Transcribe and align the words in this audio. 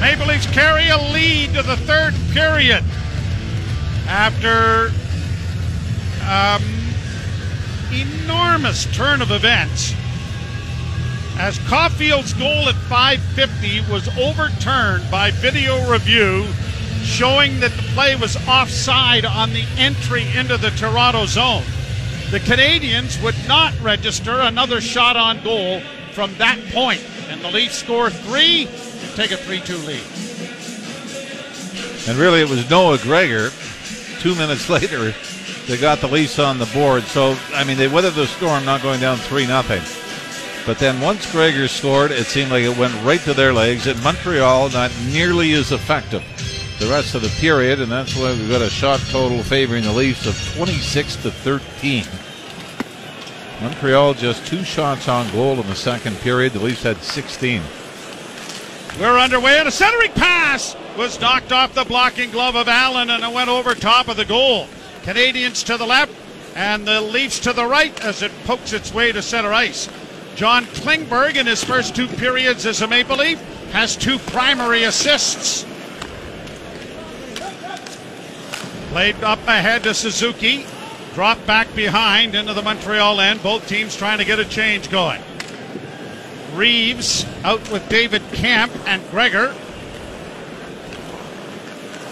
Maple 0.00 0.26
Leafs 0.26 0.46
carry 0.46 0.88
a 0.88 0.98
lead 0.98 1.54
to 1.54 1.62
the 1.62 1.76
third 1.76 2.14
period 2.32 2.84
after 4.06 4.92
um, 6.24 6.62
enormous 7.92 8.86
turn 8.94 9.20
of 9.20 9.30
events 9.30 9.94
as 11.38 11.58
Caufield's 11.68 12.32
goal 12.34 12.68
at 12.68 12.74
550 12.74 13.92
was 13.92 14.08
overturned 14.18 15.08
by 15.10 15.30
video 15.30 15.90
review 15.90 16.44
showing 17.02 17.60
that 17.60 17.70
the 17.72 17.82
play 17.94 18.16
was 18.16 18.36
offside 18.48 19.24
on 19.24 19.52
the 19.52 19.64
entry 19.76 20.26
into 20.36 20.56
the 20.56 20.70
Toronto 20.70 21.26
zone. 21.26 21.62
The 22.30 22.40
Canadiens 22.40 23.22
would 23.22 23.36
not 23.46 23.72
register 23.80 24.40
another 24.40 24.80
shot 24.80 25.16
on 25.16 25.42
goal 25.44 25.80
from 26.12 26.34
that 26.38 26.58
point, 26.72 27.00
and 27.28 27.40
the 27.40 27.50
Leafs 27.50 27.78
score 27.78 28.10
three 28.10 28.66
take 29.14 29.30
a 29.30 29.36
3 29.36 29.60
2 29.60 29.76
lead. 29.78 30.02
And 32.08 32.18
really, 32.18 32.40
it 32.40 32.48
was 32.48 32.68
Noah 32.70 32.98
Gregor. 32.98 33.50
Two 34.20 34.34
minutes 34.34 34.68
later, 34.70 35.14
they 35.66 35.76
got 35.76 36.00
the 36.00 36.08
Leafs 36.08 36.38
on 36.38 36.58
the 36.58 36.66
board. 36.66 37.04
So, 37.04 37.36
I 37.54 37.64
mean, 37.64 37.76
they 37.76 37.88
weathered 37.88 38.14
the 38.14 38.26
storm, 38.26 38.64
not 38.64 38.82
going 38.82 39.00
down 39.00 39.18
3 39.18 39.46
nothing. 39.46 39.82
But 40.66 40.78
then 40.78 41.00
once 41.00 41.30
Gregor 41.32 41.68
scored, 41.68 42.10
it 42.10 42.26
seemed 42.26 42.50
like 42.50 42.64
it 42.64 42.76
went 42.76 42.94
right 43.02 43.20
to 43.20 43.32
their 43.32 43.52
legs. 43.52 43.86
And 43.86 44.02
Montreal, 44.02 44.70
not 44.70 44.92
nearly 45.06 45.52
as 45.52 45.72
effective 45.72 46.22
the 46.78 46.86
rest 46.86 47.16
of 47.16 47.22
the 47.22 47.28
period, 47.40 47.80
and 47.80 47.90
that's 47.90 48.14
why 48.14 48.32
we've 48.32 48.48
got 48.48 48.62
a 48.62 48.70
shot 48.70 49.00
total 49.08 49.42
favoring 49.42 49.82
the 49.82 49.92
Leafs 49.92 50.26
of 50.26 50.56
26 50.56 51.16
to 51.16 51.30
13. 51.30 52.04
Montreal 53.60 54.14
just 54.14 54.46
two 54.46 54.62
shots 54.62 55.08
on 55.08 55.30
goal 55.32 55.58
in 55.60 55.66
the 55.66 55.74
second 55.74 56.16
period. 56.18 56.52
The 56.52 56.60
Leafs 56.60 56.84
had 56.84 56.98
16. 56.98 57.60
We're 58.98 59.16
underway, 59.16 59.60
and 59.60 59.68
a 59.68 59.70
centering 59.70 60.10
pass 60.10 60.74
was 60.96 61.20
knocked 61.20 61.52
off 61.52 61.72
the 61.72 61.84
blocking 61.84 62.32
glove 62.32 62.56
of 62.56 62.66
Allen, 62.66 63.10
and 63.10 63.22
it 63.22 63.32
went 63.32 63.48
over 63.48 63.72
top 63.74 64.08
of 64.08 64.16
the 64.16 64.24
goal. 64.24 64.66
Canadiens 65.02 65.64
to 65.66 65.76
the 65.76 65.86
left, 65.86 66.12
and 66.56 66.84
the 66.84 67.00
Leafs 67.00 67.38
to 67.40 67.52
the 67.52 67.64
right 67.64 67.96
as 68.04 68.22
it 68.22 68.32
pokes 68.44 68.72
its 68.72 68.92
way 68.92 69.12
to 69.12 69.22
center 69.22 69.52
ice. 69.52 69.88
John 70.34 70.64
Klingberg, 70.64 71.36
in 71.36 71.46
his 71.46 71.62
first 71.62 71.94
two 71.94 72.08
periods 72.08 72.66
as 72.66 72.82
a 72.82 72.88
Maple 72.88 73.18
Leaf, 73.18 73.40
has 73.70 73.94
two 73.94 74.18
primary 74.18 74.82
assists. 74.82 75.64
Played 78.90 79.22
up 79.22 79.38
ahead 79.46 79.84
to 79.84 79.94
Suzuki. 79.94 80.66
Dropped 81.14 81.46
back 81.46 81.72
behind 81.76 82.34
into 82.34 82.52
the 82.52 82.62
Montreal 82.62 83.20
end. 83.20 83.44
Both 83.44 83.68
teams 83.68 83.96
trying 83.96 84.18
to 84.18 84.24
get 84.24 84.40
a 84.40 84.44
change 84.44 84.90
going. 84.90 85.22
Reaves 86.54 87.26
out 87.44 87.70
with 87.70 87.88
David 87.88 88.22
Kampf 88.32 88.86
and 88.86 89.02
Gregor. 89.10 89.54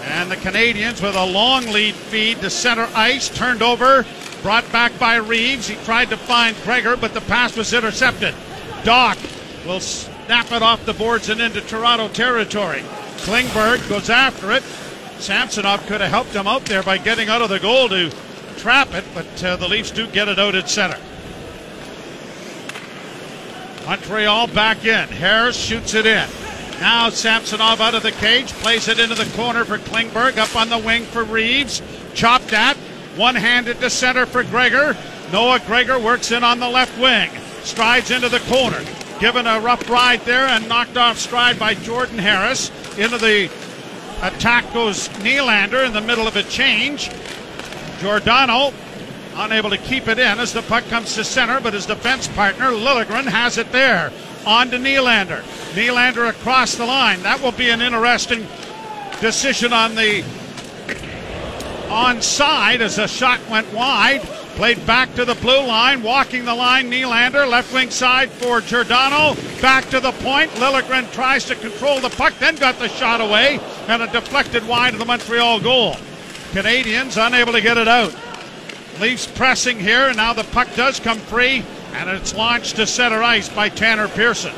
And 0.04 0.30
the 0.30 0.36
Canadiens 0.36 1.02
with 1.02 1.16
a 1.16 1.26
long 1.26 1.66
lead 1.66 1.94
feed 1.94 2.40
to 2.40 2.50
center 2.50 2.88
ice. 2.94 3.28
Turned 3.28 3.62
over. 3.62 4.06
Brought 4.42 4.70
back 4.70 4.96
by 4.98 5.16
Reaves. 5.16 5.66
He 5.66 5.74
tried 5.84 6.10
to 6.10 6.16
find 6.16 6.56
Gregor, 6.62 6.96
but 6.96 7.14
the 7.14 7.20
pass 7.22 7.56
was 7.56 7.72
intercepted. 7.72 8.34
Dach 8.82 9.18
will 9.66 9.80
snap 9.80 10.52
it 10.52 10.62
off 10.62 10.84
the 10.86 10.92
boards 10.92 11.28
and 11.28 11.40
into 11.40 11.60
Toronto 11.60 12.08
territory. 12.08 12.82
Klingberg 13.18 13.88
goes 13.88 14.10
after 14.10 14.52
it. 14.52 14.62
Samsonov 15.18 15.84
could 15.86 16.00
have 16.00 16.10
helped 16.10 16.34
him 16.34 16.46
out 16.46 16.64
there 16.66 16.82
by 16.82 16.98
getting 16.98 17.28
out 17.28 17.42
of 17.42 17.48
the 17.48 17.58
goal 17.58 17.88
to 17.88 18.12
trap 18.58 18.92
it, 18.94 19.04
but 19.14 19.44
uh, 19.44 19.56
the 19.56 19.66
Leafs 19.66 19.90
do 19.90 20.06
get 20.06 20.28
it 20.28 20.38
out 20.38 20.54
at 20.54 20.68
center. 20.68 20.98
Montreal 23.86 24.48
back 24.48 24.84
in. 24.84 25.08
Harris 25.08 25.56
shoots 25.56 25.94
it 25.94 26.06
in. 26.06 26.28
Now 26.80 27.08
Samsonov 27.08 27.80
out 27.80 27.94
of 27.94 28.02
the 28.02 28.12
cage, 28.12 28.52
plays 28.54 28.88
it 28.88 28.98
into 28.98 29.14
the 29.14 29.30
corner 29.36 29.64
for 29.64 29.78
Klingberg, 29.78 30.36
up 30.36 30.54
on 30.56 30.68
the 30.68 30.78
wing 30.78 31.04
for 31.04 31.24
Reaves. 31.24 31.80
Chopped 32.12 32.52
at, 32.52 32.76
one 33.16 33.36
handed 33.36 33.80
to 33.80 33.88
center 33.88 34.26
for 34.26 34.42
Gregor. 34.42 34.96
Noah 35.32 35.60
Gregor 35.60 35.98
works 35.98 36.32
in 36.32 36.44
on 36.44 36.58
the 36.58 36.68
left 36.68 36.98
wing, 36.98 37.30
strides 37.62 38.10
into 38.10 38.28
the 38.28 38.40
corner. 38.40 38.84
Given 39.20 39.46
a 39.46 39.60
rough 39.60 39.88
ride 39.88 40.20
there 40.22 40.46
and 40.46 40.68
knocked 40.68 40.96
off 40.96 41.18
stride 41.18 41.58
by 41.58 41.74
Jordan 41.74 42.18
Harris. 42.18 42.70
Into 42.98 43.16
the 43.16 43.50
attack 44.20 44.70
goes 44.74 45.08
Nylander 45.20 45.86
in 45.86 45.92
the 45.92 46.00
middle 46.02 46.26
of 46.26 46.36
a 46.36 46.42
change. 46.42 47.10
Giordano 48.00 48.74
unable 49.36 49.70
to 49.70 49.78
keep 49.78 50.08
it 50.08 50.18
in 50.18 50.38
as 50.38 50.52
the 50.52 50.62
puck 50.62 50.84
comes 50.86 51.14
to 51.14 51.24
center, 51.24 51.60
but 51.60 51.74
his 51.74 51.86
defense 51.86 52.28
partner 52.28 52.66
Liljegren 52.66 53.26
has 53.26 53.58
it 53.58 53.70
there. 53.72 54.12
On 54.46 54.70
to 54.70 54.78
Nylander. 54.78 55.42
Nylander 55.74 56.28
across 56.28 56.76
the 56.76 56.86
line. 56.86 57.22
That 57.22 57.42
will 57.42 57.52
be 57.52 57.70
an 57.70 57.82
interesting 57.82 58.46
decision 59.20 59.72
on 59.72 59.94
the 59.94 60.22
onside 61.88 62.80
as 62.80 62.98
a 62.98 63.08
shot 63.08 63.40
went 63.48 63.72
wide. 63.72 64.22
Played 64.56 64.86
back 64.86 65.14
to 65.16 65.26
the 65.26 65.34
blue 65.34 65.66
line, 65.66 66.02
walking 66.02 66.46
the 66.46 66.54
line. 66.54 66.90
Nylander, 66.90 67.46
left 67.48 67.74
wing 67.74 67.90
side 67.90 68.30
for 68.30 68.62
Giordano. 68.62 69.34
Back 69.60 69.90
to 69.90 70.00
the 70.00 70.12
point. 70.12 70.50
Liljegren 70.52 71.12
tries 71.12 71.44
to 71.46 71.54
control 71.56 72.00
the 72.00 72.08
puck, 72.08 72.32
then 72.38 72.56
got 72.56 72.78
the 72.78 72.88
shot 72.88 73.20
away, 73.20 73.60
and 73.88 74.02
a 74.02 74.06
deflected 74.06 74.66
wide 74.66 74.94
of 74.94 74.98
the 74.98 75.04
Montreal 75.04 75.60
goal. 75.60 75.96
Canadiens 76.52 77.22
unable 77.22 77.52
to 77.52 77.60
get 77.60 77.76
it 77.76 77.86
out. 77.86 78.14
Leafs 79.00 79.26
pressing 79.26 79.78
here, 79.78 80.08
and 80.08 80.16
now 80.16 80.32
the 80.32 80.44
puck 80.44 80.68
does 80.74 81.00
come 81.00 81.18
free, 81.18 81.62
and 81.92 82.08
it's 82.08 82.34
launched 82.34 82.76
to 82.76 82.86
center 82.86 83.22
ice 83.22 83.48
by 83.48 83.68
Tanner 83.68 84.08
Pearson. 84.08 84.54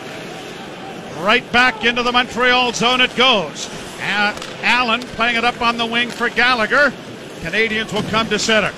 Right 1.19 1.50
back 1.53 1.84
into 1.84 2.03
the 2.03 2.12
Montreal 2.12 2.72
zone 2.72 3.00
it 3.00 3.15
goes. 3.16 3.69
Allen 4.00 5.00
playing 5.00 5.37
it 5.37 5.44
up 5.44 5.60
on 5.60 5.76
the 5.76 5.87
wing 5.87 6.10
for 6.10 6.28
Gallagher. 6.28 6.93
Canadiens 7.41 7.93
will 7.93 8.04
come 8.04 8.28
to 8.28 8.38
center. 8.38 8.72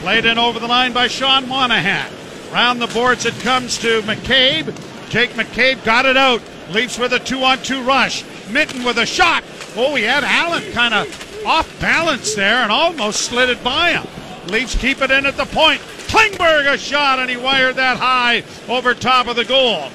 Played 0.00 0.24
in 0.24 0.38
over 0.38 0.58
the 0.58 0.66
line 0.66 0.94
by 0.94 1.08
Sean 1.08 1.46
Monahan. 1.46 2.10
Round 2.52 2.80
the 2.80 2.86
boards 2.86 3.26
it 3.26 3.38
comes 3.40 3.76
to 3.78 4.00
McCabe. 4.02 4.74
Jake 5.10 5.30
McCabe 5.32 5.84
got 5.84 6.06
it 6.06 6.16
out. 6.16 6.40
Leafs 6.70 6.98
with 6.98 7.12
a 7.12 7.18
two 7.18 7.42
on 7.42 7.58
two 7.58 7.82
rush. 7.82 8.24
Minten 8.48 8.84
with 8.84 8.96
a 8.96 9.06
shot. 9.06 9.44
Oh, 9.76 9.94
he 9.94 10.04
had 10.04 10.24
Allen 10.24 10.62
kind 10.72 10.94
of 10.94 11.46
off 11.46 11.80
balance 11.80 12.34
there 12.34 12.62
and 12.62 12.72
almost 12.72 13.20
slid 13.20 13.50
it 13.50 13.62
by 13.62 13.90
him. 13.90 14.06
Leafs 14.50 14.74
keep 14.74 15.00
it 15.00 15.10
in 15.10 15.26
at 15.26 15.36
the 15.36 15.46
point. 15.46 15.80
Klingberg 16.08 16.72
a 16.72 16.76
shot 16.76 17.18
and 17.18 17.30
he 17.30 17.36
wired 17.36 17.76
that 17.76 17.96
high 17.96 18.42
over 18.68 18.94
top 18.94 19.28
of 19.28 19.36
the 19.36 19.44
goal. 19.44 19.88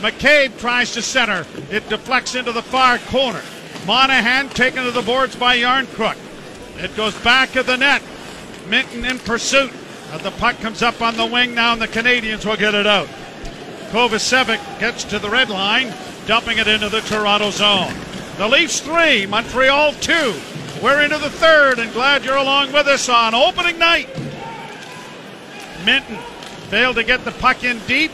McCabe 0.00 0.58
tries 0.58 0.92
to 0.92 1.02
center. 1.02 1.46
It 1.70 1.88
deflects 1.90 2.34
into 2.34 2.52
the 2.52 2.62
far 2.62 2.98
corner. 2.98 3.42
Monahan 3.86 4.48
taken 4.48 4.84
to 4.84 4.90
the 4.90 5.02
boards 5.02 5.36
by 5.36 5.58
Järnkrok. 5.58 6.16
It 6.78 6.96
goes 6.96 7.14
back 7.20 7.56
of 7.56 7.66
the 7.66 7.76
net. 7.76 8.02
Minten 8.68 9.08
in 9.08 9.18
pursuit. 9.18 9.72
Uh, 10.10 10.18
the 10.18 10.30
puck 10.32 10.56
comes 10.58 10.82
up 10.82 11.02
on 11.02 11.16
the 11.16 11.26
wing 11.26 11.54
now, 11.54 11.72
and 11.72 11.82
the 11.82 11.88
Canadiens 11.88 12.44
will 12.44 12.56
get 12.56 12.74
it 12.74 12.86
out. 12.86 13.08
Kovacevic 13.90 14.60
gets 14.80 15.04
to 15.04 15.18
the 15.18 15.28
red 15.28 15.50
line, 15.50 15.92
dumping 16.26 16.58
it 16.58 16.66
into 16.66 16.88
the 16.88 17.00
Toronto 17.02 17.50
zone. 17.50 17.92
The 18.38 18.48
Leafs 18.48 18.80
three, 18.80 19.26
Montreal 19.26 19.92
two. 19.94 20.34
We're 20.82 21.02
into 21.02 21.18
the 21.18 21.28
third, 21.28 21.78
and 21.78 21.92
glad 21.92 22.24
you're 22.24 22.36
along 22.36 22.72
with 22.72 22.86
us 22.86 23.08
on 23.10 23.34
opening 23.34 23.78
night. 23.78 24.08
Minten 25.84 26.18
failed 26.70 26.96
to 26.96 27.04
get 27.04 27.22
the 27.26 27.32
puck 27.32 27.64
in 27.64 27.78
deep, 27.80 28.10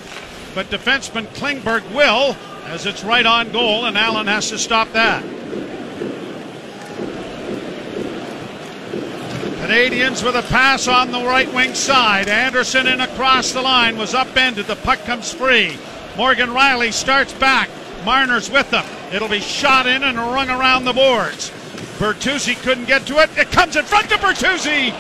but 0.53 0.67
defenseman 0.67 1.27
Klingberg 1.29 1.89
will, 1.95 2.37
as 2.65 2.85
it's 2.85 3.05
right 3.05 3.25
on 3.25 3.53
goal, 3.53 3.85
and 3.85 3.97
Allen 3.97 4.27
has 4.27 4.51
to 4.51 4.59
stop 4.59 4.91
that. 4.93 5.23
Canadiens 9.63 10.25
with 10.25 10.35
a 10.35 10.43
pass 10.49 10.89
on 10.89 11.13
the 11.13 11.25
right 11.25 11.53
wing 11.55 11.73
side. 11.73 12.29
Anderson 12.29 12.89
in 12.89 13.01
across 13.01 13.53
the 13.53 13.63
line 13.63 13.97
was 13.97 14.13
upended. 14.13 14.67
The 14.67 14.77
puck 14.77 14.99
comes 15.05 15.33
free. 15.33 15.77
Morgan 16.17 16.51
Rielly 16.51 16.93
starts 16.93 17.33
back. 17.35 17.69
Marner's 18.05 18.51
with 18.51 18.71
them. 18.71 18.85
It'll 19.13 19.29
be 19.29 19.41
shot 19.41 19.87
in 19.87 20.03
and 20.03 20.19
rung 20.19 20.51
around 20.51 20.85
the 20.85 20.93
boards. 20.93 21.53
Bertuzzi 21.97 22.55
couldn't 22.63 22.85
get 22.85 23.07
to 23.07 23.19
it. 23.19 23.31
It 23.39 23.51
comes 23.51 23.77
in 23.77 23.85
front 23.85 24.09
to 24.11 24.17
Bertuzzi 24.17 24.93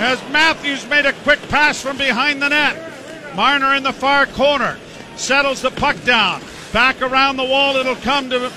as 0.00 0.20
Matthews 0.30 0.86
made 0.88 1.06
a 1.06 1.12
quick 1.12 1.40
pass 1.48 1.80
from 1.80 1.98
behind 1.98 2.40
the 2.40 2.48
net. 2.48 3.34
Marner 3.34 3.74
in 3.74 3.82
the 3.82 3.92
far 3.92 4.26
corner 4.26 4.78
settles 5.16 5.60
the 5.60 5.70
puck 5.70 6.02
down. 6.04 6.42
Back 6.72 7.02
around 7.02 7.36
the 7.36 7.44
wall, 7.44 7.76
it'll 7.76 7.96
come 7.96 8.30
to 8.30 8.50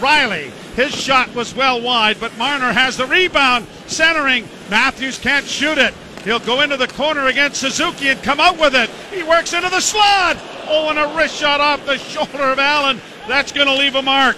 Rielly. 0.00 0.50
His 0.74 0.94
shot 0.94 1.34
was 1.34 1.54
well 1.54 1.80
wide, 1.80 2.20
but 2.20 2.36
Marner 2.36 2.72
has 2.72 2.96
the 2.96 3.06
rebound. 3.06 3.66
Centering. 3.86 4.46
Matthews 4.70 5.18
can't 5.18 5.46
shoot 5.46 5.78
it. 5.78 5.94
He'll 6.24 6.38
go 6.38 6.60
into 6.60 6.76
the 6.76 6.88
corner 6.88 7.26
against 7.26 7.60
Suzuki 7.60 8.08
and 8.08 8.22
come 8.22 8.40
out 8.40 8.58
with 8.58 8.74
it. 8.74 8.90
He 9.12 9.22
works 9.22 9.54
into 9.54 9.70
the 9.70 9.80
slot. 9.80 10.36
Oh, 10.68 10.90
and 10.90 10.98
a 10.98 11.16
wrist 11.16 11.36
shot 11.36 11.60
off 11.60 11.84
the 11.86 11.96
shoulder 11.96 12.44
of 12.44 12.58
Allen. 12.58 13.00
That's 13.26 13.52
going 13.52 13.66
to 13.66 13.74
leave 13.74 13.94
a 13.94 14.02
mark. 14.02 14.36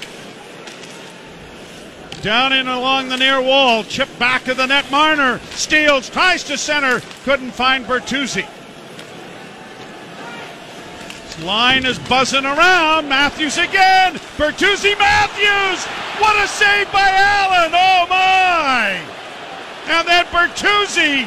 Down 2.22 2.52
in 2.52 2.68
along 2.68 3.08
the 3.08 3.16
near 3.16 3.40
wall. 3.40 3.82
Chip 3.82 4.08
back 4.18 4.46
of 4.48 4.58
the 4.58 4.66
net. 4.66 4.90
Marner 4.90 5.40
steals, 5.52 6.10
tries 6.10 6.44
to 6.44 6.58
center. 6.58 7.00
Couldn't 7.24 7.52
find 7.52 7.86
Bertuzzi. 7.86 8.46
Line 11.44 11.86
is 11.86 11.98
buzzing 12.00 12.44
around. 12.44 13.08
Matthews 13.08 13.56
again. 13.56 14.14
Bertuzzi 14.36 14.98
Matthews. 14.98 15.86
What 16.20 16.44
a 16.44 16.46
save 16.46 16.92
by 16.92 17.08
Allen. 17.08 17.72
Oh 17.72 18.06
my. 18.10 19.00
And 19.88 20.06
then 20.06 20.26
Bertuzzi 20.26 21.22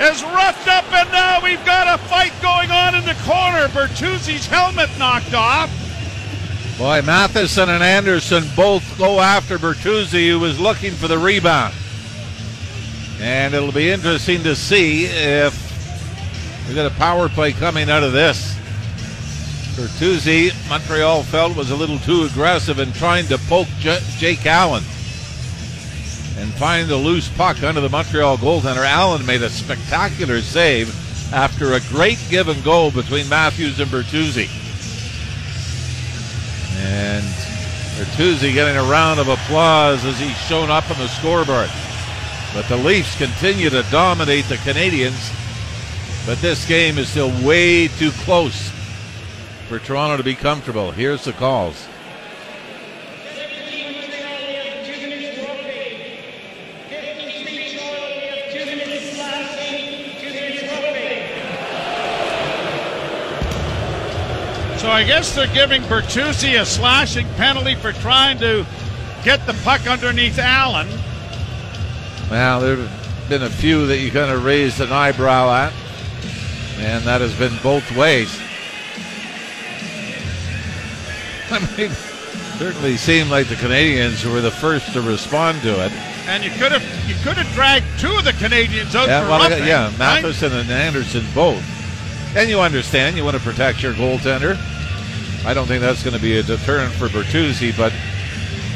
is 0.00 0.22
roughed 0.24 0.66
up, 0.66 0.92
and 0.92 1.10
now 1.12 1.40
we've 1.42 1.64
got 1.64 1.86
a 1.94 2.02
fight 2.08 2.32
going 2.42 2.72
on 2.72 2.96
in 2.96 3.04
the 3.04 3.14
corner. 3.24 3.68
Bertuzzi's 3.68 4.46
helmet 4.46 4.90
knocked 4.98 5.34
off. 5.34 5.70
Boy, 6.78 7.02
Matheson 7.02 7.68
and 7.70 7.82
Anderson 7.82 8.44
both 8.54 8.96
go 8.98 9.18
after 9.18 9.58
Bertuzzi, 9.58 10.28
who 10.28 10.38
was 10.38 10.60
looking 10.60 10.92
for 10.92 11.08
the 11.08 11.18
rebound. 11.18 11.74
And 13.20 13.52
it'll 13.52 13.72
be 13.72 13.90
interesting 13.90 14.44
to 14.44 14.54
see 14.54 15.06
if 15.06 16.68
we 16.68 16.74
get 16.74 16.86
a 16.86 16.94
power 16.94 17.28
play 17.28 17.50
coming 17.50 17.90
out 17.90 18.04
of 18.04 18.12
this. 18.12 18.54
Bertuzzi, 19.74 20.52
Montreal 20.68 21.24
felt 21.24 21.56
was 21.56 21.72
a 21.72 21.76
little 21.76 21.98
too 21.98 22.22
aggressive 22.22 22.78
in 22.78 22.92
trying 22.92 23.26
to 23.26 23.38
poke 23.48 23.68
J- 23.80 23.98
Jake 24.16 24.46
Allen 24.46 24.84
and 26.36 26.52
find 26.54 26.88
the 26.88 26.96
loose 26.96 27.28
puck 27.30 27.60
under 27.64 27.80
the 27.80 27.88
Montreal 27.88 28.38
goaltender. 28.38 28.86
Allen 28.86 29.26
made 29.26 29.42
a 29.42 29.50
spectacular 29.50 30.40
save 30.40 30.94
after 31.34 31.72
a 31.72 31.80
great 31.88 32.18
give 32.30 32.46
and 32.46 32.62
go 32.62 32.92
between 32.92 33.28
Matthews 33.28 33.80
and 33.80 33.90
Bertuzzi. 33.90 34.48
And 36.88 37.24
Bertuzzi 37.98 38.54
getting 38.54 38.76
a 38.76 38.82
round 38.82 39.20
of 39.20 39.28
applause 39.28 40.04
as 40.06 40.18
he's 40.18 40.36
shown 40.46 40.70
up 40.70 40.90
on 40.90 40.96
the 40.96 41.08
scoreboard. 41.08 41.68
But 42.54 42.66
the 42.68 42.76
Leafs 42.76 43.16
continue 43.18 43.68
to 43.68 43.82
dominate 43.90 44.46
the 44.46 44.56
Canadiens. 44.56 45.34
But 46.26 46.38
this 46.38 46.66
game 46.66 46.96
is 46.96 47.08
still 47.08 47.30
way 47.46 47.88
too 47.88 48.10
close 48.10 48.70
for 49.68 49.78
Toronto 49.78 50.16
to 50.16 50.24
be 50.24 50.34
comfortable. 50.34 50.90
Here's 50.90 51.24
the 51.24 51.32
calls. 51.32 51.86
So 64.88 64.94
I 64.94 65.04
guess 65.04 65.34
they're 65.34 65.52
giving 65.52 65.82
Bertuzzi 65.82 66.58
a 66.58 66.64
slashing 66.64 67.28
penalty 67.34 67.74
for 67.74 67.92
trying 67.92 68.38
to 68.38 68.64
get 69.22 69.44
the 69.44 69.52
puck 69.62 69.86
underneath 69.86 70.38
Allen. 70.38 70.88
Well, 72.30 72.60
there 72.62 72.76
have 72.76 73.28
been 73.28 73.42
a 73.42 73.50
few 73.50 73.86
that 73.86 73.98
you 73.98 74.10
kind 74.10 74.30
of 74.30 74.46
raised 74.46 74.80
an 74.80 74.90
eyebrow 74.90 75.52
at, 75.52 75.74
and 76.78 77.04
that 77.04 77.20
has 77.20 77.38
been 77.38 77.52
both 77.62 77.84
ways. 77.94 78.34
I 81.50 81.58
mean, 81.76 81.90
certainly 82.56 82.96
seemed 82.96 83.28
like 83.28 83.48
the 83.48 83.56
Canadiens 83.56 84.24
were 84.24 84.40
the 84.40 84.50
first 84.50 84.94
to 84.94 85.02
respond 85.02 85.60
to 85.64 85.84
it. 85.84 85.92
And 86.28 86.42
you 86.42 86.50
could 86.52 86.72
have 86.72 87.06
you 87.06 87.14
could 87.22 87.36
have 87.36 87.52
dragged 87.52 87.84
two 88.00 88.16
of 88.16 88.24
the 88.24 88.32
Canadiens 88.32 88.94
out 88.94 89.06
Yeah, 89.06 89.24
for 89.24 89.28
well, 89.28 89.50
roughing, 89.50 89.66
yeah, 89.66 89.88
right? 89.88 89.98
Matheson 89.98 90.54
and 90.54 90.70
Anderson 90.70 91.26
both. 91.34 91.62
And 92.34 92.48
you 92.48 92.60
understand, 92.60 93.18
you 93.18 93.24
want 93.24 93.36
to 93.36 93.42
protect 93.42 93.82
your 93.82 93.92
goaltender. 93.92 94.58
I 95.48 95.54
don't 95.54 95.66
think 95.66 95.80
that's 95.80 96.02
going 96.02 96.14
to 96.14 96.20
be 96.20 96.36
a 96.36 96.42
deterrent 96.42 96.92
for 96.92 97.08
Bertuzzi, 97.08 97.74
but 97.74 97.90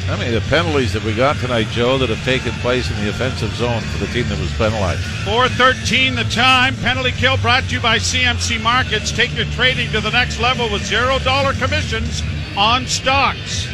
many 0.06 0.34
of 0.34 0.42
the 0.42 0.48
penalties 0.48 0.94
have 0.94 1.04
we 1.04 1.14
got 1.14 1.36
tonight, 1.36 1.66
Joe, 1.66 1.98
that 1.98 2.08
have 2.08 2.24
taken 2.24 2.50
place 2.62 2.90
in 2.90 2.96
the 3.04 3.10
offensive 3.10 3.50
zone 3.56 3.82
for 3.82 3.98
the 3.98 4.10
team 4.10 4.26
that 4.30 4.40
was 4.40 4.50
penalized? 4.52 5.02
413 5.26 6.14
the 6.14 6.24
time. 6.24 6.74
Penalty 6.76 7.12
kill 7.12 7.36
brought 7.36 7.64
to 7.64 7.74
you 7.74 7.80
by 7.82 7.98
CMC 7.98 8.58
Markets. 8.62 9.12
Take 9.12 9.36
your 9.36 9.44
trading 9.52 9.90
to 9.90 10.00
the 10.00 10.12
next 10.12 10.40
level 10.40 10.72
with 10.72 10.82
zero 10.86 11.18
dollar 11.18 11.52
commissions 11.52 12.22
on 12.56 12.86
stocks. 12.86 13.66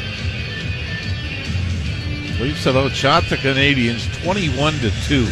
Leafs 2.41 2.65
have 2.65 2.75
outshot 2.75 3.23
the 3.31 3.37
Canadiens 3.37 4.13
21 4.25 4.73
to 4.81 4.91
2. 5.07 5.25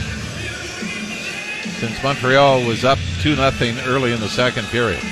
Since 1.81 2.01
Montreal 2.01 2.65
was 2.65 2.85
up 2.85 3.01
2 3.23 3.35
0 3.35 3.51
early 3.89 4.13
in 4.13 4.21
the 4.21 4.29
second 4.29 4.67
period. 4.69 5.03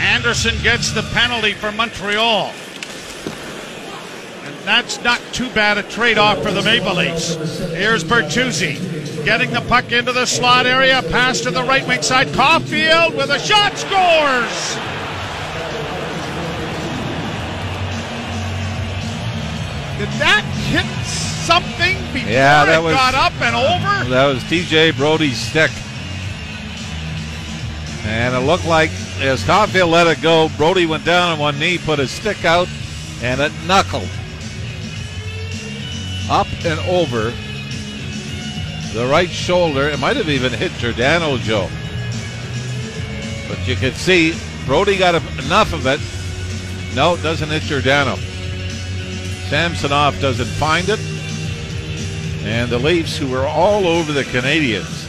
Anderson 0.00 0.54
gets 0.62 0.92
the 0.92 1.02
penalty 1.14 1.52
for 1.54 1.72
Montreal. 1.72 2.52
And 4.44 4.54
that's 4.64 5.02
not 5.02 5.20
too 5.32 5.48
bad 5.50 5.78
a 5.78 5.82
trade 5.84 6.18
off 6.18 6.42
for 6.42 6.50
the 6.50 6.62
Maple 6.62 6.94
Leafs. 6.94 7.34
Here's 7.70 8.04
Bertuzzi 8.04 9.24
getting 9.24 9.50
the 9.52 9.60
puck 9.62 9.92
into 9.92 10.12
the 10.12 10.26
slot 10.26 10.66
area. 10.66 11.02
Pass 11.10 11.40
to 11.42 11.50
the 11.50 11.62
right 11.62 11.86
wing 11.86 12.02
side. 12.02 12.26
Caufield 12.28 13.16
with 13.16 13.30
a 13.30 13.38
shot 13.38 13.76
scores. 13.78 14.76
Did 19.98 20.08
that 20.18 20.42
hit 20.66 20.86
something 21.46 21.96
before 22.12 22.32
Yeah, 22.32 22.64
that 22.64 22.74
it 22.78 22.82
was- 22.82 22.94
got 22.94 23.14
up 23.14 23.32
and 23.40 23.54
over? 23.54 24.10
That 24.10 24.26
was 24.26 24.42
TJ 24.44 24.90
Brodie's 24.90 25.38
stick. 25.38 25.70
And 28.04 28.34
it 28.34 28.40
looked 28.40 28.66
like 28.66 28.90
as 29.20 29.42
Caufield 29.44 29.90
let 29.90 30.06
it 30.06 30.20
go, 30.20 30.50
Brodie 30.56 30.86
went 30.86 31.04
down 31.04 31.32
on 31.32 31.38
one 31.38 31.58
knee, 31.58 31.78
put 31.78 31.98
his 31.98 32.10
stick 32.10 32.44
out, 32.44 32.68
and 33.22 33.40
it 33.40 33.52
knuckled 33.66 34.08
up 36.28 36.46
and 36.64 36.80
over 36.80 37.32
the 38.92 39.06
right 39.06 39.30
shoulder. 39.30 39.88
It 39.88 39.98
might 39.98 40.16
have 40.16 40.28
even 40.28 40.52
hit 40.52 40.72
Giordano 40.72 41.36
Joe. 41.38 41.68
But 43.48 43.66
you 43.66 43.76
could 43.76 43.94
see 43.94 44.34
Brodie 44.66 44.98
got 44.98 45.14
enough 45.14 45.72
of 45.72 45.86
it. 45.86 46.00
No, 46.94 47.14
it 47.14 47.22
doesn't 47.22 47.48
hit 47.48 47.62
Giordano. 47.62 48.16
Samsonov 49.48 50.20
doesn't 50.20 50.46
find 50.46 50.88
it. 50.88 51.00
And 52.44 52.70
the 52.70 52.78
Leafs, 52.78 53.16
who 53.16 53.28
were 53.28 53.46
all 53.46 53.86
over 53.86 54.12
the 54.12 54.24
Canadiens, 54.24 55.01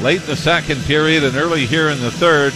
late 0.00 0.20
in 0.20 0.26
the 0.26 0.36
second 0.36 0.82
period 0.84 1.24
and 1.24 1.36
early 1.36 1.66
here 1.66 1.88
in 1.88 2.00
the 2.00 2.10
third, 2.10 2.52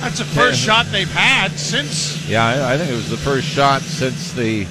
That's 0.00 0.18
the 0.18 0.24
first 0.26 0.60
Yeah. 0.64 0.74
shot 0.82 0.86
they've 0.92 1.10
had 1.10 1.52
since 1.58 2.26
yeah, 2.28 2.46
I, 2.46 2.74
I 2.74 2.78
think 2.78 2.90
it 2.90 2.94
was 2.94 3.10
the 3.10 3.16
first 3.16 3.46
shot 3.48 3.82
since 3.82 4.32
the 4.32 4.66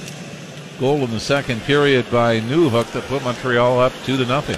goal 0.80 1.04
in 1.04 1.10
the 1.10 1.20
second 1.20 1.60
period 1.62 2.10
by 2.10 2.40
Newhook 2.40 2.90
that 2.92 3.04
put 3.08 3.22
Montreal 3.24 3.78
up 3.80 3.92
two 4.04 4.16
to 4.16 4.24
nothing. 4.24 4.56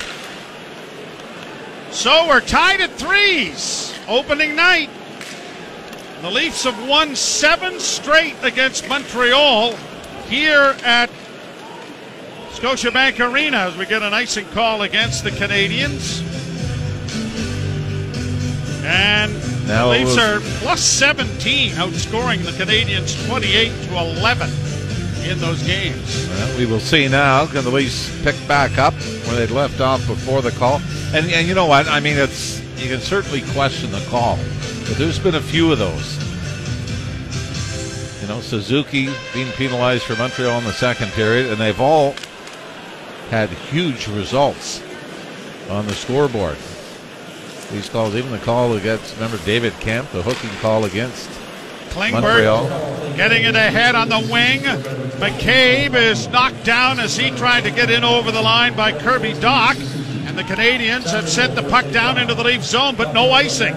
So 1.91 2.29
we're 2.29 2.41
tied 2.41 2.81
at 2.81 2.91
threes. 2.93 3.93
Opening 4.07 4.55
night. 4.55 4.91
The 6.23 6.31
Leafs 6.31 6.63
have 6.65 6.89
won 6.89 7.17
seven 7.17 7.81
straight 7.81 8.37
against 8.43 8.89
Montreal 8.89 9.75
here 10.29 10.77
at 10.85 11.11
Scotiabank 12.55 13.19
Arena 13.21 13.59
as 13.59 13.77
we 13.77 13.87
get 13.87 14.03
an 14.03 14.13
icing 14.13 14.45
call 14.47 14.83
against 14.83 15.25
the 15.25 15.31
Canadiens. 15.31 16.23
And 18.85 19.33
Now 19.67 19.87
the 19.87 19.99
Leafs 19.99 20.17
was- 20.17 20.19
are 20.19 20.41
plus 20.61 20.81
17, 20.81 21.73
outscoring 21.73 22.45
the 22.45 22.53
Canadiens 22.53 23.15
28 23.27 23.73
to 23.89 23.97
11 23.99 24.51
in 25.25 25.39
those 25.41 25.63
games. 25.63 26.27
Well, 26.29 26.59
we 26.59 26.67
will 26.67 26.81
see 26.81 27.07
now. 27.09 27.47
Can 27.47 27.63
the 27.65 27.71
Leafs 27.71 28.11
pick 28.25 28.35
back 28.49 28.79
up 28.79 28.95
where 29.27 29.37
they'd 29.37 29.55
left 29.55 29.81
off 29.81 30.05
before 30.07 30.43
the 30.43 30.51
call? 30.53 30.83
And 31.15 31.31
and 31.31 31.47
you 31.47 31.55
know 31.55 31.67
what? 31.67 31.87
I 31.89 32.01
mean, 32.01 32.17
it's 32.17 32.61
you 32.79 32.89
can 32.89 33.01
certainly 33.01 33.43
question 33.53 33.93
the 33.93 34.01
call, 34.11 34.39
but 34.89 34.97
there's 34.97 35.19
been 35.19 35.35
a 35.35 35.41
few 35.43 35.71
of 35.73 35.79
those. 35.79 36.17
You 38.23 38.29
know, 38.29 38.41
Suzuki 38.41 39.09
being 39.35 39.51
penalized 39.53 40.05
for 40.05 40.17
Montreal 40.17 40.59
in 40.59 40.65
the 40.65 40.73
second 40.73 41.13
period, 41.13 41.47
and 41.47 41.61
they've 41.61 41.81
all 41.81 42.15
had 43.31 43.49
huge 43.49 44.09
results 44.09 44.83
on 45.71 45.87
the 45.87 45.95
scoreboard. 45.95 46.57
These 47.71 47.89
calls, 47.89 48.17
even 48.17 48.33
the 48.33 48.39
call 48.39 48.75
against, 48.75 49.15
remember 49.15 49.39
David 49.45 49.73
Kampf, 49.75 50.13
the 50.13 50.23
hooking 50.23 50.51
call 50.61 50.85
against 50.85 51.31
Klingberg 51.91 52.23
Montreal. 52.23 53.17
getting 53.17 53.45
it 53.45 53.55
ahead 53.55 53.95
on 53.95 54.09
the 54.09 54.19
wing. 54.19 54.61
McCabe 55.21 55.95
is 55.95 56.27
knocked 56.29 56.65
down 56.65 56.99
as 56.99 57.17
he 57.17 57.31
tried 57.31 57.63
to 57.63 57.71
get 57.71 57.91
in 57.91 58.03
over 58.03 58.33
the 58.33 58.43
line 58.43 58.75
by 58.75 58.93
Kirby 58.93 59.35
Dach. 59.35 59.77
And 60.27 60.37
the 60.37 60.43
Canadiens 60.43 61.11
have 61.11 61.29
sent 61.29 61.55
the 61.55 61.63
puck 61.63 61.89
down 61.91 62.19
into 62.19 62.35
the 62.35 62.45
Leaf 62.45 62.65
zone, 62.65 62.95
but 62.97 63.13
no 63.15 63.31
icing. 63.31 63.75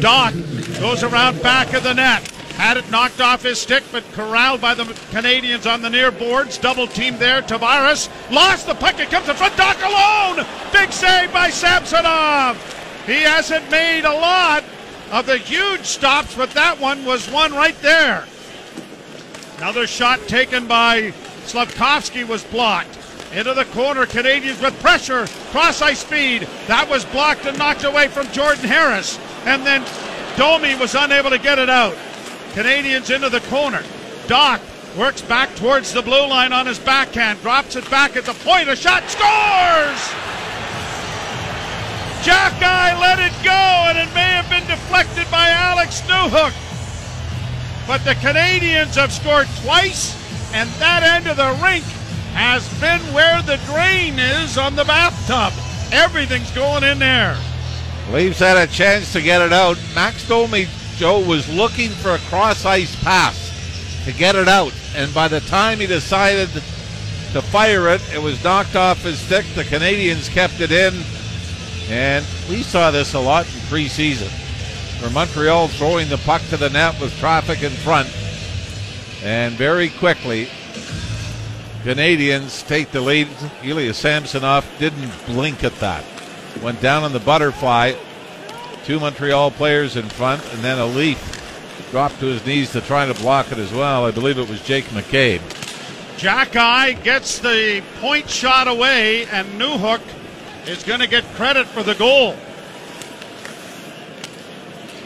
Dach 0.00 0.80
goes 0.80 1.02
around 1.02 1.42
back 1.42 1.72
of 1.74 1.82
the 1.84 1.94
net. 1.94 2.35
Had 2.56 2.78
it 2.78 2.90
knocked 2.90 3.20
off 3.20 3.42
his 3.42 3.60
stick, 3.60 3.84
but 3.92 4.02
corralled 4.12 4.62
by 4.62 4.72
the 4.72 4.84
Canadiens 5.12 5.70
on 5.70 5.82
the 5.82 5.90
near 5.90 6.10
boards. 6.10 6.56
Double 6.56 6.86
team 6.86 7.18
there. 7.18 7.42
Tavares 7.42 8.08
lost 8.32 8.66
the 8.66 8.74
puck. 8.74 8.98
It 8.98 9.10
comes 9.10 9.28
in 9.28 9.36
front. 9.36 9.54
Dach 9.54 9.82
alone. 9.82 10.46
Big 10.72 10.90
save 10.90 11.32
by 11.32 11.50
Samsonov. 11.50 12.56
He 13.06 13.20
hasn't 13.20 13.70
made 13.70 14.04
a 14.04 14.12
lot 14.12 14.64
of 15.12 15.26
the 15.26 15.36
huge 15.36 15.84
stops, 15.84 16.34
but 16.34 16.50
that 16.52 16.80
one 16.80 17.04
was 17.04 17.30
one 17.30 17.52
right 17.52 17.78
there. 17.82 18.24
Another 19.58 19.86
shot 19.86 20.20
taken 20.26 20.66
by 20.66 21.12
Slafkovsky 21.44 22.26
was 22.26 22.42
blocked. 22.44 22.98
Into 23.34 23.54
the 23.54 23.64
corner, 23.66 24.06
Canadiens 24.06 24.62
with 24.62 24.80
pressure, 24.80 25.26
cross 25.50 25.82
ice 25.82 26.00
speed. 26.00 26.48
That 26.68 26.88
was 26.88 27.04
blocked 27.04 27.44
and 27.44 27.58
knocked 27.58 27.84
away 27.84 28.08
from 28.08 28.30
Jordan 28.32 28.64
Harris. 28.64 29.18
and 29.44 29.64
then 29.64 29.84
Domi 30.36 30.74
was 30.74 30.94
unable 30.94 31.30
to 31.30 31.38
get 31.38 31.58
it 31.58 31.70
out. 31.70 31.96
Canadiens 32.56 33.14
into 33.14 33.28
the 33.28 33.40
corner. 33.50 33.82
Dach 34.28 34.62
works 34.96 35.20
back 35.20 35.54
towards 35.56 35.92
the 35.92 36.00
blue 36.00 36.26
line 36.26 36.54
on 36.54 36.64
his 36.64 36.78
backhand, 36.78 37.38
drops 37.42 37.76
it 37.76 37.88
back 37.90 38.16
at 38.16 38.24
the 38.24 38.32
point, 38.32 38.70
a 38.70 38.74
shot, 38.74 39.02
scores! 39.10 40.00
Xhekaj 42.24 42.98
let 42.98 43.18
it 43.18 43.34
go, 43.44 43.50
and 43.52 43.98
it 43.98 44.08
may 44.14 44.32
have 44.32 44.48
been 44.48 44.66
deflected 44.66 45.30
by 45.30 45.50
Alex 45.50 46.00
Newhook. 46.08 46.54
But 47.86 48.02
the 48.06 48.14
Canadiens 48.14 48.94
have 48.94 49.12
scored 49.12 49.48
twice, 49.62 50.16
and 50.54 50.70
that 50.80 51.02
end 51.02 51.26
of 51.26 51.36
the 51.36 51.62
rink 51.62 51.84
has 52.32 52.66
been 52.80 53.02
where 53.12 53.42
the 53.42 53.58
drain 53.66 54.18
is 54.18 54.56
on 54.56 54.76
the 54.76 54.84
bathtub. 54.84 55.52
Everything's 55.92 56.50
going 56.52 56.84
in 56.84 56.98
there. 56.98 57.36
Leafs 58.10 58.38
had 58.38 58.56
a 58.56 58.72
chance 58.72 59.12
to 59.12 59.20
get 59.20 59.42
it 59.42 59.52
out. 59.52 59.76
Max 59.94 60.26
Domi, 60.26 60.66
Joe, 60.96 61.20
was 61.20 61.48
looking 61.52 61.90
for 61.90 62.12
a 62.12 62.18
cross 62.18 62.64
ice 62.64 62.94
pass 63.02 63.52
to 64.04 64.12
get 64.12 64.34
it 64.34 64.48
out. 64.48 64.72
And 64.94 65.12
by 65.12 65.28
the 65.28 65.40
time 65.40 65.78
he 65.78 65.86
decided 65.86 66.48
to 67.32 67.42
fire 67.42 67.88
it, 67.88 68.00
it 68.14 68.22
was 68.22 68.42
knocked 68.42 68.76
off 68.76 69.02
his 69.02 69.18
stick. 69.18 69.44
The 69.54 69.64
Canadiens 69.64 70.30
kept 70.30 70.60
it 70.60 70.72
in. 70.72 70.94
And 71.88 72.24
we 72.48 72.62
saw 72.62 72.90
this 72.90 73.14
a 73.14 73.20
lot 73.20 73.46
in 73.46 73.60
preseason. 73.62 74.30
For 75.00 75.10
Montreal 75.10 75.68
throwing 75.68 76.08
the 76.08 76.16
puck 76.18 76.40
to 76.48 76.56
the 76.56 76.70
net 76.70 76.98
with 77.00 77.16
traffic 77.18 77.62
in 77.62 77.72
front. 77.72 78.08
And 79.22 79.54
very 79.54 79.90
quickly, 79.90 80.48
Canadiens 81.82 82.66
take 82.66 82.90
the 82.90 83.00
lead. 83.00 83.28
Ilya 83.62 83.92
Samsonov 83.94 84.66
didn't 84.78 85.12
blink 85.26 85.62
at 85.62 85.74
that. 85.80 86.04
Went 86.62 86.80
down 86.80 87.04
on 87.04 87.12
the 87.12 87.20
butterfly. 87.20 87.92
Two 88.86 89.00
Montreal 89.00 89.50
players 89.50 89.96
in 89.96 90.08
front, 90.08 90.40
and 90.54 90.62
then 90.62 90.78
a 90.78 90.86
Leaf 90.86 91.18
dropped 91.90 92.20
to 92.20 92.26
his 92.26 92.46
knees 92.46 92.70
to 92.70 92.80
try 92.80 93.04
to 93.04 93.14
block 93.14 93.50
it 93.50 93.58
as 93.58 93.72
well. 93.72 94.06
I 94.06 94.12
believe 94.12 94.38
it 94.38 94.48
was 94.48 94.62
Jake 94.62 94.84
McCabe. 94.86 95.40
Xhekaj 96.18 97.02
gets 97.02 97.40
the 97.40 97.82
point 98.00 98.30
shot 98.30 98.68
away, 98.68 99.26
and 99.26 99.60
Newhook 99.60 100.00
is 100.68 100.84
going 100.84 101.00
to 101.00 101.08
get 101.08 101.24
credit 101.34 101.66
for 101.66 101.82
the 101.82 101.96
goal. 101.96 102.36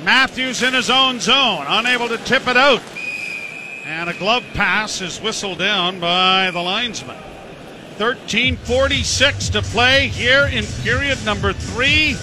Matthews 0.05 0.63
in 0.63 0.75
his 0.75 0.91
own 0.91 1.19
zone, 1.19 1.65
unable 1.67 2.09
to 2.09 2.19
tip 2.19 2.49
it 2.49 2.59
out. 2.59 2.83
And 3.87 4.11
a 4.11 4.15
glove 4.15 4.45
pass 4.53 5.01
is 5.01 5.23
whistled 5.23 5.57
down 5.57 6.01
by 6.01 6.51
the 6.51 6.61
linesman. 6.61 7.17
13.46 7.97 9.53
to 9.53 9.63
play 9.63 10.09
here 10.09 10.45
in 10.53 10.67
period 10.83 11.25
number 11.25 11.55
three, 11.55 12.17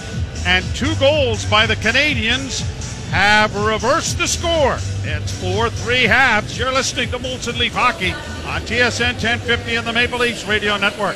and 0.46 0.63
two 0.75 0.94
goals 0.96 1.46
by 1.46 1.65
the 1.65 1.75
Canadiens 1.75 2.62
have 3.10 3.56
reversed 3.56 4.17
the 4.17 4.27
score. 4.27 4.77
It's 5.03 5.32
4 5.41 5.70
3 5.70 6.03
halves. 6.03 6.58
You're 6.58 6.72
listening 6.72 7.10
to 7.12 7.20
Molson 7.20 7.58
Leaf 7.58 7.74
Hockey 7.74 8.12
on 8.46 8.62
TSN 8.62 9.13
1050 9.13 9.75
and 9.75 9.88
the 9.88 9.94
Maple 9.94 10.20
Leafs 10.20 10.46
Radio 10.46 10.77
Network. 10.77 11.15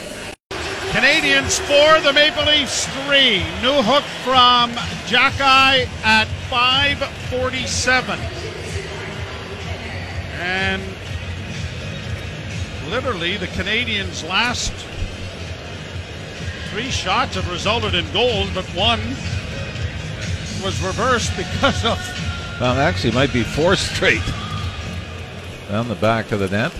Canadiens 0.92 1.60
4, 1.60 2.01
the 2.01 2.13
Maple 2.13 2.46
Leafs 2.46 2.86
3. 3.08 3.40
Newhook 3.62 4.04
from 4.24 4.72
Xhekaj 5.08 5.88
at 6.04 6.28
547. 6.50 8.20
And 10.40 10.82
literally 12.90 13.38
the 13.38 13.48
Canadiens' 13.48 14.28
last 14.28 14.74
three 16.72 16.90
shots 16.90 17.36
have 17.36 17.50
resulted 17.51 17.94
in 17.94 18.10
goals, 18.13 18.50
but 18.54 18.63
one 18.68 19.00
was 20.63 20.82
reversed 20.82 21.36
because 21.36 21.84
of. 21.84 22.00
Well, 22.62 22.80
actually, 22.80 23.12
might 23.12 23.34
be 23.34 23.44
four 23.44 23.75
straight 23.75 24.22
down 25.68 25.90
the 25.90 25.96
back 25.96 26.32
of 26.32 26.40
the 26.40 26.48
net. 26.48 26.72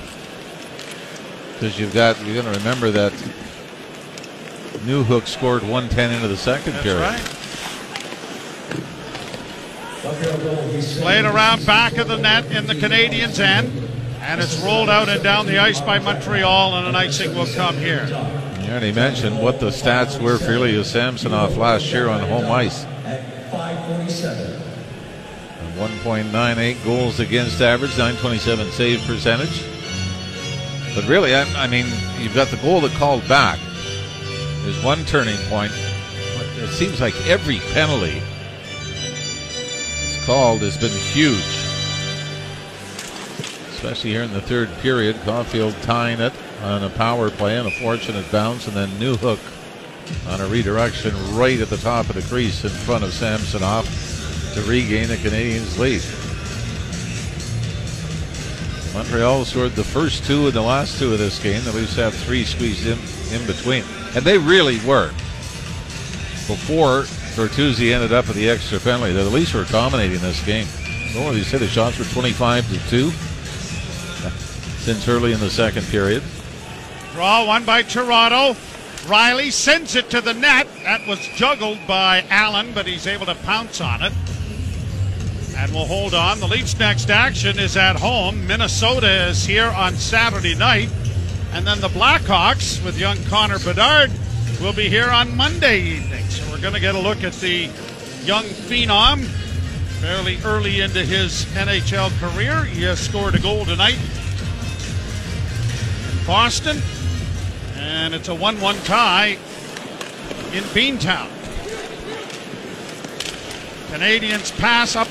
Because 1.54 1.78
you've 1.78 1.94
got, 1.94 2.18
you're 2.26 2.42
going 2.42 2.54
to 2.54 2.60
remember 2.60 2.90
that 2.92 3.12
Newhook 4.86 5.28
scored 5.28 5.62
110 5.62 6.14
into 6.14 6.28
the 6.28 6.38
second 6.38 6.74
That's 6.74 6.84
period. 6.84 7.02
right. 7.02 7.20
Played 11.02 11.26
around 11.26 11.66
back 11.66 11.98
of 11.98 12.08
the 12.08 12.18
net 12.18 12.50
in 12.52 12.66
the 12.66 12.74
Canadiens' 12.76 13.40
end, 13.40 13.72
and 14.22 14.40
it's 14.40 14.58
rolled 14.60 14.90
out 14.90 15.10
and 15.10 15.22
down 15.22 15.46
the 15.46 15.60
ice 15.60 15.82
by 15.82 16.00
Montreal, 16.00 16.78
and 16.78 16.88
an 16.88 16.96
icing 16.96 17.36
will 17.36 17.48
come 17.48 17.76
here. 17.76 18.08
You 18.72 18.78
already 18.78 18.94
mentioned 18.94 19.38
what 19.38 19.60
the 19.60 19.68
stats 19.68 20.18
were 20.18 20.38
for 20.38 20.54
Ilya 20.54 20.86
Samsonov 20.86 21.58
last 21.58 21.92
year 21.92 22.08
on 22.08 22.22
home 22.22 22.50
ice. 22.50 22.86
At 22.86 23.22
1.98 25.76 26.86
goals 26.86 27.20
against 27.20 27.60
average, 27.60 27.98
927 27.98 28.72
save 28.72 29.02
percentage. 29.02 29.66
But 30.96 31.06
really, 31.06 31.36
I, 31.36 31.42
I 31.62 31.68
mean, 31.68 31.86
you've 32.18 32.34
got 32.34 32.48
the 32.48 32.56
goal 32.56 32.80
that 32.80 32.94
called 32.94 33.28
back. 33.28 33.60
There's 34.64 34.82
one 34.86 35.04
turning 35.04 35.36
point. 35.50 35.74
But 36.38 36.48
it 36.64 36.70
seems 36.70 37.02
like 37.02 37.28
every 37.28 37.60
penalty 37.74 38.22
it's 40.06 40.26
called 40.26 40.62
has 40.62 40.78
been 40.78 40.92
huge. 40.92 41.44
Especially 43.76 44.12
here 44.12 44.24
in 44.24 44.32
the 44.32 44.40
third 44.40 44.70
period. 44.78 45.18
Caufield 45.26 45.76
tying 45.84 46.22
it 46.22 46.32
on 46.62 46.84
a 46.84 46.90
power 46.92 47.30
play 47.30 47.58
and 47.58 47.68
a 47.68 47.72
fortunate 47.72 48.30
bounce, 48.32 48.68
and 48.68 48.76
then 48.76 48.90
Newhook 48.92 49.40
on 50.28 50.42
a 50.42 50.48
redirection 50.48 51.14
right 51.36 51.60
at 51.60 51.70
the 51.70 51.78
top 51.78 52.10
of 52.10 52.16
the 52.16 52.22
crease 52.24 52.64
in 52.64 52.70
front 52.70 53.04
of 53.04 53.14
Samsonov 53.14 53.86
to 54.54 54.62
regain 54.64 55.08
the 55.08 55.16
Canadiens' 55.18 55.78
lead. 55.78 56.02
Montreal 58.94 59.46
scored 59.46 59.72
the 59.72 59.84
first 59.84 60.26
two 60.26 60.46
and 60.46 60.54
the 60.54 60.62
last 60.62 61.00
two 61.00 61.14
of 61.14 61.20
this 61.20 61.42
game. 61.42 61.64
The 61.64 61.72
Leafs 61.72 61.96
have 61.96 62.14
three 62.14 62.44
squeezed 62.44 62.86
in, 62.86 63.00
in 63.34 63.48
between. 63.48 63.86
And 64.16 64.26
they 64.26 64.38
really 64.38 64.80
were. 64.86 65.10
Before 66.48 67.04
Bertuzzi 67.36 67.94
ended 67.94 68.12
up 68.12 68.28
with 68.28 68.36
the 68.36 68.50
extra 68.50 68.80
penalty, 68.80 69.14
the 69.14 69.24
Leafs 69.24 69.54
were 69.54 69.64
dominating 69.66 70.20
this 70.20 70.44
game. 70.46 70.68
Oh, 71.16 71.32
you 71.32 71.44
said 71.44 71.62
the 71.62 71.68
shots 71.68 72.00
were 72.00 72.06
25 72.06 72.68
to 72.70 72.90
2 72.90 73.12
since 74.82 75.08
early 75.08 75.32
in 75.32 75.40
the 75.40 75.50
second 75.50 75.86
period. 75.86 76.22
Draw 77.14 77.46
one 77.46 77.66
by 77.66 77.84
Toronto. 77.84 78.58
Rielly 79.06 79.52
sends 79.52 79.96
it 79.96 80.10
to 80.12 80.22
the 80.22 80.34
net. 80.34 80.68
That 80.84 81.06
was 81.08 81.20
juggled 81.36 81.80
by 81.88 82.24
Allen, 82.30 82.72
but 82.74 82.86
he's 82.86 83.08
able 83.08 83.26
to 83.26 83.36
pounce 83.36 83.82
on 83.82 84.02
it. 84.02 84.14
And 85.58 85.74
we'll 85.74 85.86
hold 85.86 86.14
on. 86.14 86.40
The 86.40 86.48
Leafs' 86.48 86.78
next 86.80 87.10
action 87.10 87.60
is 87.60 87.76
at 87.76 87.96
home. 87.96 88.48
Minnesota 88.48 89.28
is 89.28 89.46
here 89.46 89.68
on 89.68 89.96
Saturday 89.96 90.56
night. 90.56 90.90
And 91.54 91.68
then 91.68 91.82
the 91.82 91.90
Blackhawks 91.90 92.84
with 92.86 92.98
young 92.98 93.18
Connor 93.26 93.60
Bedard 93.60 94.12
will 94.62 94.74
be 94.74 94.88
here 94.88 95.10
on 95.10 95.36
Monday 95.36 95.82
evening. 95.82 96.24
So 96.26 96.50
we're 96.50 96.62
going 96.62 96.76
to 96.76 96.80
get 96.80 96.96
a 96.96 97.00
look 97.00 97.24
at 97.24 97.34
the 97.34 97.70
young 98.24 98.46
phenom 98.46 99.26
fairly 100.00 100.38
early 100.46 100.80
into 100.80 101.04
his 101.04 101.46
NHL 101.54 102.10
career. 102.20 102.64
He 102.64 102.84
has 102.84 103.00
scored 103.00 103.36
a 103.36 103.40
goal 103.40 103.66
tonight 103.66 104.00
in 106.12 106.26
Boston. 106.26 106.82
And 107.82 108.14
it's 108.14 108.30
a 108.30 108.36
1 108.36 108.62
1 108.62 108.76
tie 108.84 109.38
in 110.54 110.64
Beantown. 110.76 111.30
Canadiens 113.88 114.56
pass 114.60 114.96
up 114.96 115.08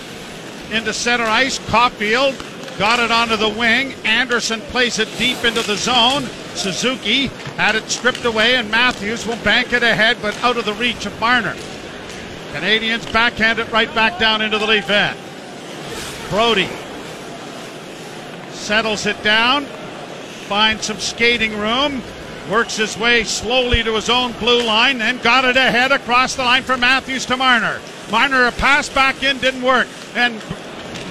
into 0.70 0.92
center 0.92 1.24
ice. 1.24 1.58
Caufield 1.58 2.38
got 2.78 3.00
it 3.00 3.10
onto 3.10 3.36
the 3.36 3.48
wing. 3.48 3.92
Anderson 4.04 4.60
plays 4.60 5.00
it 5.00 5.08
deep 5.18 5.44
into 5.44 5.62
the 5.62 5.76
zone. 5.76 6.22
Suzuki 6.54 7.26
had 7.56 7.74
it 7.74 7.90
stripped 7.90 8.24
away, 8.24 8.54
and 8.54 8.70
Matthews 8.70 9.26
will 9.26 9.36
bank 9.38 9.72
it 9.72 9.82
ahead, 9.82 10.18
but 10.22 10.40
out 10.44 10.56
of 10.56 10.64
the 10.64 10.74
reach 10.74 11.06
of 11.06 11.20
Marner. 11.20 11.54
Canadiens 12.52 13.12
backhand 13.12 13.58
it 13.58 13.70
right 13.70 13.92
back 13.94 14.18
down 14.18 14.42
into 14.42 14.58
the 14.58 14.66
Leaf 14.66 14.88
end. 14.88 15.18
Brodie 16.30 16.70
settles 18.52 19.06
it 19.06 19.20
down, 19.24 19.64
finds 20.46 20.86
some 20.86 20.98
skating 20.98 21.58
room, 21.58 22.02
works 22.48 22.76
his 22.76 22.96
way 22.96 23.24
slowly 23.24 23.82
to 23.82 23.94
his 23.94 24.08
own 24.08 24.32
blue 24.32 24.62
line, 24.62 24.98
then 24.98 25.18
got 25.18 25.44
it 25.44 25.56
ahead 25.56 25.92
across 25.92 26.34
the 26.34 26.42
line 26.42 26.62
from 26.62 26.80
Matthews 26.80 27.26
to 27.26 27.36
Marner. 27.36 27.80
Marner, 28.10 28.46
a 28.46 28.52
pass 28.52 28.88
back 28.88 29.22
in 29.22 29.38
didn't 29.38 29.62
work, 29.62 29.86
and 30.14 30.40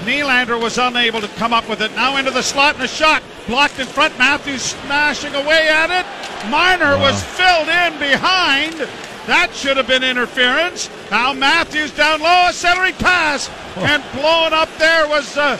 Nylander 0.05 0.59
was 0.61 0.77
unable 0.77 1.21
to 1.21 1.27
come 1.29 1.53
up 1.53 1.69
with 1.69 1.81
it. 1.81 1.93
Now 1.95 2.17
into 2.17 2.31
the 2.31 2.41
slot 2.41 2.75
and 2.75 2.83
a 2.83 2.87
shot 2.87 3.21
blocked 3.47 3.79
in 3.79 3.87
front. 3.87 4.17
Matthews 4.17 4.61
smashing 4.61 5.35
away 5.35 5.67
at 5.69 5.91
it. 5.91 6.49
Marner 6.49 6.95
Wow. 6.97 7.01
was 7.01 7.23
filled 7.23 7.67
in 7.67 7.99
behind. 7.99 8.87
That 9.27 9.53
should 9.53 9.77
have 9.77 9.87
been 9.87 10.03
interference. 10.03 10.89
Now 11.11 11.33
Matthews 11.33 11.91
down 11.91 12.21
low, 12.21 12.47
a 12.47 12.53
centering 12.53 12.95
pass, 12.95 13.49
and 13.77 14.03
blown 14.13 14.53
up 14.53 14.69
there 14.77 15.07
was 15.07 15.37
uh, 15.37 15.57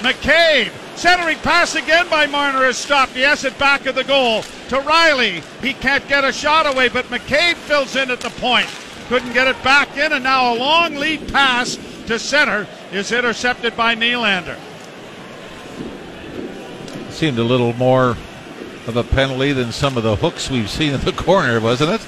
McCabe. 0.00 0.72
Centering 0.96 1.38
pass 1.38 1.74
again 1.74 2.08
by 2.08 2.26
Marner 2.26 2.64
is 2.66 2.76
stopped. 2.76 3.16
Yes, 3.16 3.44
at 3.44 3.58
back 3.58 3.86
of 3.86 3.94
the 3.94 4.04
goal 4.04 4.42
to 4.68 4.76
Rielly. 4.78 5.42
He 5.62 5.72
can't 5.74 6.06
get 6.08 6.24
a 6.24 6.32
shot 6.32 6.66
away, 6.66 6.88
but 6.88 7.06
McCabe 7.06 7.54
fills 7.54 7.96
in 7.96 8.10
at 8.10 8.20
the 8.20 8.30
point. 8.30 8.68
couldn't 9.08 9.32
get 9.32 9.48
it 9.48 9.60
back 9.64 9.96
in, 9.96 10.12
and 10.12 10.24
now 10.24 10.54
a 10.54 10.56
long 10.56 10.94
lead 10.94 11.32
pass 11.32 11.78
to 12.06 12.18
center 12.18 12.66
is 12.92 13.10
intercepted 13.10 13.76
by 13.76 13.94
Nylander. 13.94 14.58
Seemed 17.10 17.38
a 17.38 17.44
little 17.44 17.72
more 17.74 18.16
of 18.86 18.96
a 18.96 19.04
penalty 19.04 19.52
than 19.52 19.72
some 19.72 19.96
of 19.96 20.02
the 20.02 20.16
hooks 20.16 20.50
we've 20.50 20.70
seen 20.70 20.94
in 20.94 21.00
the 21.00 21.12
corner, 21.16 21.60
wasn't 21.60 21.90
it? 21.90 22.06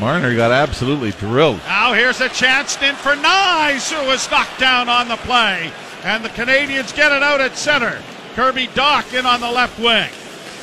Marner 0.00 0.34
got 0.34 0.50
absolutely 0.50 1.10
drilled. 1.12 1.58
Now 1.66 1.92
here's 1.92 2.20
a 2.22 2.28
chance 2.30 2.80
in 2.80 2.94
for 2.94 3.14
Knies, 3.14 3.92
who 3.92 4.06
was 4.06 4.30
knocked 4.30 4.58
down 4.58 4.88
on 4.88 5.08
the 5.08 5.16
play. 5.16 5.70
And 6.02 6.24
the 6.24 6.30
Canadiens 6.30 6.94
get 6.94 7.12
it 7.12 7.22
out 7.22 7.40
at 7.40 7.56
center. 7.56 8.02
Kirby 8.34 8.68
Dach 8.68 9.18
in 9.18 9.26
on 9.26 9.40
the 9.40 9.50
left 9.50 9.78
wing. 9.78 10.10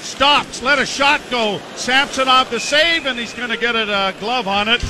Stops, 0.02 0.64
let 0.64 0.80
a 0.80 0.86
shot 0.86 1.22
go. 1.30 1.60
Samsonov 1.76 2.50
the 2.50 2.60
save, 2.60 3.06
and 3.06 3.20
he's 3.20 3.34
going 3.34 3.50
to 3.50 3.58
get 3.58 3.76
a 3.76 3.92
uh, 3.92 4.12
glove 4.14 4.48
on 4.48 4.68
it 4.68 4.84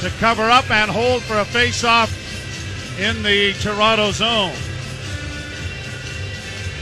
to 0.00 0.10
cover 0.18 0.48
up 0.48 0.70
and 0.70 0.90
hold 0.90 1.22
for 1.22 1.38
a 1.38 1.44
face-off 1.44 2.10
in 2.98 3.22
the 3.22 3.52
Toronto 3.54 4.12
zone. 4.12 4.54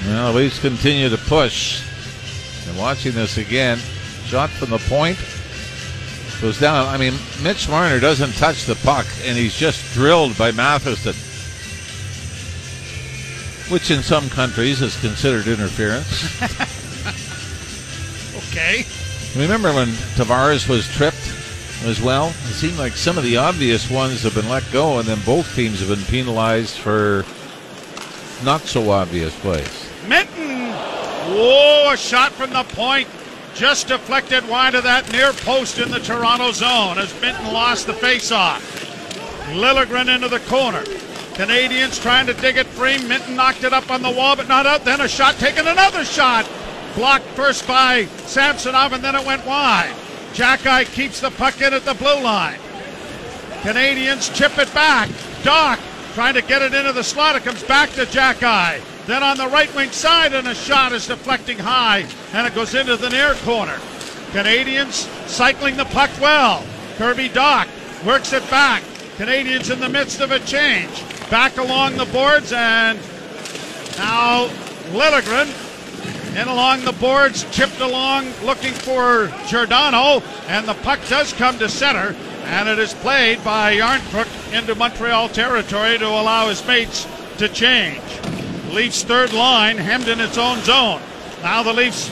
Well, 0.06 0.32
the 0.32 0.38
Leafs 0.38 0.60
continue 0.60 1.08
to 1.08 1.18
push. 1.18 1.82
And 2.68 2.78
watching 2.78 3.12
this 3.12 3.38
again, 3.38 3.78
shot 4.26 4.50
from 4.50 4.70
the 4.70 4.78
point 4.78 5.18
goes 6.40 6.60
down. 6.60 6.86
I 6.86 6.96
mean, 6.96 7.14
Mitch 7.42 7.68
Marner 7.68 7.98
doesn't 7.98 8.32
touch 8.34 8.66
the 8.66 8.76
puck, 8.76 9.06
and 9.24 9.36
he's 9.36 9.56
just 9.56 9.92
drilled 9.92 10.38
by 10.38 10.52
Matheson, 10.52 11.14
which 13.70 13.90
in 13.90 14.02
some 14.02 14.28
countries 14.30 14.80
is 14.82 14.98
considered 15.00 15.46
interference. 15.46 16.24
okay. 18.36 18.84
Remember 19.36 19.72
when 19.72 19.88
Tavares 20.16 20.68
was 20.68 20.88
tripped 20.88 21.32
as 21.84 22.00
well? 22.00 22.28
It 22.28 22.54
seemed 22.54 22.78
like 22.78 22.94
some 22.94 23.18
of 23.18 23.24
the 23.24 23.36
obvious 23.36 23.90
ones 23.90 24.22
have 24.22 24.34
been 24.34 24.48
let 24.48 24.64
go, 24.72 24.98
and 24.98 25.06
then 25.06 25.20
both 25.24 25.54
teams 25.54 25.80
have 25.80 25.88
been 25.88 26.04
penalized 26.06 26.78
for 26.78 27.24
not 28.44 28.62
so 28.62 28.90
obvious 28.90 29.38
plays. 29.40 29.90
Minten! 30.06 30.72
Whoa, 31.34 31.92
a 31.92 31.96
shot 31.96 32.32
from 32.32 32.50
the 32.50 32.64
point 32.64 33.08
just 33.54 33.88
deflected 33.88 34.48
wide 34.48 34.74
of 34.74 34.84
that 34.84 35.10
near 35.10 35.32
post 35.32 35.78
in 35.78 35.90
the 35.90 35.98
Toronto 35.98 36.52
zone 36.52 36.96
as 36.96 37.12
Minten 37.14 37.52
lost 37.52 37.86
the 37.86 37.92
faceoff. 37.92 38.60
Liljegren 39.52 40.14
into 40.14 40.28
the 40.28 40.38
corner. 40.40 40.84
Canadiens 41.38 42.02
trying 42.02 42.26
to 42.26 42.34
dig 42.34 42.56
it 42.56 42.66
free. 42.66 42.96
Minten 42.96 43.36
knocked 43.36 43.62
it 43.62 43.72
up 43.72 43.92
on 43.92 44.02
the 44.02 44.10
wall, 44.10 44.34
but 44.34 44.48
not 44.48 44.66
out. 44.66 44.84
Then 44.84 45.00
a 45.00 45.06
shot 45.06 45.36
taken, 45.36 45.68
another 45.68 46.04
shot. 46.04 46.50
Blocked 46.96 47.26
first 47.26 47.64
by 47.64 48.06
Samsonov, 48.26 48.92
and 48.92 49.04
then 49.04 49.14
it 49.14 49.24
went 49.24 49.46
wide. 49.46 49.94
Xhekaj 50.32 50.92
keeps 50.92 51.20
the 51.20 51.30
puck 51.30 51.60
in 51.62 51.72
at 51.72 51.84
the 51.84 51.94
blue 51.94 52.20
line. 52.20 52.58
Canadiens 53.60 54.34
chip 54.34 54.58
it 54.58 54.74
back. 54.74 55.08
Dach 55.44 55.78
trying 56.14 56.34
to 56.34 56.42
get 56.42 56.60
it 56.60 56.74
into 56.74 56.92
the 56.92 57.04
slot. 57.04 57.36
It 57.36 57.44
comes 57.44 57.62
back 57.62 57.90
to 57.90 58.04
Xhekaj. 58.04 59.06
Then 59.06 59.22
on 59.22 59.36
the 59.36 59.46
right 59.46 59.72
wing 59.76 59.92
side, 59.92 60.32
and 60.32 60.48
a 60.48 60.56
shot 60.56 60.90
is 60.90 61.06
deflecting 61.06 61.58
high, 61.58 62.04
and 62.32 62.48
it 62.48 62.54
goes 62.56 62.74
into 62.74 62.96
the 62.96 63.10
near 63.10 63.34
corner. 63.44 63.78
Canadiens 64.32 65.06
cycling 65.28 65.76
the 65.76 65.84
puck 65.84 66.10
well. 66.20 66.66
Kirby 66.96 67.28
Dach 67.28 67.68
works 68.04 68.32
it 68.32 68.50
back. 68.50 68.82
Canadiens 69.18 69.72
in 69.72 69.78
the 69.78 69.88
midst 69.88 70.20
of 70.20 70.32
a 70.32 70.40
change. 70.40 71.04
Back 71.30 71.58
along 71.58 71.98
the 71.98 72.06
boards, 72.06 72.52
and 72.52 72.98
now 73.98 74.48
Liljegren 74.92 75.48
in 76.40 76.48
along 76.48 76.84
the 76.84 76.92
boards, 76.92 77.44
chipped 77.50 77.80
along 77.80 78.32
looking 78.44 78.72
for 78.72 79.30
Giordano, 79.46 80.22
and 80.46 80.66
the 80.66 80.74
puck 80.74 81.00
does 81.08 81.32
come 81.32 81.58
to 81.58 81.68
center, 81.68 82.14
and 82.44 82.68
it 82.68 82.78
is 82.78 82.94
played 82.94 83.42
by 83.44 83.76
Järnkrok 83.76 84.56
into 84.56 84.74
Montreal 84.74 85.28
territory 85.28 85.98
to 85.98 86.06
allow 86.06 86.48
his 86.48 86.66
mates 86.66 87.06
to 87.38 87.48
change. 87.48 88.00
Leafs 88.72 89.02
third 89.02 89.32
line 89.32 89.76
hemmed 89.76 90.08
in 90.08 90.20
its 90.20 90.38
own 90.38 90.60
zone. 90.62 91.00
Now 91.42 91.62
the 91.62 91.72
Leafs 91.72 92.10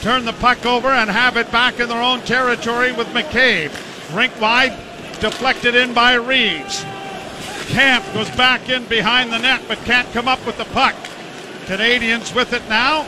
turn 0.00 0.24
the 0.24 0.32
puck 0.34 0.64
over 0.66 0.88
and 0.88 1.10
have 1.10 1.36
it 1.36 1.52
back 1.52 1.78
in 1.78 1.88
their 1.88 2.02
own 2.02 2.20
territory 2.22 2.92
with 2.92 3.08
McCabe. 3.08 3.70
Rink 4.16 4.40
wide, 4.40 4.76
deflected 5.20 5.74
in 5.74 5.92
by 5.94 6.14
Reaves. 6.14 6.84
Kampf 7.68 8.12
goes 8.14 8.30
back 8.36 8.68
in 8.68 8.84
behind 8.86 9.32
the 9.32 9.38
net 9.38 9.62
but 9.68 9.78
can't 9.78 10.10
come 10.12 10.28
up 10.28 10.44
with 10.46 10.56
the 10.56 10.64
puck. 10.66 10.94
Canadiens 11.66 12.34
with 12.34 12.52
it 12.52 12.62
now, 12.68 13.02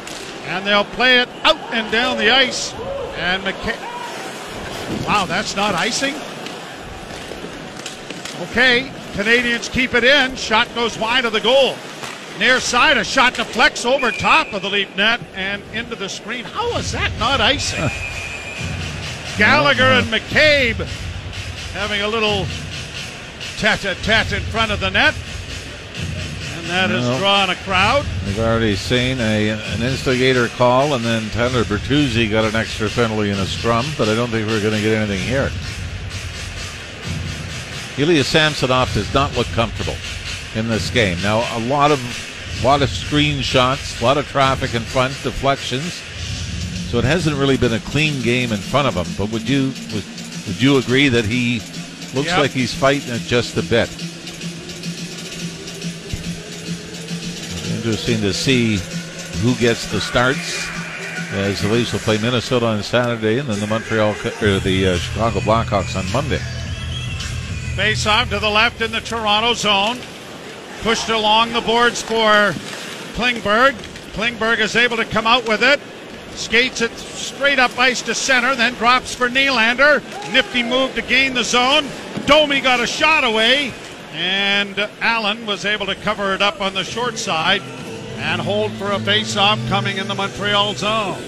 and 0.47 0.67
they'll 0.67 0.85
play 0.85 1.21
it 1.21 1.29
out 1.45 1.57
and 1.73 1.91
down 1.93 2.19
the 2.19 2.31
ice. 2.31 2.75
And 3.17 3.43
McCabe. 3.45 5.07
Wow, 5.07 5.27
that's 5.27 5.55
not 5.55 5.75
icing? 5.75 6.15
Okay, 8.51 8.91
Canadiens 9.13 9.71
keep 9.71 9.95
it 9.95 10.05
in. 10.05 10.37
Shot 10.37 10.73
goes 10.75 10.99
wide 10.99 11.25
of 11.25 11.33
the 11.33 11.41
goal. 11.41 11.77
Near 12.39 12.61
side, 12.61 12.97
a 12.97 13.05
shot 13.05 13.35
deflects 13.35 13.85
over 13.85 14.13
top 14.13 14.53
of 14.53 14.63
the 14.63 14.71
leap 14.71 14.95
net 14.97 15.21
and 15.35 15.63
into 15.73 15.97
the 15.97 16.09
screen. 16.09 16.45
How 16.45 16.77
is 16.79 16.93
that 16.93 17.11
not 17.19 17.41
icing? 17.41 17.81
Gallagher 19.39 19.83
and 19.83 20.07
McCabe 20.07 20.85
having 21.73 22.03
a 22.03 22.09
little 22.09 22.47
tete-a-tete 23.59 24.33
in 24.33 24.43
front 24.45 24.73
of 24.73 24.81
the 24.81 24.91
net. 24.91 25.15
And 26.57 26.67
that 26.67 26.91
has 26.91 27.19
drawn 27.19 27.51
a 27.51 27.57
crowd. 27.57 28.07
We've 28.25 28.39
already 28.39 28.77
seen 28.77 29.19
a, 29.21 29.51
an 29.51 29.83
instigator 29.83 30.49
call, 30.49 30.95
and 30.95 31.05
then 31.05 31.29
Tyler 31.31 31.65
Bertuzzi 31.65 32.31
got 32.31 32.45
an 32.45 32.55
extra 32.55 32.89
penalty 32.89 33.31
in 33.31 33.39
a 33.39 33.47
scrum, 33.47 33.87
but 33.97 34.09
I 34.09 34.15
don't 34.15 34.29
think 34.29 34.47
we're 34.47 34.63
going 34.63 34.75
to 34.75 34.81
get 34.81 34.95
anything 34.95 35.21
here. 35.21 35.51
Ilya 37.99 38.23
Samsonov 38.23 38.95
does 38.95 39.13
not 39.13 39.37
look 39.37 39.49
comfortable 39.49 39.97
in 40.55 40.69
this 40.69 40.89
game. 40.91 41.19
Now, 41.21 41.39
a 41.57 41.61
lot 41.61 41.91
of 41.91 42.01
a 42.61 42.65
lot 42.65 42.83
of 42.83 42.91
screen 42.91 43.41
shots, 43.41 44.01
a 44.01 44.05
lot 44.05 44.19
of 44.19 44.29
traffic 44.29 44.75
in 44.75 44.83
front, 44.83 45.13
deflections. 45.23 45.93
So 46.91 46.99
it 46.99 47.05
hasn't 47.05 47.37
really 47.37 47.57
been 47.57 47.75
a 47.75 47.81
clean 47.81 48.23
game 48.23 48.53
in 48.53 48.59
front 48.59 48.89
of 48.89 48.95
him. 48.95 49.07
But 49.19 49.33
would 49.33 49.49
you 49.49 49.73
would, 49.93 50.05
would 50.47 50.63
you 50.63 50.79
agree 50.79 51.09
that 51.09 51.25
he 51.25 51.61
looks 52.15 52.29
Yep. 52.29 52.39
like 52.39 52.51
he's 52.51 52.75
fighting 52.75 53.13
it 53.15 53.23
just 53.23 53.57
a 53.57 53.63
bit? 53.63 53.89
Interesting 57.77 58.21
to 58.23 58.33
see 58.33 58.77
who 59.41 59.55
gets 59.57 59.91
the 59.91 60.01
starts. 60.01 60.67
As 61.33 61.61
the 61.61 61.69
Leafs 61.69 61.93
will 61.93 62.01
play 62.01 62.17
Minnesota 62.19 62.67
on 62.67 62.83
Saturday, 62.83 63.39
and 63.39 63.49
then 63.49 63.61
the 63.61 63.67
Montreal 63.67 64.15
or 64.43 64.59
the 64.61 64.89
uh, 64.89 64.97
Chicago 64.97 65.41
Blackhawks 65.41 65.95
on 65.95 66.11
Monday. 66.11 66.39
Face 67.77 68.07
off 68.07 68.31
to 68.31 68.39
the 68.39 68.49
left 68.49 68.81
in 68.81 68.91
the 68.91 69.01
Toronto 69.01 69.53
zone. 69.53 69.99
Pushed 70.81 71.11
along 71.11 71.53
the 71.53 71.61
boards 71.61 72.01
for 72.01 72.53
Klingberg. 73.15 73.75
Klingberg 74.15 74.59
is 74.59 74.75
able 74.75 74.97
to 74.97 75.05
come 75.05 75.27
out 75.27 75.47
with 75.47 75.63
it. 75.63 75.79
Skates 76.39 76.81
it 76.81 76.93
straight 76.97 77.59
up 77.59 77.77
ice 77.77 78.01
to 78.03 78.15
center, 78.15 78.55
then 78.55 78.73
drops 78.75 79.13
for 79.13 79.29
Nylander. 79.29 80.01
Nifty 80.33 80.63
move 80.63 80.95
to 80.95 81.03
gain 81.03 81.35
the 81.35 81.43
zone. 81.43 81.85
Domi 82.27 82.61
got 82.61 82.79
a 82.79 82.87
shot 82.87 83.25
away, 83.25 83.75
and 84.13 84.89
Allen 85.01 85.47
was 85.47 85.65
able 85.65 85.87
to 85.87 85.97
cover 85.97 86.35
it 86.35 86.41
up 86.41 86.61
on 86.61 86.75
the 86.75 86.85
short 86.85 87.19
side 87.19 87.61
and 88.19 88.41
hold 88.41 88.71
for 88.75 88.93
a 88.93 89.01
face-off 89.01 89.59
coming 89.69 89.97
in 89.97 90.07
the 90.07 90.15
Montreal 90.15 90.75
zone. 90.75 91.21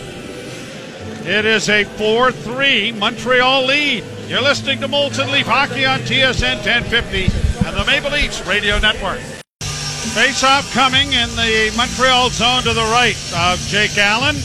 It 1.27 1.45
is 1.45 1.69
a 1.69 1.83
4 1.83 2.31
3 2.31 2.93
Montreal 2.93 3.67
lead. 3.67 4.05
You're 4.29 4.41
listening 4.41 4.81
to 4.81 4.89
Molson 4.89 5.33
Leaf 5.33 5.47
Hockey 5.47 5.85
on 5.85 5.99
TSN 6.01 6.65
1050 6.65 7.25
and 7.67 7.77
the 7.77 7.85
Maple 7.85 8.13
Leafs 8.13 8.47
Radio 8.47 8.79
Network. 8.79 9.19
Face 9.61 10.45
off 10.45 10.73
coming 10.73 11.13
in 11.13 11.29
the 11.31 11.75
Montreal 11.77 12.31
zone 12.31 12.63
to 12.63 12.73
the 12.73 12.89
right 12.93 13.19
of 13.35 13.59
Jake 13.67 13.99
Allen. 13.99 14.37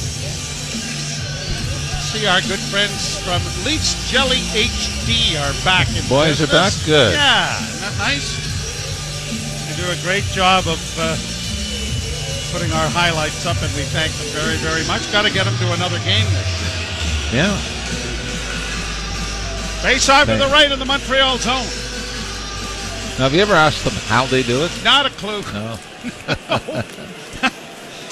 Our 2.24 2.40
good 2.42 2.64
friends 2.72 3.20
from 3.20 3.44
Leafs 3.66 4.10
Jelly 4.10 4.40
HD 4.56 5.36
are 5.36 5.52
back 5.66 5.86
in 5.90 6.08
Boys 6.08 6.42
are 6.42 6.48
back? 6.48 6.72
Good. 6.86 7.14
Yeah, 7.14 7.60
isn't 7.60 7.82
that 7.82 7.98
nice? 8.00 8.40
They 9.68 9.76
do 9.84 9.92
a 9.92 10.02
great 10.02 10.24
job 10.32 10.66
of 10.66 10.80
uh, 10.98 11.18
putting 12.56 12.72
our 12.72 12.88
highlights 12.88 13.46
up, 13.46 13.62
and 13.62 13.72
we 13.76 13.84
thank 13.92 14.14
them 14.14 14.28
very, 14.32 14.56
very 14.64 14.88
much. 14.88 15.12
Got 15.12 15.26
to 15.28 15.32
get 15.32 15.44
them 15.44 15.56
to 15.58 15.74
another 15.74 16.00
game 16.00 16.26
this 16.32 17.34
year. 17.36 17.44
Yeah. 17.44 17.58
Face 19.84 20.08
off 20.08 20.28
to 20.28 20.38
the 20.38 20.48
right 20.48 20.72
of 20.72 20.80
the 20.80 20.86
Montreal 20.86 21.38
zone. 21.38 21.68
Now, 23.20 23.26
have 23.28 23.34
you 23.36 23.42
ever 23.42 23.54
asked 23.54 23.84
them 23.84 23.94
how 24.08 24.26
they 24.26 24.42
do 24.42 24.64
it? 24.64 24.72
Not 24.86 25.06
a 25.06 25.10
clue. 25.12 25.42
No. 25.52 25.78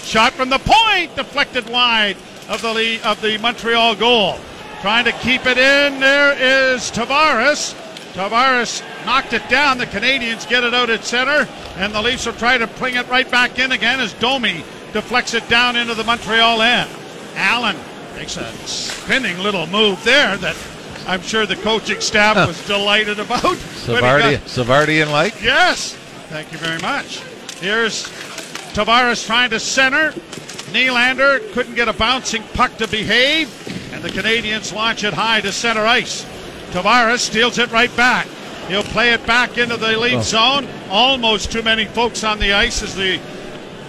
Shot 0.04 0.34
from 0.34 0.50
the 0.50 0.60
point, 0.60 1.16
deflected 1.16 1.70
wide 1.70 2.18
of 2.50 2.62
the 2.62 2.74
lead, 2.74 3.02
of 3.02 3.22
the 3.22 3.38
Montreal 3.40 3.96
goal. 3.96 4.38
Trying 4.82 5.06
to 5.06 5.12
keep 5.14 5.46
it 5.46 5.58
in. 5.58 6.00
There 6.00 6.34
is 6.74 6.92
Tavares. 6.92 7.74
Tavares 8.14 8.84
knocked 9.06 9.34
it 9.34 9.48
down. 9.50 9.78
The 9.78 9.86
Canadiens 9.86 10.48
get 10.48 10.64
it 10.64 10.74
out 10.74 10.90
at 10.90 11.04
center, 11.04 11.48
and 11.78 11.94
the 11.94 12.02
Leafs 12.02 12.26
will 12.26 12.34
try 12.34 12.58
to 12.58 12.68
bring 12.68 12.96
it 12.96 13.08
right 13.08 13.30
back 13.30 13.60
in 13.60 13.72
again 13.72 14.00
as 14.00 14.14
Domi 14.14 14.64
deflects 14.92 15.34
it 15.34 15.48
down 15.50 15.76
into 15.76 15.96
the 15.96 16.04
Montreal 16.04 16.62
end. 16.62 16.90
Allen 17.36 17.76
makes 18.16 18.38
a 18.38 18.46
spinning 18.68 19.40
little 19.40 19.66
move 19.68 20.04
there 20.04 20.38
that 20.38 20.56
I'm 21.08 21.22
sure 21.22 21.46
the 21.46 21.56
coaching 21.56 22.00
staff 22.02 22.36
Huh. 22.36 22.46
was 22.48 22.68
delighted 22.68 23.20
about. 23.20 23.42
Savardi, 23.42 24.34
got- 24.34 24.42
Savardian 24.42 25.12
like. 25.12 25.42
Yes. 25.42 25.94
Thank 26.30 26.52
you 26.52 26.58
very 26.60 26.80
much. 26.82 27.20
Here's 27.60 28.04
Tavares 28.74 29.26
trying 29.26 29.50
to 29.52 29.60
center. 29.60 30.14
Nylander 30.74 31.52
couldn't 31.54 31.76
get 31.76 31.88
a 31.88 31.94
bouncing 31.94 32.44
puck 32.54 32.76
to 32.78 32.88
behave, 32.88 33.48
and 33.94 34.04
the 34.04 34.10
Canadiens 34.10 34.74
launch 34.74 35.04
it 35.04 35.14
high 35.14 35.40
to 35.42 35.52
center 35.52 35.86
ice. 35.86 36.26
Tavares 36.72 37.20
steals 37.20 37.60
it 37.60 37.72
right 37.72 37.96
back. 37.96 38.28
He'll 38.68 38.82
play 38.84 39.12
it 39.14 39.26
back 39.28 39.58
into 39.58 39.78
the 39.78 39.96
lead 39.98 40.16
Oh. 40.16 40.22
zone. 40.22 40.68
Almost 40.90 41.52
too 41.52 41.62
many 41.62 41.86
folks 41.86 42.24
on 42.24 42.40
the 42.40 42.54
ice 42.54 42.82
as 42.82 42.96
the 42.96 43.20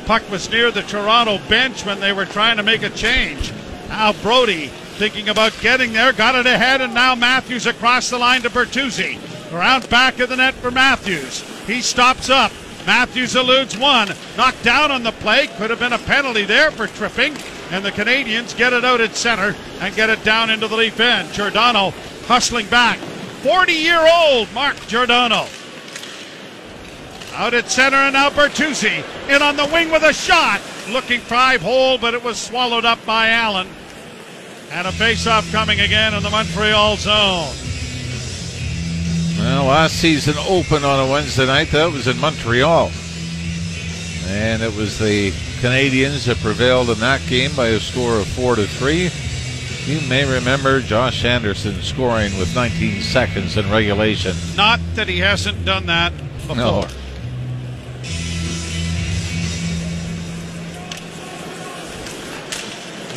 puck 0.05 0.29
was 0.31 0.51
near 0.51 0.71
the 0.71 0.83
Toronto 0.83 1.39
bench 1.49 1.87
when 1.87 2.01
they 2.01 2.13
were 2.13 2.27
trying 2.27 2.59
to 2.59 2.63
make 2.63 2.83
a 2.83 2.91
change. 2.91 3.53
Now 3.89 4.13
Brodie 4.13 4.71
thinking 4.99 5.29
about 5.31 5.59
getting 5.63 5.93
there, 5.95 6.13
got 6.13 6.35
it 6.35 6.47
ahead, 6.47 6.81
and 6.83 6.93
now 6.93 7.15
Matthews 7.15 7.67
across 7.67 8.11
the 8.11 8.19
line 8.19 8.43
to 8.43 8.51
Bertuzzi. 8.51 9.19
Around 9.53 9.89
back 9.89 10.21
of 10.21 10.29
the 10.29 10.37
net 10.37 10.55
for 10.55 10.71
Matthews. 10.71 11.43
He 11.67 11.81
stops 11.81 12.29
up. 12.29 12.53
Matthews 12.87 13.35
eludes 13.35 13.77
one. 13.77 14.09
Knocked 14.37 14.63
down 14.63 14.91
on 14.91 15.03
the 15.03 15.13
play. 15.13 15.47
Could 15.47 15.71
have 15.71 15.79
been 15.79 15.93
a 15.93 15.99
penalty 15.99 16.45
there 16.45 16.71
for 16.71 16.87
tripping. 16.87 17.37
And 17.71 17.85
the 17.85 17.93
Canadiens 17.93 18.57
get 18.57 18.73
it 18.73 18.85
out 18.85 19.01
at 19.01 19.17
center 19.17 19.57
and 19.81 19.95
get 19.95 20.11
it 20.11 20.23
down 20.23 20.51
into 20.51 20.69
the 20.69 20.77
leaf 20.77 21.01
end. 21.01 21.33
Giordano 21.33 21.91
hustling 22.27 22.67
back. 22.67 22.99
40 22.99 23.73
year 23.73 24.07
old 24.07 24.53
Mark 24.53 24.77
Giordano. 24.87 25.47
Out 27.35 27.55
at 27.55 27.71
center 27.71 27.97
and 27.97 28.13
now 28.13 28.31
Bertuzzi 28.31 29.03
in 29.29 29.43
on 29.43 29.57
the 29.57 29.67
wing 29.67 29.91
with 29.91 30.03
a 30.03 30.13
shot. 30.13 30.61
Looking 30.91 31.21
five 31.21 31.63
hole, 31.63 31.99
but 31.99 32.15
it 32.15 32.23
was 32.23 32.39
swallowed 32.39 32.85
up 32.85 33.05
by 33.07 33.31
Allen. 33.31 33.67
And 34.71 34.87
a 34.87 34.93
face-off 34.93 35.51
coming 35.51 35.81
again 35.81 36.15
in 36.15 36.23
the 36.23 36.31
Montreal 36.31 36.97
zone. 36.97 37.74
Well, 39.39 39.65
last 39.65 39.97
season 39.97 40.35
opened 40.49 40.85
on 40.85 41.07
a 41.07 41.11
Wednesday 41.11 41.47
night. 41.47 41.71
That 41.71 41.93
was 41.93 42.07
in 42.07 42.19
Montreal. 42.19 42.91
And 44.27 44.63
it 44.63 44.75
was 44.75 44.99
the 44.99 45.33
Canadiens 45.61 46.27
that 46.27 46.39
prevailed 46.39 46.91
in 46.91 47.01
that 47.01 47.21
game 47.29 47.55
by 47.55 47.69
a 47.69 47.81
score 47.81 48.19
of 48.19 48.27
4 48.29 48.57
to 48.57 48.67
3. 48.67 49.11
You 49.87 50.01
may 50.09 50.25
remember 50.25 50.81
Josh 50.81 51.25
Anderson 51.25 51.83
scoring 51.83 52.39
with 52.39 52.55
19 52.55 53.03
seconds 53.03 53.57
in 53.57 53.71
regulation. 53.71 54.35
Not 54.57 54.81
that 54.95 55.09
he 55.09 55.19
hasn't 55.19 55.65
done 55.65 55.87
that 55.87 56.17
before. 56.47 56.57
No. 56.57 56.89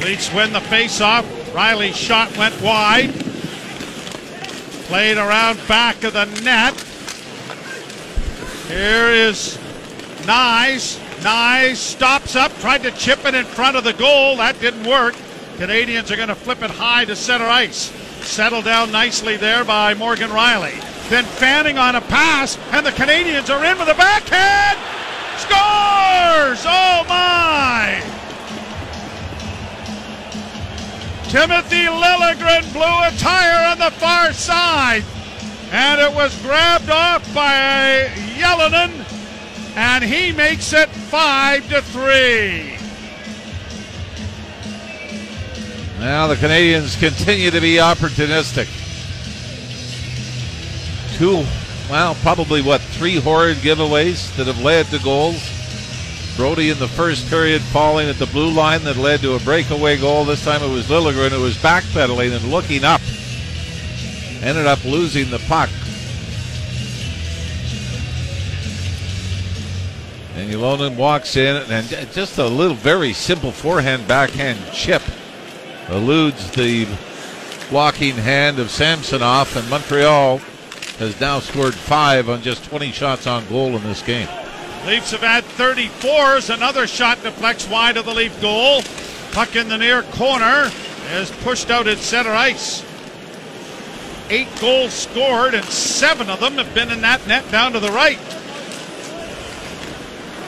Leafs 0.04 0.34
win 0.34 0.52
the 0.54 0.62
face-off. 0.62 1.26
Rielly's 1.54 1.96
shot 1.96 2.36
went 2.38 2.60
wide. 2.62 3.27
Played 4.88 5.18
around 5.18 5.60
back 5.68 6.02
of 6.06 6.14
the 6.14 6.24
net. 6.44 6.74
Here 8.70 9.10
is 9.10 9.58
Knies. 10.24 10.98
Knies 11.20 11.76
stops 11.76 12.38
up, 12.38 12.58
tried 12.60 12.84
to 12.84 12.92
chip 12.92 13.26
it 13.26 13.36
in 13.36 13.44
front 13.44 13.76
of 13.76 13.84
the 13.84 13.92
goal. 13.92 14.38
That 14.38 14.60
didn't 14.62 14.88
work. 14.88 15.14
Canadiens 15.58 16.10
are 16.10 16.16
going 16.16 16.30
to 16.30 16.36
flip 16.36 16.62
it 16.64 16.72
high 16.72 17.04
to 17.04 17.18
center 17.18 17.46
ice. 17.46 17.92
Settled 18.22 18.64
down 18.64 18.92
nicely 18.94 19.36
there 19.36 19.66
by 19.66 19.94
Morgan 19.94 20.30
Rielly. 20.30 20.80
Then 21.10 21.26
fanning 21.26 21.78
on 21.78 21.96
a 21.96 22.02
pass, 22.02 22.58
and 22.72 22.86
the 22.86 22.92
Canadiens 22.92 23.50
are 23.50 23.66
in 23.66 23.78
with 23.78 23.90
a 23.90 23.94
backhand. 23.94 24.78
Scores! 25.38 26.64
Oh 26.66 27.06
my! 27.10 28.17
Timothy 31.30 31.84
Liljegren 31.84 32.72
blew 32.72 32.84
a 32.84 33.12
tire 33.18 33.72
on 33.72 33.80
the 33.80 33.92
far 33.92 34.32
side, 34.32 35.04
and 35.72 36.00
it 36.00 36.14
was 36.16 36.42
grabbed 36.42 36.90
off 36.90 37.22
by 37.34 38.08
Ylönen, 38.38 39.06
and 39.76 40.06
he 40.06 40.32
makes 40.32 40.72
it 40.72 40.88
five 40.88 41.68
to 41.68 41.82
three. 41.82 42.78
Now 46.00 46.28
the 46.28 46.36
Canadiens 46.36 46.98
continue 46.98 47.52
to 47.52 47.60
be 47.60 47.76
opportunistic. 47.76 48.70
Two, 51.18 51.44
well, 51.90 52.16
probably 52.16 52.62
what, 52.62 52.80
three 52.80 53.18
horrid 53.18 53.58
giveaways 53.58 54.34
that 54.38 54.48
have 54.48 54.62
led 54.62 54.86
to 54.88 55.00
goals. 55.00 55.57
Brodie 56.38 56.70
in 56.70 56.78
the 56.78 56.88
first 56.88 57.28
period 57.30 57.64
falling 57.64 58.08
at 58.08 58.20
the 58.20 58.28
blue 58.28 58.52
line 58.52 58.84
that 58.84 58.96
led 58.96 59.22
to 59.22 59.34
a 59.34 59.40
breakaway 59.40 59.98
goal. 59.98 60.24
This 60.24 60.46
time 60.46 60.62
it 60.62 60.70
was 60.70 60.86
Liljegren 60.86 61.32
who 61.32 61.42
was 61.42 61.58
backpedaling 61.58 62.36
and 62.36 62.52
looking 62.52 62.84
up. 62.84 63.02
Ended 64.44 64.68
up 64.68 64.86
losing 64.86 65.32
the 65.32 65.40
puck. 65.40 65.70
And 70.36 70.54
Ylönen 70.54 70.96
walks 70.96 71.36
in 71.36 71.56
and 71.72 71.90
just 72.14 72.38
a 72.38 72.46
little 72.46 72.78
very 72.78 73.14
simple 73.14 73.52
forehand 73.52 74.08
backhand 74.08 74.60
chip 74.72 75.02
eludes 75.90 76.52
the 76.52 76.88
blocking 77.72 78.16
hand 78.16 78.60
of 78.60 78.70
Samsonov, 78.70 79.58
and 79.58 79.68
Montreal 79.72 80.38
has 81.00 81.20
now 81.20 81.40
scored 81.40 81.74
five 81.74 82.30
on 82.30 82.44
just 82.44 82.64
20 82.66 82.92
shots 82.92 83.26
on 83.26 83.48
goal 83.48 83.76
in 83.76 83.82
this 83.82 84.04
game. 84.04 84.30
Leafs 84.86 85.12
have 85.12 85.22
had 85.22 85.44
34s. 85.44 86.54
Another 86.54 86.88
shot 86.88 87.22
deflects 87.24 87.68
wide 87.68 87.98
of 87.98 88.06
the 88.06 88.14
Leaf 88.14 88.40
goal. 88.42 88.82
Puck 89.32 89.56
in 89.56 89.70
the 89.70 89.78
near 89.78 90.04
corner 90.04 90.72
is 91.12 91.32
pushed 91.42 91.70
out 91.70 91.88
at 91.88 91.98
center 91.98 92.32
ice. 92.32 92.86
Eight 94.30 94.48
goals 94.60 94.94
scored, 94.94 95.54
and 95.54 95.66
seven 95.66 96.30
of 96.30 96.40
them 96.40 96.54
have 96.54 96.74
been 96.74 96.92
in 96.92 97.02
that 97.02 97.26
net 97.28 97.50
down 97.50 97.74
to 97.74 97.80
the 97.80 97.92
right. 97.92 98.20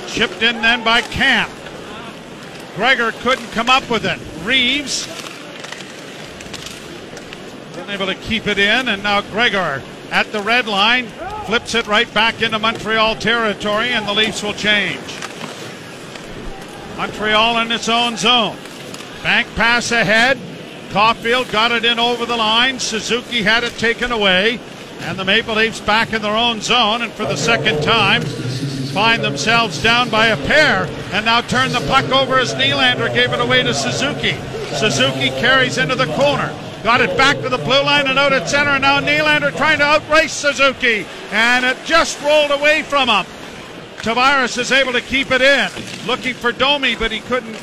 Chipped 0.08 0.42
in 0.44 0.62
then 0.62 0.84
by 0.84 1.02
Kampf. 1.02 1.56
Gregor 2.76 3.12
couldn't 3.12 3.52
come 3.52 3.70
up 3.70 3.90
with 3.90 4.06
it. 4.06 4.20
Reaves 4.46 5.08
wasn't 7.90 8.02
able 8.02 8.14
to 8.14 8.28
keep 8.28 8.48
it 8.48 8.60
in, 8.60 8.88
and 8.88 9.04
now 9.04 9.22
Gregor 9.22 9.82
at 10.12 10.32
the 10.32 10.42
red 10.42 10.68
line 10.68 11.08
flips 11.46 11.76
it 11.76 11.88
right 11.88 12.12
back 12.14 12.42
into 12.42 12.60
Montreal 12.60 13.16
territory, 13.16 13.90
and 13.90 14.08
the 14.08 14.14
Leafs 14.14 14.44
will 14.44 14.54
change. 14.54 15.00
Montreal 16.98 17.60
in 17.60 17.72
its 17.72 17.90
own 17.90 18.18
zone. 18.18 18.58
Bank 19.24 19.48
pass 19.56 19.92
ahead. 19.92 20.38
Caufield 20.90 21.52
got 21.52 21.72
it 21.72 21.86
in 21.86 22.00
over 22.00 22.26
the 22.26 22.38
line. 22.38 22.80
Suzuki 22.80 23.44
had 23.44 23.64
it 23.64 23.74
taken 23.74 24.12
away. 24.12 24.60
And 25.02 25.18
the 25.18 25.24
Maple 25.26 25.56
Leafs 25.56 25.80
back 25.80 26.14
in 26.14 26.22
their 26.22 26.36
own 26.36 26.62
zone, 26.62 27.02
and 27.02 27.12
for 27.14 27.26
the 27.26 27.38
second 27.38 27.82
time, 27.84 28.22
find 28.22 29.24
themselves 29.24 29.82
down 29.82 30.10
by 30.10 30.28
a 30.28 30.38
pair. 30.46 30.86
And 31.14 31.26
now 31.26 31.42
turn 31.42 31.72
the 31.72 31.80
puck 31.88 32.10
over 32.10 32.38
as 32.38 32.54
Nylander 32.54 33.14
gave 33.14 33.32
it 33.32 33.40
away 33.40 33.64
to 33.64 33.74
Suzuki. 33.74 34.38
Suzuki 34.76 35.30
carries 35.40 35.78
into 35.78 35.96
the 35.96 36.08
corner. 36.16 36.54
Got 36.84 37.02
it 37.02 37.18
back 37.18 37.42
to 37.42 37.50
the 37.50 37.58
blue 37.58 37.84
line 37.84 38.08
and 38.08 38.18
out 38.18 38.32
at 38.32 38.48
center. 38.48 38.72
And 38.72 38.82
now 38.82 39.02
Nylander 39.02 39.56
trying 39.56 39.80
to 39.80 39.86
outrace 39.86 40.32
Suzuki. 40.32 41.06
And 41.32 41.66
it 41.66 41.78
just 41.86 42.22
rolled 42.24 42.52
away 42.52 42.84
from 42.84 43.10
him. 43.10 43.26
Tavares 43.98 44.58
is 44.58 44.72
able 44.72 44.94
to 44.94 45.02
keep 45.02 45.30
it 45.32 45.42
in. 45.42 45.70
Looking 46.08 46.34
for 46.34 46.54
Domi, 46.54 46.96
but 46.96 47.12
he 47.12 47.20
couldn't 47.20 47.56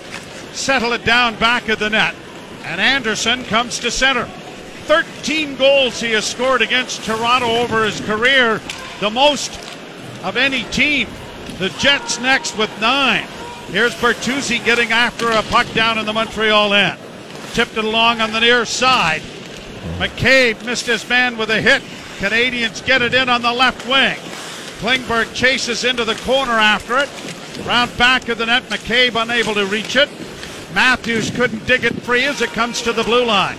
settle 0.53 0.93
it 0.93 1.05
down 1.05 1.37
back 1.37 1.69
of 1.71 1.79
the 1.79 1.89
net. 1.89 2.15
And 2.65 2.81
Anderson 2.81 3.45
comes 3.45 3.79
to 3.81 3.91
center. 3.91 4.27
13 4.85 5.57
goals 5.57 5.99
he 6.01 6.13
has 6.13 6.27
scored 6.27 6.61
against 6.61 7.05
Toronto 7.05 7.47
over 7.47 7.85
his 7.85 8.01
career, 8.03 8.61
the 9.01 9.11
most 9.11 9.59
of 10.23 10.37
any 10.37 10.65
team. 10.65 11.09
The 11.59 11.71
Jets 11.71 12.21
next 12.21 12.59
with 12.59 12.71
nine. 12.81 13.27
Here's 13.69 13.95
Bertuzzi 13.95 14.63
getting 14.65 14.93
after 14.93 15.31
a 15.31 15.43
puck 15.43 15.67
down 15.73 15.99
in 15.99 16.05
the 16.05 16.13
Montreal 16.13 16.75
end. 16.75 17.01
Tipped 17.55 17.77
it 17.77 17.85
along 17.85 18.21
on 18.21 18.33
the 18.33 18.41
near 18.41 18.65
side. 18.65 19.23
McCabe 19.99 20.65
missed 20.65 20.87
his 20.87 21.09
man 21.09 21.39
with 21.39 21.51
a 21.51 21.61
hit. 21.61 21.83
Canadiens 22.19 22.85
get 22.85 23.03
it 23.03 23.15
in 23.15 23.29
on 23.29 23.43
the 23.43 23.53
left 23.53 23.87
wing. 23.87 24.17
Klingberg 24.81 25.33
chases 25.35 25.85
into 25.85 26.05
the 26.05 26.15
corner 26.17 26.53
after 26.53 26.99
it. 26.99 27.09
Round 27.67 27.97
back 27.97 28.29
of 28.29 28.39
the 28.39 28.47
net, 28.47 28.65
McCabe 28.65 29.21
unable 29.21 29.55
to 29.55 29.67
reach 29.67 29.97
it. 29.97 30.09
Matthews 30.75 31.31
couldn't 31.31 31.67
dig 31.67 31.85
it 31.85 31.95
free 32.03 32.25
as 32.25 32.43
it 32.43 32.51
comes 32.51 32.83
to 32.83 32.93
the 32.93 33.03
blue 33.03 33.25
line. 33.25 33.57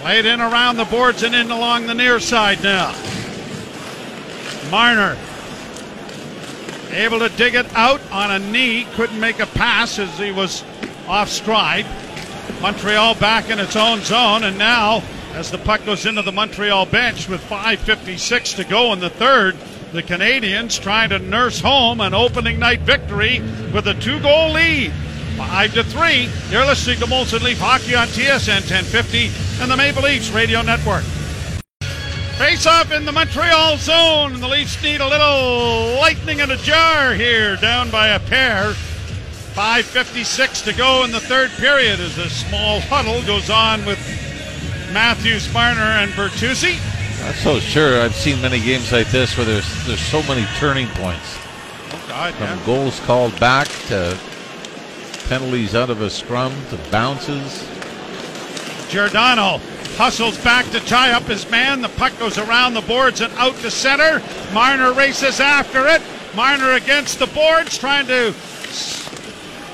Played 0.00 0.26
in 0.26 0.40
around 0.40 0.76
the 0.76 0.84
boards 0.84 1.22
and 1.22 1.34
in 1.34 1.50
along 1.50 1.86
the 1.86 1.94
near 1.94 2.20
side 2.20 2.62
now. 2.62 2.94
Marner 4.70 5.16
able 6.92 7.20
to 7.20 7.28
dig 7.30 7.54
it 7.54 7.66
out 7.74 8.00
on 8.10 8.30
a 8.30 8.38
knee. 8.38 8.86
Couldn't 8.94 9.20
make 9.20 9.40
a 9.40 9.46
pass 9.46 9.98
as 9.98 10.18
he 10.18 10.32
was 10.32 10.64
off 11.08 11.28
stride. 11.28 11.86
Montreal 12.60 13.14
back 13.14 13.48
in 13.48 13.58
its 13.58 13.74
own 13.74 14.02
zone, 14.02 14.44
and 14.44 14.58
now 14.58 15.02
as 15.34 15.50
the 15.50 15.58
puck 15.58 15.84
goes 15.86 16.04
into 16.04 16.22
the 16.22 16.32
Montreal 16.32 16.86
bench 16.86 17.28
with 17.28 17.40
5:56 17.40 18.54
to 18.54 18.64
go 18.64 18.92
in 18.92 19.00
the 19.00 19.08
third, 19.08 19.56
the 19.92 20.02
Canadiens 20.02 20.80
trying 20.80 21.08
to 21.10 21.18
nurse 21.18 21.60
home 21.60 22.00
an 22.00 22.14
opening 22.14 22.58
night 22.58 22.80
victory 22.80 23.40
with 23.72 23.86
a 23.86 23.94
two-goal 23.94 24.52
lead. 24.52 24.92
Five 25.38 25.72
to 25.74 25.84
three. 25.84 26.28
You're 26.50 26.66
listening 26.66 26.98
to 26.98 27.06
Molson 27.06 27.42
Leaf 27.42 27.58
Hockey 27.58 27.94
on 27.94 28.08
TSN 28.08 28.68
1050 28.68 29.30
and 29.62 29.70
the 29.70 29.76
Maple 29.76 30.02
Leafs 30.02 30.30
Radio 30.30 30.60
Network. 30.60 31.04
Face 32.36 32.66
off 32.66 32.92
in 32.92 33.04
the 33.04 33.12
Montreal 33.12 33.78
zone, 33.78 34.34
and 34.34 34.42
the 34.42 34.48
Leafs 34.48 34.82
need 34.82 35.00
a 35.00 35.08
little 35.08 35.98
lightning 35.98 36.40
in 36.40 36.50
a 36.50 36.56
jar 36.58 37.14
here, 37.14 37.56
down 37.56 37.90
by 37.90 38.08
a 38.08 38.20
pair. 38.20 38.74
5.56 39.54 40.64
to 40.64 40.72
go 40.72 41.04
in 41.04 41.10
the 41.10 41.20
third 41.20 41.50
period 41.52 42.00
as 42.00 42.16
a 42.18 42.30
small 42.30 42.80
huddle 42.80 43.22
goes 43.26 43.50
on 43.50 43.84
with 43.84 43.98
Matthews, 44.92 45.52
Marner, 45.52 45.80
and 45.80 46.10
Bertuzzi. 46.12 46.78
Not 47.24 47.34
so 47.34 47.60
sure. 47.60 48.00
I've 48.00 48.14
seen 48.14 48.40
many 48.40 48.60
games 48.60 48.92
like 48.92 49.08
this 49.08 49.36
where 49.36 49.44
there's 49.44 49.86
there's 49.86 50.00
so 50.00 50.22
many 50.22 50.46
turning 50.58 50.86
points. 50.88 51.36
Oh, 51.92 52.04
God, 52.08 52.34
From 52.34 52.46
yeah. 52.46 52.66
goals 52.66 53.00
called 53.00 53.38
back 53.38 53.68
to 53.88 54.16
penalties 55.28 55.74
out 55.74 55.90
of 55.90 56.00
a 56.00 56.10
scrum 56.10 56.52
to 56.70 56.76
bounces. 56.90 57.68
Giordano 58.88 59.58
hustles 59.96 60.42
back 60.42 60.64
to 60.70 60.80
tie 60.80 61.12
up 61.12 61.24
his 61.24 61.48
man. 61.50 61.82
The 61.82 61.88
puck 61.90 62.18
goes 62.18 62.38
around 62.38 62.74
the 62.74 62.80
boards 62.82 63.20
and 63.20 63.32
out 63.34 63.54
to 63.56 63.70
center. 63.70 64.22
Marner 64.54 64.92
races 64.92 65.40
after 65.40 65.86
it. 65.86 66.02
Marner 66.34 66.72
against 66.72 67.18
the 67.18 67.26
boards, 67.28 67.76
trying 67.76 68.06
to 68.06 68.32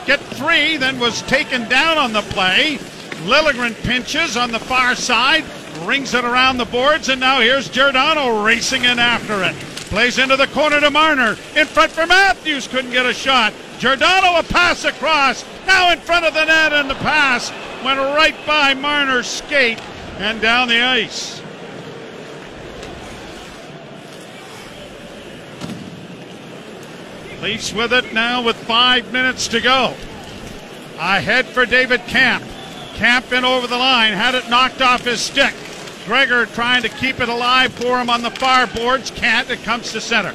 get 0.06 0.20
three, 0.20 0.76
then 0.76 0.98
was 0.98 1.22
taken 1.22 1.68
down 1.68 1.98
on 1.98 2.12
the 2.12 2.22
play. 2.22 2.78
Liljegren 3.26 3.74
pinches 3.82 4.36
on 4.36 4.52
the 4.52 4.58
far 4.58 4.94
side, 4.94 5.44
rings 5.82 6.14
it 6.14 6.24
around 6.24 6.58
the 6.58 6.64
boards, 6.64 7.08
and 7.08 7.20
now 7.20 7.40
here's 7.40 7.68
Giordano 7.68 8.42
racing 8.44 8.84
in 8.84 8.98
after 8.98 9.42
it. 9.42 9.54
Plays 9.90 10.18
into 10.18 10.36
the 10.36 10.46
corner 10.48 10.80
to 10.80 10.90
Marner. 10.90 11.36
In 11.54 11.66
front 11.66 11.92
for 11.92 12.06
Matthews, 12.06 12.68
couldn't 12.68 12.90
get 12.92 13.06
a 13.06 13.12
shot. 13.12 13.52
Giordano 13.78 14.38
a 14.38 14.42
pass 14.42 14.84
across. 14.84 15.44
Now 15.66 15.92
in 15.92 15.98
front 16.00 16.24
of 16.24 16.34
the 16.34 16.44
net, 16.44 16.72
and 16.72 16.88
the 16.88 16.94
pass 16.96 17.50
went 17.84 17.98
right 17.98 18.36
by 18.46 18.74
Marner's 18.74 19.26
skate 19.26 19.80
and 20.18 20.40
down 20.40 20.68
the 20.68 20.80
ice. 20.80 21.42
Leafs 27.42 27.72
with 27.72 27.92
it 27.92 28.14
now 28.14 28.42
with 28.42 28.56
five 28.56 29.12
minutes 29.12 29.48
to 29.48 29.60
go. 29.60 29.94
Ahead 30.98 31.46
for 31.46 31.66
David 31.66 32.00
Kampf. 32.06 32.52
Kampf 32.94 33.32
in 33.32 33.44
over 33.44 33.66
the 33.66 33.76
line, 33.76 34.14
had 34.14 34.34
it 34.34 34.48
knocked 34.48 34.80
off 34.80 35.04
his 35.04 35.20
stick. 35.20 35.54
Gregor 36.06 36.46
trying 36.46 36.82
to 36.82 36.88
keep 36.88 37.20
it 37.20 37.28
alive 37.28 37.72
for 37.74 38.00
him 38.00 38.08
on 38.08 38.22
the 38.22 38.30
far 38.30 38.66
boards. 38.66 39.10
Can't. 39.10 39.50
It 39.50 39.62
comes 39.64 39.92
to 39.92 40.00
center. 40.00 40.34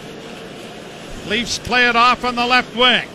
Leafs 1.28 1.58
play 1.58 1.88
it 1.88 1.96
off 1.96 2.24
on 2.24 2.36
the 2.36 2.46
left 2.46 2.76
wing. 2.76 3.08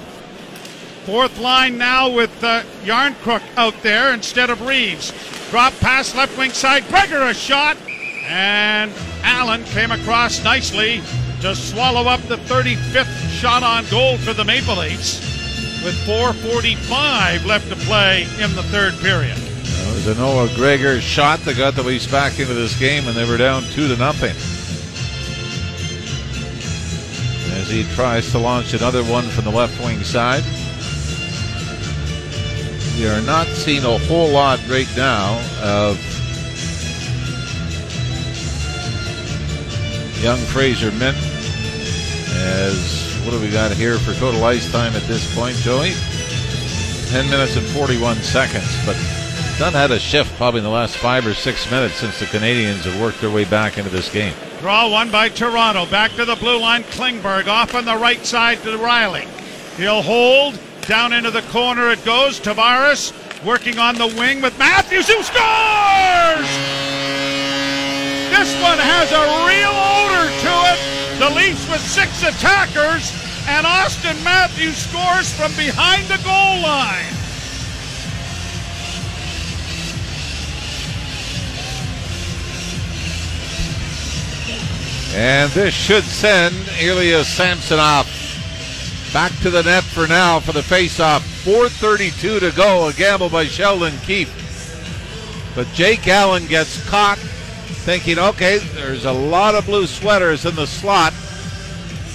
Fourth 1.04 1.38
line 1.38 1.78
now 1.78 2.08
with 2.08 2.42
uh, 2.42 2.62
Järnkrok 2.82 3.42
out 3.56 3.80
there 3.82 4.12
instead 4.12 4.50
of 4.50 4.66
Reaves. 4.66 5.12
Drop 5.50 5.72
pass 5.80 6.14
left 6.16 6.36
wing 6.36 6.50
side. 6.50 6.88
Gregor 6.88 7.22
a 7.22 7.34
shot. 7.34 7.76
And 8.24 8.90
Allen 9.22 9.62
came 9.64 9.92
across 9.92 10.42
nicely 10.42 11.00
to 11.40 11.54
swallow 11.54 12.08
up 12.08 12.20
the 12.22 12.36
35th 12.36 13.28
shot 13.30 13.62
on 13.62 13.84
goal 13.90 14.16
for 14.18 14.32
the 14.32 14.44
Maple 14.44 14.76
Leafs 14.76 15.20
with 15.84 15.94
4.45 16.06 17.46
left 17.46 17.68
to 17.68 17.76
play 17.76 18.22
in 18.40 18.54
the 18.54 18.62
third 18.64 18.94
period. 18.94 19.36
It 19.38 19.94
was 19.94 20.06
a 20.06 20.14
Noah 20.20 20.48
Gregor 20.54 21.00
shot 21.00 21.40
that 21.40 21.56
got 21.56 21.74
the 21.74 21.82
Leafs 21.82 22.10
back 22.10 22.40
into 22.40 22.54
this 22.54 22.78
game, 22.78 23.06
and 23.06 23.16
they 23.16 23.28
were 23.28 23.36
down 23.36 23.62
two 23.64 23.86
to 23.88 23.96
nothing. 23.96 24.34
As 27.60 27.70
he 27.70 27.84
tries 27.94 28.30
to 28.32 28.38
launch 28.38 28.74
another 28.74 29.04
one 29.04 29.24
from 29.24 29.44
the 29.44 29.50
left 29.50 29.78
wing 29.84 30.02
side. 30.02 30.42
We 32.96 33.06
are 33.08 33.20
not 33.22 33.46
seeing 33.48 33.84
a 33.84 33.98
whole 33.98 34.30
lot 34.30 34.58
right 34.68 34.88
now 34.96 35.38
of 35.62 35.98
young 40.22 40.38
Fraser 40.38 40.90
Mint. 40.92 41.16
As 42.36 43.18
what 43.24 43.32
do 43.32 43.40
we 43.40 43.50
got 43.50 43.72
here 43.72 43.98
for 43.98 44.14
total 44.14 44.44
ice 44.44 44.70
time 44.70 44.94
at 44.94 45.02
this 45.02 45.34
point, 45.34 45.56
Joey? 45.56 45.92
10 47.10 47.30
minutes 47.30 47.56
and 47.56 47.66
41 47.66 48.16
seconds, 48.16 48.66
but 48.84 48.96
Dunn 49.58 49.72
had 49.72 49.90
a 49.90 49.98
shift 49.98 50.36
probably 50.36 50.58
in 50.58 50.64
the 50.64 50.70
last 50.70 50.96
five 50.96 51.26
or 51.26 51.32
six 51.32 51.70
minutes 51.70 51.94
since 51.94 52.18
the 52.18 52.26
Canadiens 52.26 52.82
have 52.82 53.00
worked 53.00 53.20
their 53.20 53.30
way 53.30 53.44
back 53.44 53.78
into 53.78 53.88
this 53.88 54.12
game. 54.12 54.34
Draw 54.60 54.90
one 54.90 55.10
by 55.10 55.30
Toronto. 55.30 55.86
Back 55.86 56.12
to 56.12 56.24
the 56.24 56.36
blue 56.36 56.58
line. 56.58 56.82
Klingberg 56.84 57.46
off 57.46 57.74
on 57.74 57.84
the 57.84 57.96
right 57.96 58.24
side 58.26 58.58
to 58.62 58.76
Rielly. 58.76 59.26
He'll 59.76 60.02
hold. 60.02 60.58
Down 60.82 61.12
into 61.12 61.30
the 61.30 61.42
corner 61.42 61.90
it 61.90 62.04
goes. 62.04 62.38
Tavares 62.38 63.12
working 63.44 63.78
on 63.78 63.94
the 63.94 64.06
wing 64.06 64.42
with 64.42 64.58
Matthews 64.58 65.08
who 65.08 65.22
scores! 65.22 66.48
This 68.30 68.52
one 68.62 68.78
has 68.78 69.10
a 69.12 69.24
real 69.46 69.72
odor 69.72 70.28
to 70.42 70.52
it. 70.74 71.05
The 71.18 71.30
Leafs 71.30 71.66
with 71.70 71.80
six 71.80 72.22
attackers, 72.22 73.10
and 73.48 73.66
Auston 73.66 74.22
Matthews 74.22 74.76
scores 74.76 75.32
from 75.32 75.50
behind 75.56 76.06
the 76.08 76.22
goal 76.22 76.60
line. 76.62 77.12
And 85.14 85.50
this 85.52 85.72
should 85.72 86.04
send 86.04 86.54
Ilya 86.78 87.24
Samsonov 87.24 88.06
back 89.14 89.32
to 89.40 89.48
the 89.48 89.62
net 89.62 89.84
for 89.84 90.06
now 90.06 90.40
for 90.40 90.52
the 90.52 90.60
faceoff. 90.60 91.20
4.32 91.44 92.40
to 92.40 92.50
go. 92.54 92.88
A 92.88 92.92
gamble 92.92 93.30
by 93.30 93.46
Sheldon 93.46 93.96
Keefe. 94.00 94.30
But 95.54 95.66
Jake 95.72 96.06
Allen 96.06 96.46
gets 96.46 96.86
caught 96.90 97.18
thinking, 97.86 98.18
okay, 98.18 98.58
there's 98.58 99.04
a 99.04 99.12
lot 99.12 99.54
of 99.54 99.64
blue 99.64 99.86
sweaters 99.86 100.44
in 100.44 100.56
the 100.56 100.66
slot. 100.66 101.14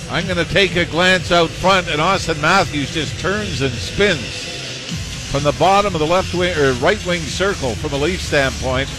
I'm 0.09 0.25
going 0.25 0.45
to 0.45 0.53
take 0.53 0.75
a 0.75 0.83
glance 0.83 1.31
out 1.31 1.49
front, 1.49 1.87
and 1.87 2.01
Auston 2.01 2.41
Matthews 2.41 2.93
just 2.93 3.17
turns 3.21 3.61
and 3.61 3.71
spins 3.71 5.31
from 5.31 5.43
the 5.43 5.53
bottom 5.53 5.95
of 5.95 5.99
the 6.01 6.05
left 6.05 6.33
wing 6.33 6.57
or 6.57 6.73
right 6.73 7.03
wing 7.05 7.21
circle 7.21 7.73
from 7.75 7.93
a 7.93 7.95
Leaf 8.03 8.19
standpoint 8.19 8.89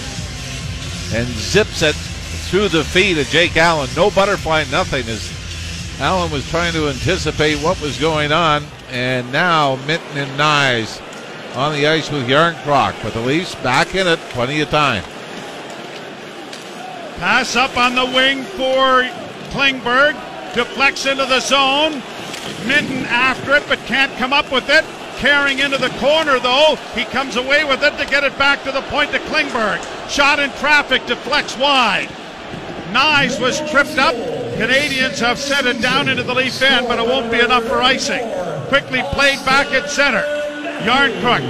and 1.12 1.28
zips 1.28 1.82
it 1.82 1.94
through 1.94 2.68
the 2.68 2.85
feet 2.85 3.18
of 3.18 3.26
Jake 3.26 3.58
Allen. 3.58 3.90
No 3.94 4.11
butterfly, 4.11 4.64
nothing. 4.70 5.06
As 5.08 5.30
Allen 6.00 6.32
was 6.32 6.48
trying 6.48 6.72
to 6.72 6.88
anticipate 6.88 7.62
what 7.62 7.78
was 7.82 8.00
going 8.00 8.32
on, 8.32 8.64
and 8.88 9.30
now 9.30 9.76
Minten 9.76 10.16
and 10.16 10.40
Knies 10.40 11.02
on 11.54 11.74
the 11.74 11.87
ice 11.87 12.11
with 12.11 12.26
Järnkrok. 12.26 12.94
But 13.02 13.12
the 13.12 13.20
Leafs 13.20 13.54
back 13.56 13.94
in 13.94 14.06
it, 14.06 14.18
plenty 14.30 14.62
of 14.62 14.70
time. 14.70 15.04
Pass 17.22 17.54
up 17.54 17.76
on 17.76 17.94
the 17.94 18.04
wing 18.04 18.42
for 18.42 19.04
Klingberg. 19.54 20.14
Deflects 20.56 21.06
into 21.06 21.24
the 21.24 21.38
zone. 21.38 22.02
Minten 22.66 23.04
after 23.04 23.54
it, 23.54 23.62
but 23.68 23.78
can't 23.87 24.11
come 24.16 24.32
up 24.32 24.50
with 24.50 24.68
it. 24.68 24.85
Carrying 25.18 25.61
into 25.61 25.78
the 25.78 25.90
corner, 26.00 26.40
though. 26.40 26.74
He 26.96 27.04
comes 27.04 27.37
away 27.37 27.62
with 27.62 27.85
it 27.85 27.96
to 27.98 28.06
get 28.11 28.24
it 28.24 28.37
back 28.38 28.64
to 28.64 28.72
the 28.72 28.82
point 28.90 29.12
to 29.12 29.20
Klingberg. 29.20 29.78
Shot 30.11 30.40
in 30.40 30.50
traffic, 30.54 31.06
deflects 31.06 31.56
wide. 31.56 32.08
Knies 32.90 33.40
was 33.40 33.61
tripped 33.70 33.98
up. 33.98 34.16
Canadiens 34.56 35.20
have 35.20 35.38
set 35.38 35.64
it 35.64 35.80
down 35.80 36.08
into 36.08 36.24
the 36.24 36.35
leaf 36.35 36.61
end, 36.61 36.88
but 36.88 36.98
it 36.98 37.06
won't 37.06 37.30
be 37.30 37.38
enough 37.38 37.62
for 37.62 37.80
icing. 37.80 38.28
Quickly 38.66 39.00
played 39.12 39.38
back 39.44 39.68
at 39.68 39.88
center. 39.88 40.24
Järnkrok 40.82 41.44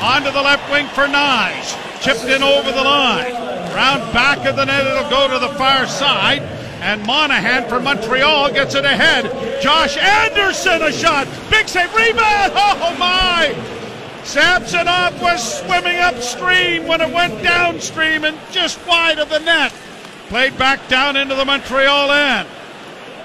onto 0.00 0.30
the 0.30 0.40
left 0.40 0.72
wing 0.72 0.86
for 0.86 1.06
Knies. 1.06 1.76
Chipped 2.00 2.24
in 2.24 2.42
over 2.42 2.72
the 2.72 2.82
line. 2.82 3.47
Round 3.74 4.12
back 4.12 4.46
of 4.46 4.56
the 4.56 4.64
net, 4.64 4.86
it'll 4.86 5.10
go 5.10 5.28
to 5.28 5.38
the 5.38 5.54
far 5.54 5.86
side. 5.86 6.42
And 6.80 7.04
Monahan 7.04 7.68
for 7.68 7.80
Montreal 7.80 8.52
gets 8.52 8.74
it 8.74 8.84
ahead. 8.84 9.24
Josh 9.60 9.96
Anderson 9.96 10.82
a 10.82 10.92
shot. 10.92 11.26
Big 11.50 11.68
save. 11.68 11.92
Rebound. 11.92 12.52
Oh 12.54 12.96
my. 12.98 13.54
Samsonov 14.22 15.20
was 15.20 15.60
swimming 15.60 15.96
upstream 15.96 16.86
when 16.86 17.00
it 17.00 17.12
went 17.12 17.42
downstream 17.42 18.24
and 18.24 18.38
just 18.52 18.78
wide 18.86 19.18
of 19.18 19.28
the 19.28 19.40
net. 19.40 19.72
Played 20.28 20.58
back 20.58 20.86
down 20.88 21.16
into 21.16 21.34
the 21.34 21.44
Montreal 21.44 22.12
end. 22.12 22.48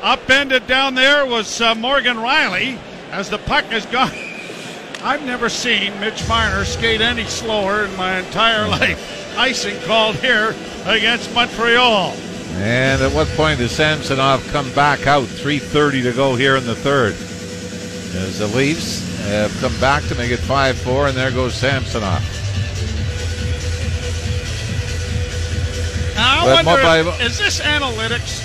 Upended 0.02 0.66
down 0.66 0.96
there 0.96 1.26
was 1.26 1.62
uh, 1.62 1.76
Morgan 1.76 2.18
Rielly 2.18 2.78
as 3.12 3.30
the 3.30 3.38
puck 3.38 3.66
has 3.66 3.86
gone. 3.86 4.12
I've 5.04 5.26
never 5.26 5.50
seen 5.50 6.00
Mitch 6.00 6.28
Marner 6.28 6.64
skate 6.64 7.02
any 7.02 7.26
slower 7.26 7.84
in 7.84 7.96
my 7.98 8.20
entire 8.20 8.68
life. 8.80 9.23
Icing 9.38 9.80
called 9.82 10.16
here 10.18 10.56
against 10.86 11.34
Montreal. 11.34 12.14
And 12.56 13.02
at 13.02 13.12
what 13.14 13.28
point 13.30 13.60
does 13.60 13.72
Samsonov 13.72 14.48
come 14.52 14.72
back 14.74 15.08
out? 15.08 15.24
3.30 15.26 16.04
to 16.04 16.12
go 16.14 16.36
here 16.36 16.56
in 16.56 16.66
the 16.66 16.76
third. 16.76 17.14
As 18.16 18.38
the 18.40 18.48
Leafs 18.48 19.02
have 19.26 19.52
come 19.60 19.76
back 19.80 20.04
to 20.04 20.16
make 20.16 20.30
it 20.32 20.38
5 20.40 20.78
4, 20.78 21.08
and 21.08 21.18
there 21.18 21.32
goes 21.32 21.56
Samsonov. 21.56 22.22
Now, 26.16 26.42
I 26.42 26.46
Well, 26.46 26.66
wonder, 26.66 27.10
if- 27.10 27.22
is 27.22 27.40
this 27.40 27.60
analytics? 27.60 28.42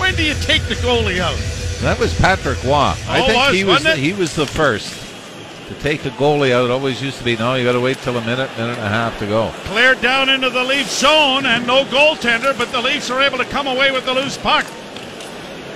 when 0.00 0.14
do 0.14 0.22
you 0.22 0.34
take 0.40 0.62
the 0.68 0.74
goalie 0.76 1.20
out? 1.20 1.36
That 1.82 1.98
was 1.98 2.14
Patrick 2.14 2.62
Roy. 2.64 2.94
I 3.08 3.20
Oh, 3.20 3.26
think 3.26 3.38
was, 3.38 3.54
he 3.54 3.64
was 3.64 3.84
he 3.98 4.12
was 4.14 4.34
the 4.34 4.46
first 4.46 4.94
To 5.72 5.78
take 5.80 6.04
a 6.04 6.10
goalie 6.10 6.52
out, 6.52 6.66
it 6.66 6.70
always 6.70 7.00
used 7.00 7.16
to 7.16 7.24
be 7.24 7.34
no, 7.34 7.54
you 7.54 7.64
got 7.64 7.72
to 7.72 7.80
wait 7.80 7.96
till 7.98 8.18
a 8.18 8.20
minute, 8.20 8.50
minute 8.58 8.76
and 8.76 8.86
a 8.86 8.88
half 8.88 9.18
to 9.20 9.26
go. 9.26 9.50
Cleared 9.64 10.02
down 10.02 10.28
into 10.28 10.50
the 10.50 10.62
Leafs 10.62 10.98
zone 10.98 11.46
and 11.46 11.66
no 11.66 11.84
goaltender, 11.84 12.56
but 12.58 12.70
the 12.72 12.80
Leafs 12.82 13.08
are 13.08 13.22
able 13.22 13.38
to 13.38 13.46
come 13.46 13.66
away 13.66 13.90
with 13.90 14.04
the 14.04 14.12
loose 14.12 14.36
puck. 14.36 14.66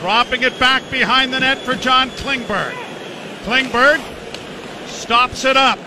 Dropping 0.00 0.42
it 0.42 0.58
back 0.58 0.82
behind 0.90 1.32
the 1.32 1.40
net 1.40 1.56
for 1.56 1.74
John 1.74 2.10
Klingberg. 2.10 2.74
Klingberg 3.44 4.02
stops 4.86 5.46
it 5.46 5.56
up, 5.56 5.78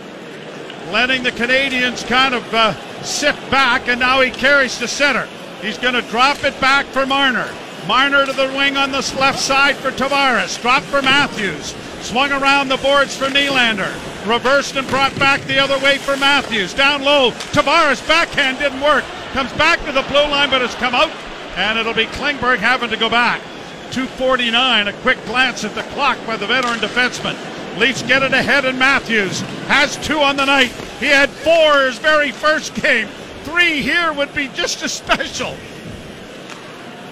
letting 0.92 1.22
the 1.22 1.32
Canadiens 1.32 2.04
kind 2.08 2.34
of 2.34 2.52
uh, 2.52 2.74
sit 3.04 3.36
back, 3.52 3.88
and 3.88 4.00
now 4.00 4.22
he 4.22 4.32
carries 4.32 4.80
to 4.80 4.88
center. 4.88 5.28
He's 5.62 5.78
going 5.78 5.94
to 5.94 6.02
drop 6.10 6.44
it 6.44 6.60
back 6.60 6.88
for 6.88 7.06
Marner. 7.06 7.54
Marner 7.90 8.24
to 8.24 8.34
the 8.34 8.54
wing 8.56 8.78
on 8.78 8.92
the 8.92 9.16
left 9.20 9.40
side 9.40 9.76
for 9.76 9.90
Tavares. 9.90 10.62
Drop 10.62 10.84
for 10.84 11.02
Matthews. 11.02 11.74
Swung 12.02 12.32
around 12.32 12.68
the 12.68 12.78
boards 12.78 13.18
for 13.18 13.26
Nylander. 13.26 13.92
Reversed 14.28 14.76
and 14.76 14.88
brought 14.90 15.18
back 15.18 15.42
the 15.46 15.58
other 15.58 15.80
way 15.80 15.98
for 15.98 16.16
Matthews. 16.16 16.76
Down 16.76 17.02
low. 17.02 17.32
Tavares 17.32 18.08
backhand 18.08 18.60
didn't 18.60 18.82
work. 18.82 19.04
Comes 19.34 19.52
back 19.54 19.84
to 19.86 19.92
the 19.92 20.04
blue 20.04 20.22
line, 20.22 20.52
but 20.52 20.62
it's 20.62 20.76
come 20.76 20.94
out. 20.94 21.10
And 21.58 21.80
it'll 21.80 21.96
be 21.96 22.06
Klingberg 22.06 22.60
having 22.60 22.92
to 22.92 22.96
go 22.96 23.10
back. 23.10 23.42
249. 23.90 24.90
A 24.90 24.94
quick 25.02 25.18
glance 25.26 25.64
at 25.64 25.74
the 25.74 25.82
clock 25.82 26.20
by 26.28 26.38
the 26.38 26.46
veteran 26.46 26.78
defenseman. 26.78 27.36
Leafs 27.80 28.04
get 28.04 28.22
it 28.22 28.34
ahead, 28.34 28.66
and 28.66 28.78
Matthews 28.78 29.40
has 29.66 29.98
two 30.06 30.20
on 30.20 30.36
the 30.36 30.46
night. 30.46 30.70
He 31.00 31.08
had 31.08 31.32
four 31.32 31.88
his 31.88 31.98
very 31.98 32.30
first 32.30 32.76
game. 32.76 33.08
Three 33.46 33.82
here 33.82 34.14
would 34.14 34.36
be 34.36 34.48
just 34.50 34.84
as 34.84 34.94
special. 34.94 35.56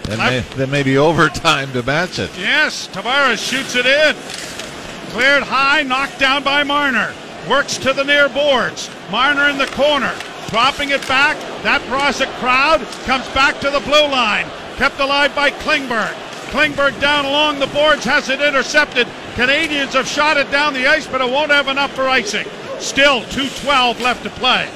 Then, 0.07 0.17
may, 0.19 0.39
then 0.55 0.71
maybe 0.71 0.97
overtime 0.97 1.73
to 1.73 1.83
match 1.83 2.17
it. 2.17 2.31
Yes, 2.37 2.87
Tavares 2.87 3.45
shoots 3.45 3.75
it 3.75 3.85
in. 3.85 4.15
Cleared 5.11 5.43
high, 5.43 5.83
knocked 5.83 6.17
down 6.17 6.43
by 6.43 6.63
Marner. 6.63 7.13
Works 7.49 7.77
to 7.79 7.91
the 7.91 8.03
near 8.03 8.29
boards. 8.29 8.89
Marner 9.11 9.49
in 9.49 9.57
the 9.57 9.67
corner. 9.67 10.13
Dropping 10.47 10.91
it 10.91 11.05
back. 11.09 11.35
That 11.63 11.81
a 12.21 12.27
crowd. 12.39 12.79
Comes 13.03 13.27
back 13.29 13.59
to 13.59 13.69
the 13.69 13.81
blue 13.81 14.07
line. 14.07 14.45
Kept 14.77 14.99
alive 14.99 15.35
by 15.35 15.51
Klingberg. 15.51 16.13
Klingberg 16.51 16.99
down 17.01 17.25
along 17.25 17.59
the 17.59 17.67
boards 17.67 18.05
has 18.05 18.29
it 18.29 18.39
intercepted. 18.39 19.07
Canadiens 19.35 19.91
have 19.91 20.07
shot 20.07 20.37
it 20.37 20.49
down 20.51 20.73
the 20.73 20.87
ice, 20.87 21.05
but 21.05 21.19
it 21.19 21.29
won't 21.29 21.51
have 21.51 21.67
enough 21.67 21.93
for 21.93 22.07
icing. 22.07 22.47
Still 22.79 23.21
2.12 23.23 23.99
left 23.99 24.23
to 24.23 24.29
play. 24.29 24.69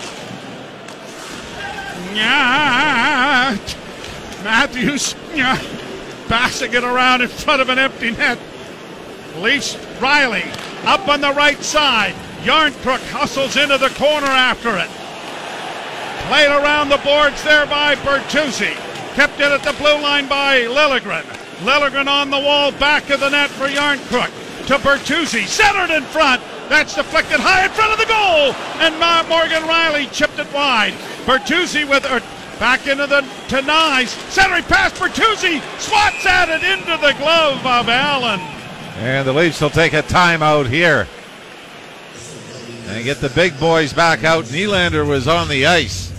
Yeah. 2.13 3.57
Matthews 4.43 5.15
yeah, 5.33 5.57
passing 6.27 6.73
it 6.73 6.83
around 6.83 7.21
in 7.21 7.27
front 7.27 7.61
of 7.61 7.69
an 7.69 7.79
empty 7.79 8.11
net. 8.11 8.39
Leafs 9.37 9.75
Rielly 9.99 10.45
up 10.85 11.07
on 11.07 11.21
the 11.21 11.31
right 11.33 11.61
side. 11.61 12.13
Järnkrok 12.43 13.01
hustles 13.11 13.55
into 13.55 13.77
the 13.77 13.89
corner 13.89 14.27
after 14.27 14.75
it. 14.77 14.89
Played 16.27 16.49
around 16.49 16.89
the 16.89 16.97
boards 16.97 17.43
there 17.43 17.65
by 17.65 17.95
Bertuzzi. 17.95 18.73
Kept 19.15 19.39
it 19.39 19.51
at 19.51 19.63
the 19.63 19.73
blue 19.73 20.01
line 20.01 20.27
by 20.27 20.61
Liljegren. 20.61 21.23
Liljegren 21.63 22.07
on 22.07 22.29
the 22.29 22.39
wall, 22.39 22.71
back 22.73 23.09
of 23.09 23.19
the 23.19 23.29
net 23.29 23.49
for 23.49 23.67
Järnkrok. 23.67 24.31
To 24.67 24.77
Bertuzzi, 24.77 25.45
centered 25.45 25.93
in 25.93 26.03
front. 26.03 26.41
That's 26.69 26.95
deflected 26.95 27.39
high 27.39 27.65
in 27.65 27.71
front 27.71 27.91
of 27.91 27.99
the 27.99 28.05
goal. 28.05 28.55
And 28.79 28.97
Morgan 29.27 29.63
Rielly 29.63 30.11
chipped 30.11 30.39
it 30.39 30.51
wide. 30.53 30.93
Bertuzzi 31.25 31.87
with 31.87 32.05
her 32.05 32.21
back 32.61 32.85
into 32.85 33.07
the 33.07 33.21
to 33.47 33.55
Knies. 33.63 34.09
Centering 34.29 34.63
pass 34.65 34.93
Bertuzzi. 34.93 35.59
Swats 35.79 36.23
at 36.27 36.47
it 36.47 36.61
into 36.61 36.95
the 37.01 37.13
glove 37.17 37.65
of 37.65 37.89
Allen. 37.89 38.39
And 38.99 39.27
the 39.27 39.33
Leafs 39.33 39.59
will 39.59 39.71
take 39.71 39.93
a 39.93 40.03
timeout 40.03 40.69
here. 40.69 41.07
And 42.85 43.03
get 43.03 43.17
the 43.17 43.29
big 43.29 43.59
boys 43.59 43.93
back 43.93 44.23
out. 44.23 44.45
Nylander 44.45 45.07
was 45.07 45.27
on 45.27 45.47
the 45.47 45.65
ice. 45.65 46.11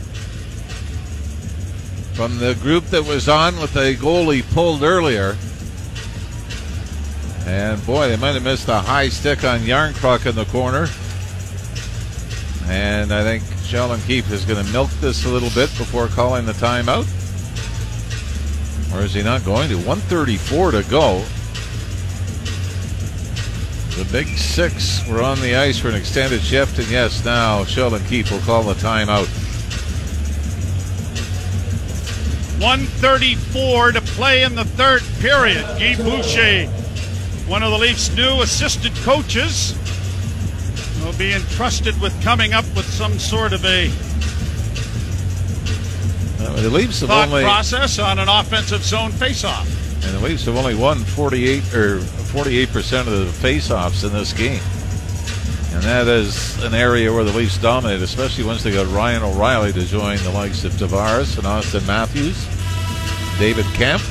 From 2.14 2.38
the 2.38 2.56
group 2.56 2.86
that 2.86 3.04
was 3.04 3.28
on 3.28 3.60
with 3.60 3.72
the 3.74 3.94
goalie 3.94 4.42
pulled 4.52 4.82
earlier. 4.82 5.36
And 7.46 7.86
boy, 7.86 8.08
they 8.08 8.16
might 8.16 8.32
have 8.32 8.42
missed 8.42 8.66
a 8.66 8.80
high 8.80 9.10
stick 9.10 9.44
on 9.44 9.60
Järnkrok 9.60 10.26
in 10.26 10.34
the 10.34 10.46
corner. 10.46 10.88
And 12.68 13.12
I 13.12 13.22
think 13.22 13.44
Sheldon 13.72 14.02
Keefe 14.02 14.30
is 14.30 14.44
going 14.44 14.62
to 14.62 14.70
milk 14.70 14.90
this 15.00 15.24
a 15.24 15.30
little 15.30 15.48
bit 15.48 15.70
before 15.78 16.06
calling 16.08 16.44
the 16.44 16.52
timeout. 16.52 17.08
Or 18.94 19.00
is 19.00 19.14
he 19.14 19.22
not 19.22 19.46
going 19.46 19.70
to? 19.70 19.76
134 19.76 20.72
to 20.72 20.82
go. 20.90 21.24
The 23.96 24.06
big 24.12 24.26
six 24.36 25.08
were 25.08 25.22
on 25.22 25.40
the 25.40 25.56
ice 25.56 25.78
for 25.78 25.88
an 25.88 25.94
extended 25.94 26.42
shift, 26.42 26.80
and 26.80 26.90
yes, 26.90 27.24
now 27.24 27.64
Sheldon 27.64 28.04
Keefe 28.04 28.30
will 28.30 28.40
call 28.40 28.62
the 28.62 28.74
timeout. 28.74 29.26
134 32.60 33.92
to 33.92 34.02
play 34.02 34.42
in 34.42 34.54
the 34.54 34.66
third 34.66 35.00
period. 35.20 35.64
Guy 35.78 35.96
Boucher, 35.96 36.66
one 37.48 37.62
of 37.62 37.70
the 37.70 37.78
Leafs' 37.78 38.14
new 38.14 38.42
assistant 38.42 38.94
coaches, 38.96 39.74
will 41.04 41.16
be 41.18 41.32
entrusted 41.32 42.00
with 42.00 42.12
coming 42.22 42.52
up 42.52 42.64
with 42.76 42.86
some 42.86 43.18
sort 43.18 43.52
of 43.52 43.64
a 43.64 43.90
the 46.62 46.70
Leafs 46.70 47.00
have 47.00 47.08
thought 47.08 47.28
only 47.28 47.42
process 47.42 47.98
on 47.98 48.18
an 48.18 48.28
offensive 48.28 48.82
zone 48.82 49.10
faceoff. 49.10 49.66
And 50.04 50.14
the 50.14 50.20
Leafs 50.20 50.44
have 50.46 50.56
only 50.56 50.74
won 50.74 50.98
48 50.98 51.74
or 51.74 52.00
48 52.00 52.72
percent 52.72 53.08
of 53.08 53.14
the 53.18 53.48
faceoffs 53.48 54.04
in 54.04 54.12
this 54.12 54.32
game, 54.32 54.62
and 55.74 55.82
that 55.84 56.06
is 56.08 56.62
an 56.62 56.74
area 56.74 57.12
where 57.12 57.24
the 57.24 57.32
Leafs 57.32 57.58
dominate, 57.58 58.00
especially 58.00 58.44
once 58.44 58.62
they 58.62 58.72
got 58.72 58.86
Ryan 58.88 59.22
O'Reilly 59.22 59.72
to 59.72 59.84
join 59.84 60.18
the 60.18 60.30
likes 60.30 60.64
of 60.64 60.72
Tavares 60.72 61.36
and 61.36 61.46
Auston 61.46 61.86
Matthews, 61.86 62.46
David 63.38 63.66
Kampf. 63.74 64.08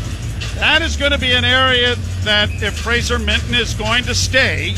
That 0.56 0.82
is 0.82 0.98
going 0.98 1.12
to 1.12 1.18
be 1.18 1.32
an 1.32 1.46
area 1.46 1.96
that, 2.24 2.50
if 2.62 2.78
Fraser 2.78 3.18
Minten 3.18 3.60
is 3.60 3.74
going 3.74 4.04
to 4.04 4.14
stay, 4.14 4.76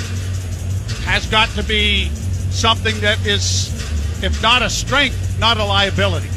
has 1.06 1.26
got 1.28 1.50
to 1.50 1.64
be 1.64 2.10
something 2.50 3.00
that 3.02 3.26
is, 3.26 3.72
if 4.24 4.42
not 4.42 4.62
a 4.62 4.70
strength, 4.70 5.38
not 5.40 5.58
a 5.58 5.64
liability. 5.64 6.30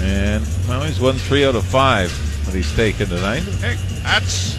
And 0.00 0.44
well, 0.68 0.82
he's 0.82 1.00
won 1.00 1.14
three 1.14 1.44
out 1.44 1.54
of 1.54 1.64
five 1.64 2.10
that 2.46 2.54
he's 2.54 2.74
taken 2.74 3.08
tonight. 3.08 3.42
Hey, 3.60 3.76
that's 4.02 4.56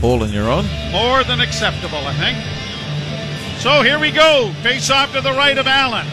holding 0.00 0.32
your 0.32 0.48
own. 0.48 0.66
More 0.92 1.24
than 1.24 1.40
acceptable, 1.40 1.98
I 1.98 2.14
think. 2.14 2.38
So 3.60 3.82
here 3.82 3.98
we 3.98 4.12
go. 4.12 4.52
Face 4.62 4.90
off 4.90 5.12
to 5.14 5.20
the 5.20 5.32
right 5.32 5.58
of 5.58 5.66
Allen. 5.66 6.06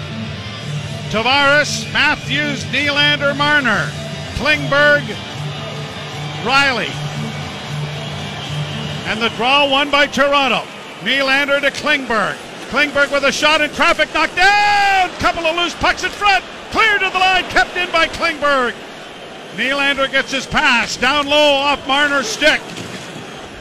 Tavares, 1.09 1.91
Matthews, 1.93 2.63
Nylander, 2.65 3.37
Marner, 3.37 3.91
Klingberg, 4.35 5.03
Rielly. 6.43 6.89
And 9.05 9.21
the 9.21 9.29
draw 9.29 9.69
won 9.69 9.91
by 9.91 10.07
Toronto. 10.07 10.63
Nylander 11.05 11.61
to 11.61 11.69
Klingberg. 11.69 12.35
Klingberg 12.69 13.11
with 13.11 13.23
a 13.25 13.31
shot 13.31 13.61
in 13.61 13.69
traffic, 13.69 14.11
knocked 14.15 14.35
down. 14.35 15.09
Couple 15.19 15.45
of 15.45 15.55
loose 15.55 15.75
pucks 15.75 16.03
in 16.03 16.09
front. 16.09 16.43
Clear 16.71 16.97
to 16.97 17.09
the 17.11 17.19
line, 17.19 17.43
kept 17.45 17.77
in 17.77 17.91
by 17.91 18.07
Klingberg. 18.07 18.73
Nylander 19.55 20.11
gets 20.11 20.31
his 20.31 20.47
pass 20.47 20.97
down 20.97 21.27
low 21.27 21.53
off 21.53 21.87
Marner's 21.87 22.27
stick. 22.27 22.59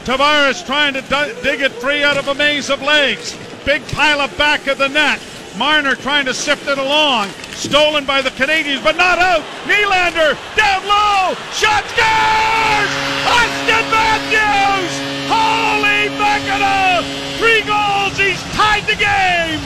Tavares 0.05 0.65
trying 0.65 0.95
to 0.95 1.01
d- 1.01 1.41
dig 1.43 1.61
it 1.61 1.71
free 1.73 2.03
out 2.03 2.17
of 2.17 2.27
a 2.27 2.33
maze 2.33 2.71
of 2.71 2.81
legs. 2.81 3.37
Big 3.63 3.85
pile 3.89 4.21
up 4.21 4.35
back 4.37 4.65
of 4.65 4.79
the 4.79 4.89
net. 4.89 5.21
Marner 5.55 5.93
trying 5.93 6.25
to 6.25 6.33
sift 6.33 6.67
it 6.67 6.79
along. 6.79 7.29
Stolen 7.55 8.05
by 8.05 8.21
the 8.21 8.29
Canadiens, 8.31 8.83
but 8.83 8.97
not 8.97 9.17
out. 9.17 9.41
Nylander 9.65 10.37
down 10.55 10.83
low. 10.83 11.33
Shot 11.55 11.83
scores! 11.87 12.91
Auston 13.25 13.85
Matthews! 13.89 14.91
Holy 15.31 16.09
mackerel! 16.19 17.03
Three 17.39 17.61
goals. 17.63 18.17
He's 18.17 18.41
tied 18.53 18.85
the 18.85 18.95
game. 18.95 19.59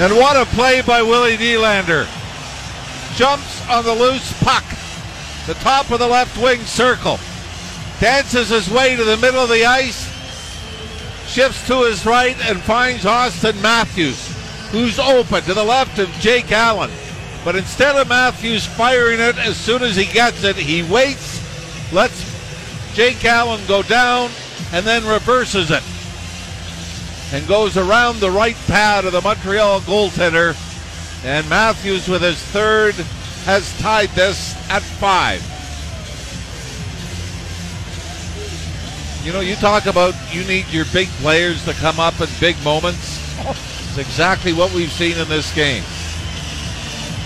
And 0.00 0.14
what 0.14 0.36
a 0.36 0.46
play 0.54 0.80
by 0.80 1.02
Willie 1.02 1.36
Nylander. 1.36 2.06
Jumps 3.16 3.68
on 3.68 3.84
the 3.84 3.94
loose 3.94 4.32
puck. 4.42 4.64
The 5.46 5.54
top 5.54 5.90
of 5.90 5.98
the 5.98 6.06
left 6.06 6.40
wing 6.40 6.60
circle. 6.60 7.18
Dances 8.00 8.50
his 8.50 8.70
way 8.70 8.94
to 8.94 9.04
the 9.04 9.16
middle 9.16 9.42
of 9.42 9.48
the 9.48 9.64
ice. 9.64 10.06
Shifts 11.26 11.66
to 11.66 11.82
his 11.82 12.06
right 12.06 12.36
and 12.48 12.60
finds 12.60 13.04
Auston 13.04 13.60
Matthews, 13.60 14.34
who's 14.70 14.98
open 14.98 15.42
to 15.42 15.54
the 15.54 15.64
left 15.64 15.98
of 15.98 16.08
Jake 16.20 16.52
Allen. 16.52 16.90
But 17.44 17.56
instead 17.56 17.96
of 17.96 18.08
Matthews 18.08 18.66
firing 18.66 19.20
it 19.20 19.36
as 19.38 19.56
soon 19.56 19.82
as 19.82 19.96
he 19.96 20.06
gets 20.06 20.44
it, 20.44 20.56
he 20.56 20.82
waits, 20.82 21.92
lets 21.92 22.24
Jake 22.94 23.24
Allen 23.24 23.60
go 23.66 23.82
down, 23.82 24.30
and 24.72 24.86
then 24.86 25.06
reverses 25.06 25.70
it 25.70 25.82
and 27.32 27.46
goes 27.46 27.76
around 27.76 28.20
the 28.20 28.30
right 28.30 28.56
pad 28.66 29.04
of 29.04 29.12
the 29.12 29.20
Montreal 29.20 29.80
goaltender. 29.80 30.56
And 31.24 31.48
Matthews 31.48 32.08
with 32.08 32.22
his 32.22 32.38
third 32.38 32.94
has 33.44 33.76
tied 33.80 34.10
this 34.10 34.54
at 34.70 34.82
five. 34.82 35.42
You 39.24 39.32
know, 39.32 39.40
you 39.40 39.56
talk 39.56 39.86
about 39.86 40.14
you 40.32 40.44
need 40.44 40.66
your 40.68 40.84
big 40.92 41.08
players 41.20 41.64
to 41.64 41.72
come 41.74 42.00
up 42.00 42.20
in 42.20 42.28
big 42.40 42.56
moments. 42.64 43.18
It's 43.88 43.98
exactly 43.98 44.52
what 44.52 44.72
we've 44.72 44.92
seen 44.92 45.18
in 45.18 45.28
this 45.28 45.54
game. 45.54 45.82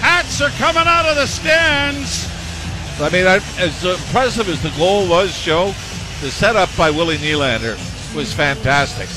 Hats 0.01 0.41
are 0.41 0.51
coming 0.51 0.85
out 0.87 1.07
of 1.07 1.17
the 1.17 1.27
stands. 1.27 2.29
I 3.01 3.09
mean, 3.11 3.27
I, 3.27 3.37
as 3.59 3.85
impressive 3.85 4.49
as 4.49 4.63
the 4.63 4.71
goal 4.77 5.09
was, 5.09 5.41
Joe, 5.41 5.75
the 6.21 6.31
setup 6.31 6.69
by 6.77 6.91
Willie 6.91 7.19
Nylander 7.19 7.77
was 8.15 8.33
fantastic. 8.33 9.09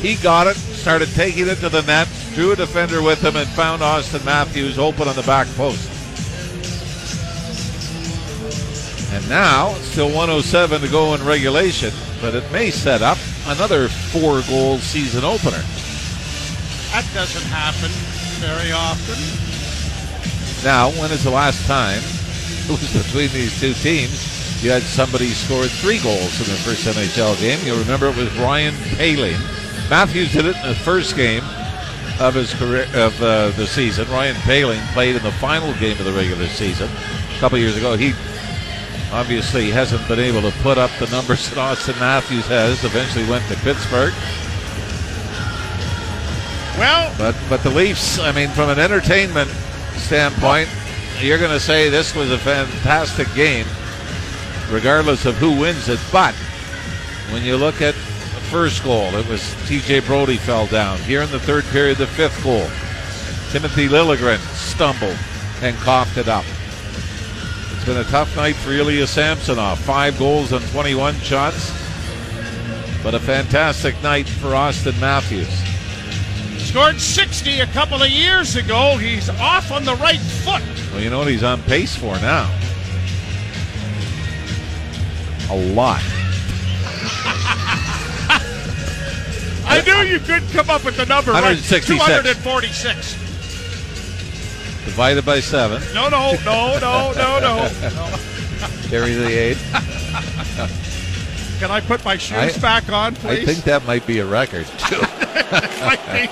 He 0.00 0.16
got 0.16 0.46
it, 0.46 0.56
started 0.56 1.08
taking 1.10 1.48
it 1.48 1.56
to 1.56 1.68
the 1.68 1.82
net, 1.82 2.08
drew 2.34 2.52
a 2.52 2.56
defender 2.56 3.02
with 3.02 3.22
him, 3.22 3.36
and 3.36 3.48
found 3.48 3.80
Auston 3.80 4.24
Matthews 4.24 4.78
open 4.78 5.08
on 5.08 5.16
the 5.16 5.22
back 5.22 5.46
post. 5.56 5.90
And 9.14 9.28
now, 9.28 9.72
still 9.74 10.08
107 10.08 10.80
to 10.80 10.88
go 10.88 11.14
in 11.14 11.24
regulation, 11.24 11.92
but 12.24 12.34
it 12.34 12.50
may 12.50 12.70
set 12.70 13.02
up 13.02 13.18
another 13.48 13.86
four 13.86 14.40
goal 14.48 14.78
season 14.78 15.24
opener. 15.24 15.60
That 16.88 17.04
doesn't 17.12 17.44
happen 17.52 17.90
very 18.40 18.72
often. 18.72 19.20
Now, 20.64 20.88
when 20.98 21.12
is 21.12 21.22
the 21.22 21.30
last 21.30 21.66
time 21.66 21.98
it 22.64 22.70
was 22.70 23.04
between 23.04 23.28
these 23.28 23.60
two 23.60 23.74
teams? 23.74 24.64
You 24.64 24.70
had 24.70 24.80
somebody 24.80 25.28
scored 25.36 25.68
three 25.68 25.98
goals 25.98 26.40
in 26.40 26.48
the 26.48 26.58
first 26.64 26.86
NHL 26.86 27.38
game. 27.40 27.58
You'll 27.62 27.76
remember 27.76 28.06
it 28.06 28.16
was 28.16 28.34
Ryan 28.38 28.72
Poehling. 28.96 29.38
Matthews 29.90 30.32
did 30.32 30.46
it 30.46 30.56
in 30.56 30.68
the 30.68 30.74
first 30.74 31.16
game 31.16 31.44
of 32.20 32.32
his 32.32 32.54
career 32.54 32.86
of 32.94 33.20
uh, 33.20 33.50
the 33.50 33.66
season. 33.66 34.08
Ryan 34.08 34.36
Poehling 34.36 34.80
played 34.94 35.14
in 35.14 35.22
the 35.22 35.32
final 35.32 35.74
game 35.74 35.98
of 35.98 36.06
the 36.06 36.12
regular 36.14 36.46
season 36.46 36.88
a 36.88 37.38
couple 37.38 37.58
years 37.58 37.76
ago. 37.76 37.98
He 37.98 38.14
obviously 39.12 39.70
hasn't 39.70 40.06
been 40.08 40.20
able 40.20 40.42
to 40.42 40.56
put 40.58 40.78
up 40.78 40.90
the 40.98 41.08
numbers 41.10 41.48
that 41.50 41.58
Auston 41.58 41.98
Matthews 42.00 42.46
has. 42.46 42.84
Eventually 42.84 43.28
went 43.28 43.46
to 43.48 43.56
Pittsburgh. 43.56 44.12
Well, 46.78 47.14
But 47.16 47.36
but 47.48 47.62
the 47.62 47.70
Leafs, 47.70 48.18
I 48.18 48.32
mean, 48.32 48.48
from 48.48 48.68
an 48.68 48.78
entertainment 48.80 49.48
standpoint, 49.96 50.68
you're 51.20 51.38
going 51.38 51.52
to 51.52 51.60
say 51.60 51.88
this 51.88 52.14
was 52.16 52.32
a 52.32 52.38
fantastic 52.38 53.32
game, 53.34 53.66
regardless 54.70 55.24
of 55.24 55.36
who 55.36 55.58
wins 55.58 55.88
it. 55.88 56.00
But 56.10 56.34
when 57.30 57.44
you 57.44 57.56
look 57.56 57.80
at 57.80 57.94
the 57.94 58.40
first 58.50 58.82
goal, 58.82 59.14
it 59.14 59.26
was 59.28 59.54
T.J. 59.68 60.00
Brodie 60.00 60.36
fell 60.36 60.66
down. 60.66 60.98
Here 60.98 61.22
in 61.22 61.30
the 61.30 61.38
third 61.38 61.64
period, 61.66 61.98
the 61.98 62.08
fifth 62.08 62.42
goal, 62.42 62.66
Timothy 63.52 63.86
Liljegren 63.88 64.38
stumbled 64.54 65.16
and 65.62 65.76
coughed 65.76 66.16
it 66.16 66.28
up. 66.28 66.44
It's 67.84 67.92
been 67.92 68.00
a 68.00 68.10
tough 68.10 68.34
night 68.34 68.56
for 68.56 68.72
Ilya 68.72 69.06
Samsonov. 69.06 69.78
Five 69.78 70.18
goals 70.18 70.54
on 70.54 70.62
21 70.62 71.16
shots, 71.16 71.70
but 73.02 73.12
a 73.12 73.20
fantastic 73.20 74.02
night 74.02 74.26
for 74.26 74.52
Auston 74.52 74.98
Matthews. 75.02 75.52
scored 76.66 76.98
60 76.98 77.60
a 77.60 77.66
couple 77.66 78.02
of 78.02 78.08
years 78.08 78.56
ago. 78.56 78.96
He's 78.96 79.28
off 79.28 79.70
on 79.70 79.84
the 79.84 79.96
right 79.96 80.18
foot. 80.18 80.62
Well, 80.92 81.02
you 81.02 81.10
know 81.10 81.18
what 81.18 81.28
he's 81.28 81.42
on 81.42 81.60
pace 81.64 81.94
for 81.94 82.14
now? 82.20 82.44
A 85.50 85.56
lot. 85.74 86.00
I 89.66 89.82
knew 89.84 90.10
you 90.10 90.20
couldn't 90.20 90.48
come 90.52 90.70
up 90.70 90.86
with 90.86 90.96
the 90.96 91.04
number 91.04 91.32
right. 91.32 91.42
166. 91.42 91.86
246. 92.00 93.23
Divided 94.84 95.24
by 95.24 95.40
seven. 95.40 95.82
No, 95.94 96.08
no, 96.08 96.32
no, 96.44 96.78
no, 96.78 97.12
no, 97.12 97.38
no. 97.42 98.18
Carry 98.88 99.14
the 99.14 99.26
eight. 99.26 99.58
Can 101.58 101.70
I 101.70 101.80
put 101.80 102.04
my 102.04 102.16
shoes 102.16 102.56
I- 102.56 102.60
back 102.60 102.90
on, 102.90 103.14
please? 103.14 103.48
I 103.48 103.52
think 103.52 103.64
that 103.64 103.84
might 103.86 104.06
be 104.06 104.18
a 104.18 104.26
record. 104.26 104.66
Be. 106.12 106.28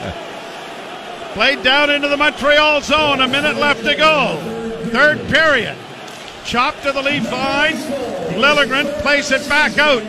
Played 1.34 1.62
down 1.62 1.90
into 1.90 2.08
the 2.08 2.16
Montreal 2.16 2.82
zone. 2.82 3.20
A 3.20 3.28
minute 3.28 3.56
left 3.56 3.84
to 3.84 3.94
go. 3.94 4.36
Third 4.90 5.18
period. 5.28 5.76
Chop 6.44 6.80
to 6.82 6.92
the 6.92 7.00
lead 7.02 7.24
line. 7.24 7.76
Liljegren 8.36 9.00
plays 9.00 9.30
it 9.30 9.48
back 9.48 9.78
out. 9.78 10.02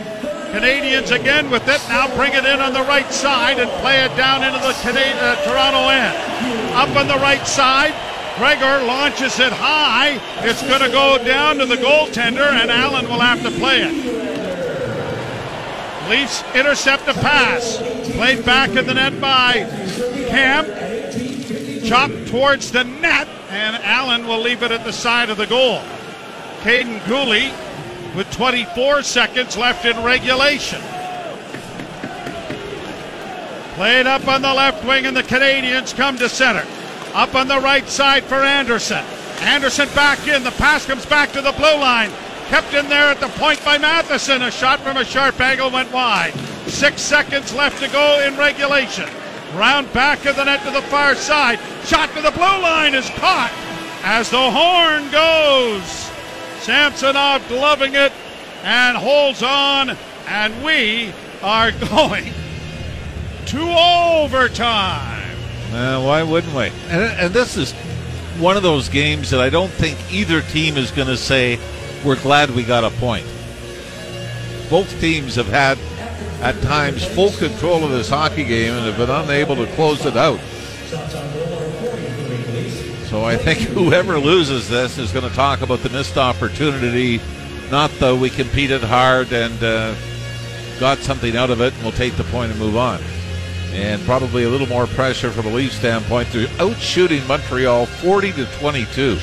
Canadiens 0.54 1.12
again 1.12 1.50
with 1.50 1.68
it. 1.68 1.82
Now 1.88 2.14
bring 2.16 2.34
it 2.34 2.46
in 2.46 2.60
on 2.60 2.74
the 2.74 2.82
right 2.84 3.10
side 3.12 3.60
and 3.60 3.70
play 3.82 4.04
it 4.04 4.16
down 4.18 4.44
into 4.44 4.60
the 4.60 4.68
uh, 4.68 5.36
Toronto 5.46 5.90
end. 5.90 6.74
Up 6.74 6.96
on 6.98 7.08
the 7.08 7.18
right 7.18 7.46
side. 7.48 7.94
Gregor 8.38 8.84
launches 8.86 9.40
it 9.40 9.54
high. 9.54 10.20
It's 10.48 10.62
going 10.64 10.82
to 10.82 10.90
go 10.90 11.24
down 11.24 11.58
to 11.58 11.68
the 11.68 11.76
goaltender, 11.76 12.52
and 12.52 12.72
Allen 12.72 13.06
will 13.08 13.20
have 13.20 13.44
to 13.44 13.52
play 13.52 13.82
it. 13.82 14.24
Leafs 16.10 16.44
intercept 16.56 17.08
a 17.08 17.14
pass. 17.14 17.78
Played 18.14 18.44
back 18.44 18.72
in 18.72 18.88
the 18.88 18.94
net 18.96 19.22
by 19.22 19.66
Kampf. 20.30 21.88
Chopped 21.88 22.28
towards 22.30 22.72
the 22.72 22.84
net, 22.84 23.28
and 23.50 23.76
Allen 23.84 24.28
will 24.28 24.42
leave 24.42 24.64
it 24.64 24.72
at 24.72 24.84
the 24.84 24.94
side 24.94 25.30
of 25.30 25.38
the 25.38 25.48
goal. 25.48 25.80
Kaiden 26.62 27.00
Guhle 27.02 27.54
with 28.16 28.30
24 28.32 29.04
seconds 29.04 29.58
left 29.58 29.86
in 29.86 30.02
regulation. 30.04 30.82
Played 33.76 34.08
up 34.08 34.28
on 34.28 34.42
the 34.42 34.54
left 34.54 34.84
wing, 34.86 35.06
and 35.06 35.16
the 35.16 35.24
Canadiens 35.24 35.96
come 35.96 36.18
to 36.18 36.28
center. 36.28 36.66
Up 37.14 37.36
on 37.36 37.48
the 37.48 37.60
right 37.60 37.88
side 37.88 38.24
for 38.24 38.36
Anderson. 38.36 39.04
Anderson 39.42 39.88
back 39.94 40.28
in. 40.28 40.44
The 40.44 40.52
pass 40.52 40.86
comes 40.86 41.06
back 41.06 41.32
to 41.34 41.42
the 41.42 41.52
blue 41.52 41.76
line. 41.76 42.10
Kept 42.48 42.74
in 42.74 42.90
there 42.90 43.08
at 43.08 43.20
the 43.20 43.28
point 43.30 43.64
by 43.64 43.78
Matheson. 43.78 44.42
A 44.42 44.50
shot 44.50 44.80
from 44.80 44.98
a 44.98 45.06
sharp 45.06 45.40
angle 45.40 45.70
went 45.70 45.92
wide. 45.92 46.34
Six 46.68 47.02
seconds 47.02 47.54
left 47.54 47.82
to 47.84 47.90
go 47.90 48.20
in 48.26 48.36
regulation. 48.38 49.08
Round 49.56 49.92
back 49.94 50.26
of 50.26 50.36
the 50.36 50.44
net 50.44 50.64
to 50.66 50.72
the 50.72 50.82
far 50.84 51.14
side. 51.14 51.60
Shot 51.86 52.10
to 52.16 52.22
the 52.22 52.32
blue 52.32 52.42
line 52.42 52.96
is 52.96 53.10
caught 53.12 53.54
as 54.04 54.30
the 54.32 54.52
horn 54.52 55.10
goes. 55.12 56.12
Samsonov 56.64 57.48
gloving 57.48 57.94
it 57.94 58.12
and 58.64 58.98
holds 58.98 59.44
on, 59.44 59.96
and 60.28 60.64
we 60.64 61.14
are 61.44 61.72
going 61.90 62.34
to 63.46 63.62
overtime. 63.62 65.23
Uh, 65.74 66.00
why 66.04 66.22
wouldn't 66.22 66.54
we? 66.54 66.68
And, 66.90 67.02
and 67.20 67.34
this 67.34 67.58
is 67.58 67.72
one 68.38 68.58
of 68.58 68.64
those 68.64 68.90
games 68.90 69.32
that 69.32 69.40
I 69.40 69.50
don't 69.50 69.72
think 69.72 69.98
either 70.12 70.42
team 70.42 70.78
is 70.78 70.92
going 70.92 71.08
to 71.08 71.18
say, 71.18 71.60
we're 72.06 72.22
glad 72.22 72.52
we 72.52 72.64
got 72.64 72.84
a 72.84 72.92
point. 72.98 73.26
Both 74.70 75.00
teams 75.02 75.36
have 75.36 75.48
had, 75.48 75.80
at 76.42 76.62
times, 76.62 77.04
full 77.04 77.32
control 77.32 77.84
of 77.84 77.92
this 77.92 78.10
hockey 78.10 78.44
game 78.44 78.74
and 78.74 78.86
have 78.86 78.98
been 78.98 79.10
unable 79.10 79.56
to 79.56 79.68
close 79.74 80.06
it 80.06 80.16
out. 80.16 80.40
So 83.10 83.24
I 83.24 83.36
think 83.38 83.60
whoever 83.70 84.20
loses 84.20 84.70
this 84.70 85.00
is 85.00 85.12
going 85.12 85.28
to 85.28 85.36
talk 85.36 85.62
about 85.62 85.80
the 85.80 85.90
missed 85.90 86.18
opportunity, 86.18 87.20
not 87.72 87.90
the 88.00 88.16
we 88.16 88.30
competed 88.30 88.84
hard 88.84 89.34
and 89.34 89.64
uh, 89.64 89.96
got 90.80 91.00
something 91.00 91.36
out 91.36 91.50
of 91.50 91.62
it 91.62 91.74
and 91.74 91.82
we'll 91.82 91.92
take 91.94 92.16
the 92.16 92.24
point 92.26 92.52
and 92.52 92.60
move 92.60 92.78
on 92.78 93.00
and 93.74 94.02
probably 94.04 94.44
a 94.44 94.50
little 94.50 94.68
more 94.68 94.86
pressure 94.88 95.32
from 95.32 95.48
a 95.48 95.50
Leafs 95.50 95.76
standpoint. 95.76 96.30
They're 96.32 96.48
out 96.60 96.78
shooting 96.78 97.26
Montreal 97.28 97.88
40 97.88 98.32
to 98.34 98.46
22. 98.60 99.18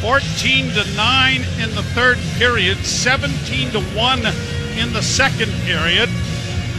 14 0.00 0.68
to 0.70 0.96
9 0.96 1.36
in 1.60 1.74
the 1.76 1.82
third 1.94 2.18
period, 2.36 2.76
17 2.78 3.70
to 3.70 3.80
1 3.80 4.18
in 4.76 4.92
the 4.92 5.02
second 5.02 5.52
period. 5.62 6.08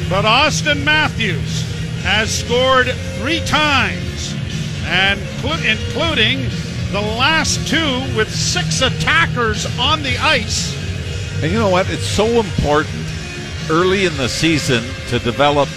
But 0.10 0.26
Auston 0.26 0.84
Matthews 0.84 1.64
has 2.04 2.30
scored 2.30 2.88
three 3.18 3.40
times, 3.46 4.36
and 4.84 5.20
clu- 5.40 5.66
including 5.66 6.50
the 6.92 7.00
last 7.02 7.66
two 7.66 8.02
with 8.18 8.30
six 8.30 8.82
attackers 8.82 9.66
on 9.80 10.04
the 10.04 10.18
ice. 10.18 10.76
And 11.42 11.52
you 11.52 11.58
know 11.58 11.70
what? 11.70 11.90
It's 11.90 12.06
so 12.06 12.26
important 12.26 13.08
early 13.70 14.06
in 14.06 14.16
the 14.18 14.28
season 14.28 14.84
to 15.08 15.20
develop 15.20 15.70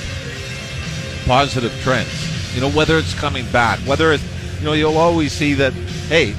positive 1.27 1.73
trends. 1.83 2.55
You 2.55 2.63
know, 2.63 2.71
whether 2.71 2.97
it's 2.97 3.13
coming 3.15 3.45
back, 3.51 3.79
whether 3.81 4.13
it's, 4.13 4.25
you 4.61 4.65
know, 4.65 4.73
you'll 4.73 4.97
always 4.97 5.33
see 5.33 5.53
that, 5.55 5.73
hey, 6.09 6.35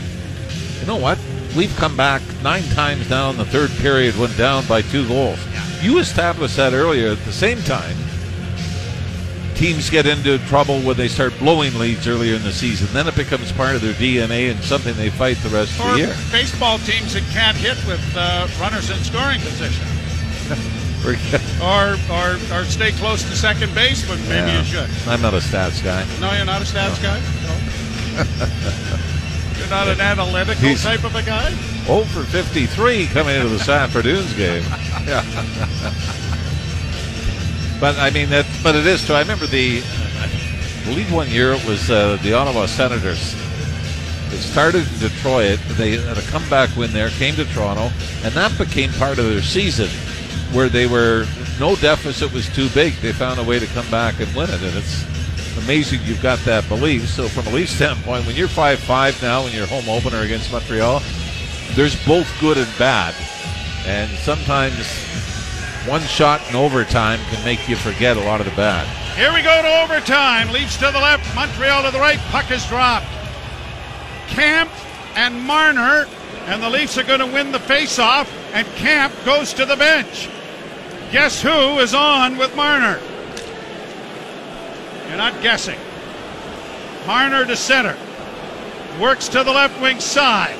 you 0.79 0.87
know 0.87 0.97
what? 0.97 1.19
We've 1.55 1.75
come 1.75 1.95
back 1.95 2.21
nine 2.41 2.63
times 2.69 3.09
now 3.09 3.29
in 3.29 3.37
the 3.37 3.45
third 3.45 3.69
period 3.81 4.17
went 4.17 4.35
down 4.37 4.65
by 4.65 4.81
two 4.81 5.07
goals. 5.07 5.39
You 5.81 5.99
established 5.99 6.57
that 6.57 6.73
earlier. 6.73 7.11
At 7.11 7.23
the 7.25 7.31
same 7.31 7.61
time, 7.61 7.95
teams 9.55 9.89
get 9.89 10.05
into 10.05 10.37
trouble 10.47 10.79
when 10.81 10.97
they 10.97 11.07
start 11.07 11.37
blowing 11.39 11.77
leads 11.77 12.07
earlier 12.07 12.35
in 12.35 12.43
the 12.43 12.51
season. 12.51 12.87
Then 12.93 13.07
it 13.07 13.15
becomes 13.15 13.51
part 13.51 13.75
of 13.75 13.81
their 13.81 13.93
DNA 13.93 14.51
and 14.51 14.63
something 14.63 14.95
they 14.95 15.09
fight 15.09 15.37
the 15.37 15.49
rest 15.49 15.79
of 15.79 15.91
the 15.91 15.97
year. 15.99 16.15
baseball 16.31 16.77
teams 16.79 17.13
that 17.13 17.23
can't 17.31 17.57
hit 17.57 17.77
with 17.87 18.01
uh, 18.15 18.47
runners 18.59 18.89
in 18.89 18.97
scoring 18.97 19.39
position. 19.41 19.85
Or, 21.07 21.95
or, 22.11 22.35
or 22.51 22.65
stay 22.65 22.91
close 22.91 23.23
to 23.23 23.35
second 23.35 23.73
base 23.73 24.07
when 24.09 24.19
maybe 24.27 24.51
Yeah. 24.51 24.59
you 24.59 24.65
should. 24.65 24.89
I'm 25.07 25.21
not 25.21 25.33
a 25.33 25.37
stats 25.37 25.83
guy. 25.83 26.05
No, 26.19 26.33
you're 26.35 26.45
not 26.45 26.61
a 26.61 26.65
stats 26.65 27.01
guy? 27.01 27.19
You're 29.57 29.69
not 29.69 29.87
an 29.87 30.01
analytical 30.01 30.67
He's- 30.67 30.83
type 30.83 31.03
of 31.03 31.15
a 31.15 31.23
guy? 31.23 31.51
0 31.85 32.03
for 32.05 32.23
53 32.23 33.07
coming 33.07 33.35
into 33.35 33.47
this 33.49 33.69
afternoon's 33.69 34.33
game. 34.33 34.63
Yeah. 35.05 35.23
but 37.79 37.97
I 37.97 38.09
mean 38.09 38.29
that. 38.29 38.45
But 38.61 38.75
it 38.75 38.85
is 38.85 39.05
true. 39.05 39.15
I 39.15 39.21
remember 39.21 39.45
the. 39.47 39.81
I 40.19 40.83
believe 40.85 41.11
one 41.13 41.29
year 41.29 41.53
it 41.53 41.63
was 41.65 41.89
uh, 41.89 42.17
the 42.23 42.33
Ottawa 42.33 42.65
Senators. 42.65 43.35
It 44.33 44.39
started 44.39 44.85
in 44.91 44.99
Detroit. 44.99 45.59
They 45.77 45.97
had 45.97 46.17
a 46.17 46.21
comeback 46.23 46.75
win 46.75 46.91
there, 46.91 47.09
came 47.11 47.35
to 47.35 47.45
Toronto, 47.45 47.89
and 48.23 48.33
that 48.33 48.57
became 48.57 48.91
part 48.93 49.19
of 49.19 49.25
their 49.29 49.41
season, 49.41 49.87
where 50.53 50.69
they 50.69 50.87
were 50.87 51.25
no 51.59 51.75
deficit 51.75 52.31
was 52.33 52.47
too 52.49 52.69
big. 52.69 52.93
They 52.95 53.11
found 53.11 53.39
a 53.39 53.43
way 53.43 53.59
to 53.59 53.67
come 53.67 53.89
back 53.89 54.19
and 54.19 54.33
win 54.35 54.49
it, 54.49 54.61
and 54.61 54.75
it's 54.77 55.05
amazing 55.57 55.99
you've 56.03 56.21
got 56.21 56.39
that 56.39 56.67
belief. 56.69 57.07
So 57.09 57.27
from 57.27 57.47
a 57.47 57.49
Leaf 57.49 57.69
standpoint, 57.69 58.25
when 58.25 58.35
you're 58.35 58.47
five 58.47 58.79
five 58.79 59.21
now 59.21 59.45
in 59.45 59.53
your 59.53 59.67
home 59.67 59.89
opener 59.89 60.21
against 60.21 60.51
Montreal, 60.51 61.01
there's 61.73 61.95
both 62.05 62.27
good 62.39 62.57
and 62.57 62.77
bad, 62.77 63.15
and 63.85 64.09
sometimes 64.19 64.87
one 65.87 66.01
shot 66.01 66.41
in 66.49 66.55
overtime 66.55 67.19
can 67.29 67.43
make 67.45 67.67
you 67.69 67.75
forget 67.75 68.17
a 68.17 68.21
lot 68.21 68.39
of 68.39 68.45
the 68.45 68.55
bad. 68.55 68.85
Here 69.15 69.33
we 69.33 69.41
go 69.41 69.61
to 69.61 69.81
overtime. 69.83 70.51
Leafs 70.51 70.77
to 70.77 70.91
the 70.91 70.99
left, 70.99 71.33
Montreal 71.35 71.83
to 71.83 71.91
the 71.91 71.99
right. 71.99 72.19
Puck 72.29 72.51
is 72.51 72.65
dropped. 72.67 73.07
Kampf 74.27 74.73
and 75.15 75.41
Marner, 75.41 76.07
and 76.45 76.61
the 76.61 76.69
Leafs 76.69 76.97
are 76.97 77.03
going 77.03 77.19
to 77.19 77.25
win 77.25 77.51
the 77.51 77.57
faceoff, 77.57 78.29
and 78.53 78.67
Kampf 78.75 79.25
goes 79.25 79.53
to 79.53 79.65
the 79.65 79.75
bench. 79.75 80.29
Guess 81.11 81.41
who 81.41 81.79
is 81.79 81.93
on 81.93 82.37
with 82.37 82.53
Marner? 82.57 82.99
You're 85.07 85.17
not 85.17 85.41
guessing. 85.41 85.79
Marner 87.05 87.45
to 87.45 87.55
center. 87.55 87.95
Works 88.99 89.29
to 89.29 89.43
the 89.45 89.51
left 89.51 89.81
wing 89.81 90.01
side. 90.01 90.57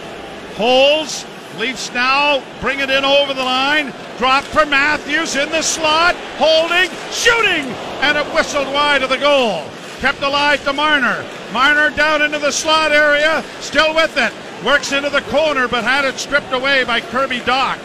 Holds. 0.55 1.25
Leafs 1.59 1.91
now 1.93 2.41
bring 2.61 2.79
it 2.79 2.89
in 2.89 3.03
over 3.03 3.33
the 3.33 3.43
line. 3.43 3.91
Drop 4.17 4.45
for 4.45 4.65
Matthews 4.65 5.35
in 5.35 5.49
the 5.49 5.61
slot. 5.61 6.15
Holding. 6.37 6.89
Shooting. 7.11 7.65
And 7.99 8.17
it 8.17 8.25
whistled 8.33 8.67
wide 8.73 9.03
of 9.03 9.09
the 9.09 9.17
goal. 9.17 9.65
Kept 9.99 10.21
alive 10.21 10.63
to 10.63 10.71
Marner. 10.71 11.25
Marner 11.51 11.89
down 11.89 12.21
into 12.21 12.39
the 12.39 12.51
slot 12.51 12.93
area. 12.93 13.43
Still 13.59 13.93
with 13.93 14.15
it. 14.15 14.31
Works 14.65 14.93
into 14.93 15.09
the 15.09 15.21
corner 15.23 15.67
but 15.67 15.83
had 15.83 16.05
it 16.05 16.17
stripped 16.17 16.53
away 16.53 16.85
by 16.85 17.01
Kirby 17.01 17.39
Dach. 17.41 17.79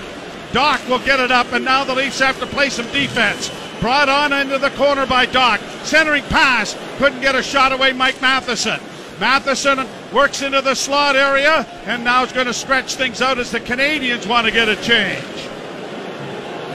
Dach 0.52 0.86
will 0.88 0.98
get 1.00 1.20
it 1.20 1.30
up, 1.30 1.52
and 1.52 1.64
now 1.64 1.84
the 1.84 1.94
Leafs 1.94 2.20
have 2.20 2.38
to 2.40 2.46
play 2.46 2.68
some 2.68 2.86
defense. 2.92 3.50
Brought 3.80 4.08
on 4.08 4.32
into 4.32 4.58
the 4.58 4.70
corner 4.70 5.06
by 5.06 5.26
Dach. 5.26 5.60
Centering 5.84 6.22
pass. 6.24 6.76
Couldn't 6.98 7.20
get 7.20 7.34
a 7.34 7.42
shot 7.42 7.72
away, 7.72 7.92
Mike 7.92 8.20
Matheson. 8.20 8.78
Matheson 9.18 9.86
works 10.12 10.42
into 10.42 10.60
the 10.60 10.74
slot 10.74 11.16
area, 11.16 11.66
and 11.86 12.04
now 12.04 12.22
is 12.22 12.32
going 12.32 12.46
to 12.46 12.54
stretch 12.54 12.96
things 12.96 13.22
out 13.22 13.38
as 13.38 13.50
the 13.50 13.60
Canadiens 13.60 14.26
want 14.26 14.46
to 14.46 14.52
get 14.52 14.68
a 14.68 14.76
change. 14.76 15.24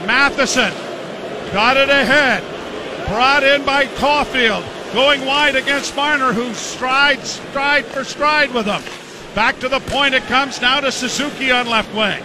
Matheson 0.06 0.72
got 1.52 1.76
it 1.76 1.88
ahead. 1.88 2.42
Brought 3.08 3.42
in 3.42 3.64
by 3.64 3.86
Caufield. 3.86 4.64
Going 4.92 5.24
wide 5.24 5.56
against 5.56 5.94
Marner, 5.94 6.32
who 6.32 6.52
strides 6.54 7.40
stride 7.50 7.84
for 7.84 8.04
stride 8.04 8.52
with 8.54 8.66
him. 8.66 8.82
Back 9.34 9.60
to 9.60 9.68
the 9.68 9.80
point 9.80 10.14
it 10.14 10.22
comes 10.24 10.60
now 10.60 10.80
to 10.80 10.90
Suzuki 10.90 11.50
on 11.50 11.68
left 11.68 11.94
wing. 11.94 12.22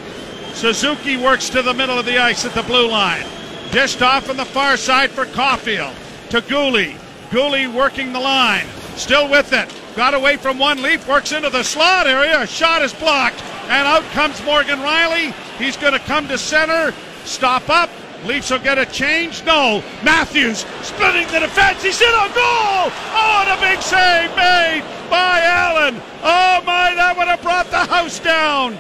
Suzuki 0.53 1.17
works 1.17 1.49
to 1.49 1.61
the 1.61 1.73
middle 1.73 1.97
of 1.97 2.05
the 2.05 2.17
ice 2.17 2.45
at 2.45 2.53
the 2.53 2.63
blue 2.63 2.87
line. 2.87 3.25
Dished 3.71 4.01
off 4.01 4.29
on 4.29 4.37
the 4.37 4.45
far 4.45 4.77
side 4.77 5.11
for 5.11 5.25
Caufield 5.25 5.95
to 6.29 6.41
Guhle. 6.41 6.95
Guhle 7.29 7.73
working 7.73 8.13
the 8.13 8.19
line. 8.19 8.65
Still 8.95 9.29
with 9.29 9.51
it. 9.53 9.73
Got 9.95 10.13
away 10.13 10.37
from 10.37 10.59
one 10.59 10.81
leaf. 10.81 11.07
Works 11.07 11.31
into 11.31 11.49
the 11.49 11.63
slot 11.63 12.07
area. 12.07 12.41
A 12.41 12.47
shot 12.47 12.81
is 12.81 12.93
blocked. 12.93 13.41
And 13.63 13.87
out 13.87 14.03
comes 14.11 14.43
Morgan 14.43 14.79
Rielly. 14.79 15.33
He's 15.57 15.75
going 15.77 15.93
to 15.93 15.99
come 15.99 16.27
to 16.27 16.37
center. 16.37 16.93
Stop 17.25 17.69
up. 17.69 17.89
Leafs 18.25 18.51
will 18.51 18.59
get 18.59 18.77
a 18.77 18.85
change. 18.85 19.43
No. 19.45 19.83
Matthews 20.03 20.65
splitting 20.81 21.27
the 21.27 21.39
defense. 21.39 21.83
He's 21.83 21.99
in 22.01 22.07
a 22.07 22.29
goal. 22.33 22.91
Oh, 23.13 23.45
and 23.45 23.57
a 23.57 23.61
big 23.61 23.81
save 23.81 24.29
made 24.35 24.83
by 25.09 25.41
Allen. 25.41 25.99
Oh, 26.21 26.61
my. 26.65 26.93
That 26.95 27.15
would 27.17 27.27
have 27.27 27.41
brought 27.41 27.69
the 27.71 27.85
house 27.85 28.19
down. 28.19 28.77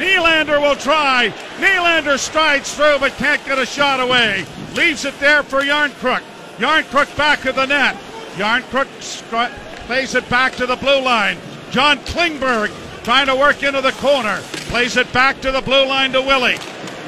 Nylander 0.00 0.58
will 0.62 0.76
try. 0.76 1.30
Nylander 1.58 2.18
strides 2.18 2.74
through 2.74 2.98
but 3.00 3.12
can't 3.12 3.44
get 3.44 3.58
a 3.58 3.66
shot 3.66 4.00
away. 4.00 4.46
Leaves 4.74 5.04
it 5.04 5.18
there 5.20 5.42
for 5.42 5.60
Järnkrok. 5.60 6.22
Järnkrok 6.56 7.14
back 7.18 7.44
of 7.44 7.54
the 7.54 7.66
net. 7.66 7.94
Järnkrok 8.36 8.88
stri- 9.00 9.52
plays 9.86 10.14
it 10.14 10.26
back 10.30 10.56
to 10.56 10.64
the 10.64 10.76
blue 10.76 11.02
line. 11.02 11.36
John 11.70 11.98
Klingberg 11.98 12.72
trying 13.04 13.26
to 13.26 13.36
work 13.36 13.62
into 13.62 13.82
the 13.82 13.92
corner. 13.92 14.40
Plays 14.70 14.96
it 14.96 15.12
back 15.12 15.38
to 15.42 15.52
the 15.52 15.60
blue 15.60 15.84
line 15.84 16.12
to 16.12 16.22
Willie. 16.22 16.56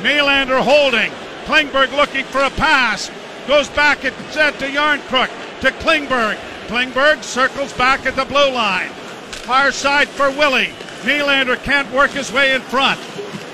Nylander 0.03 0.61
holding. 0.61 1.11
Klingberg 1.47 1.97
looking 1.97 2.27
for 2.27 2.43
a 2.43 2.51
pass. 2.51 3.11
Goes 3.47 3.71
back 3.71 4.05
at 4.05 4.13
set 4.33 4.59
to 4.59 4.67
Järnkrok 4.67 5.31
to 5.63 5.71
Klingberg. 5.81 6.37
Klingberg 6.67 7.23
circles 7.23 7.73
back 7.73 8.05
at 8.05 8.17
the 8.17 8.27
blue 8.27 8.51
line. 8.51 8.91
Far 9.49 9.73
side 9.73 10.09
for 10.09 10.31
Willie. 10.31 10.75
Nylander 11.03 11.63
can't 11.63 11.91
work 11.93 12.11
his 12.11 12.33
way 12.33 12.55
in 12.55 12.61
front. 12.63 13.01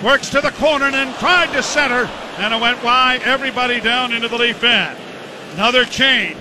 Works 0.02 0.30
to 0.30 0.40
the 0.40 0.52
corner 0.52 0.86
and 0.86 0.94
then 0.94 1.14
tried 1.18 1.52
to 1.52 1.62
center, 1.62 2.08
and 2.38 2.54
it 2.54 2.60
went 2.60 2.82
wide. 2.84 3.22
Everybody 3.22 3.80
down 3.80 4.12
into 4.12 4.28
the 4.28 4.36
leaf 4.36 4.62
end. 4.62 4.96
Another 5.54 5.84
change. 5.84 6.38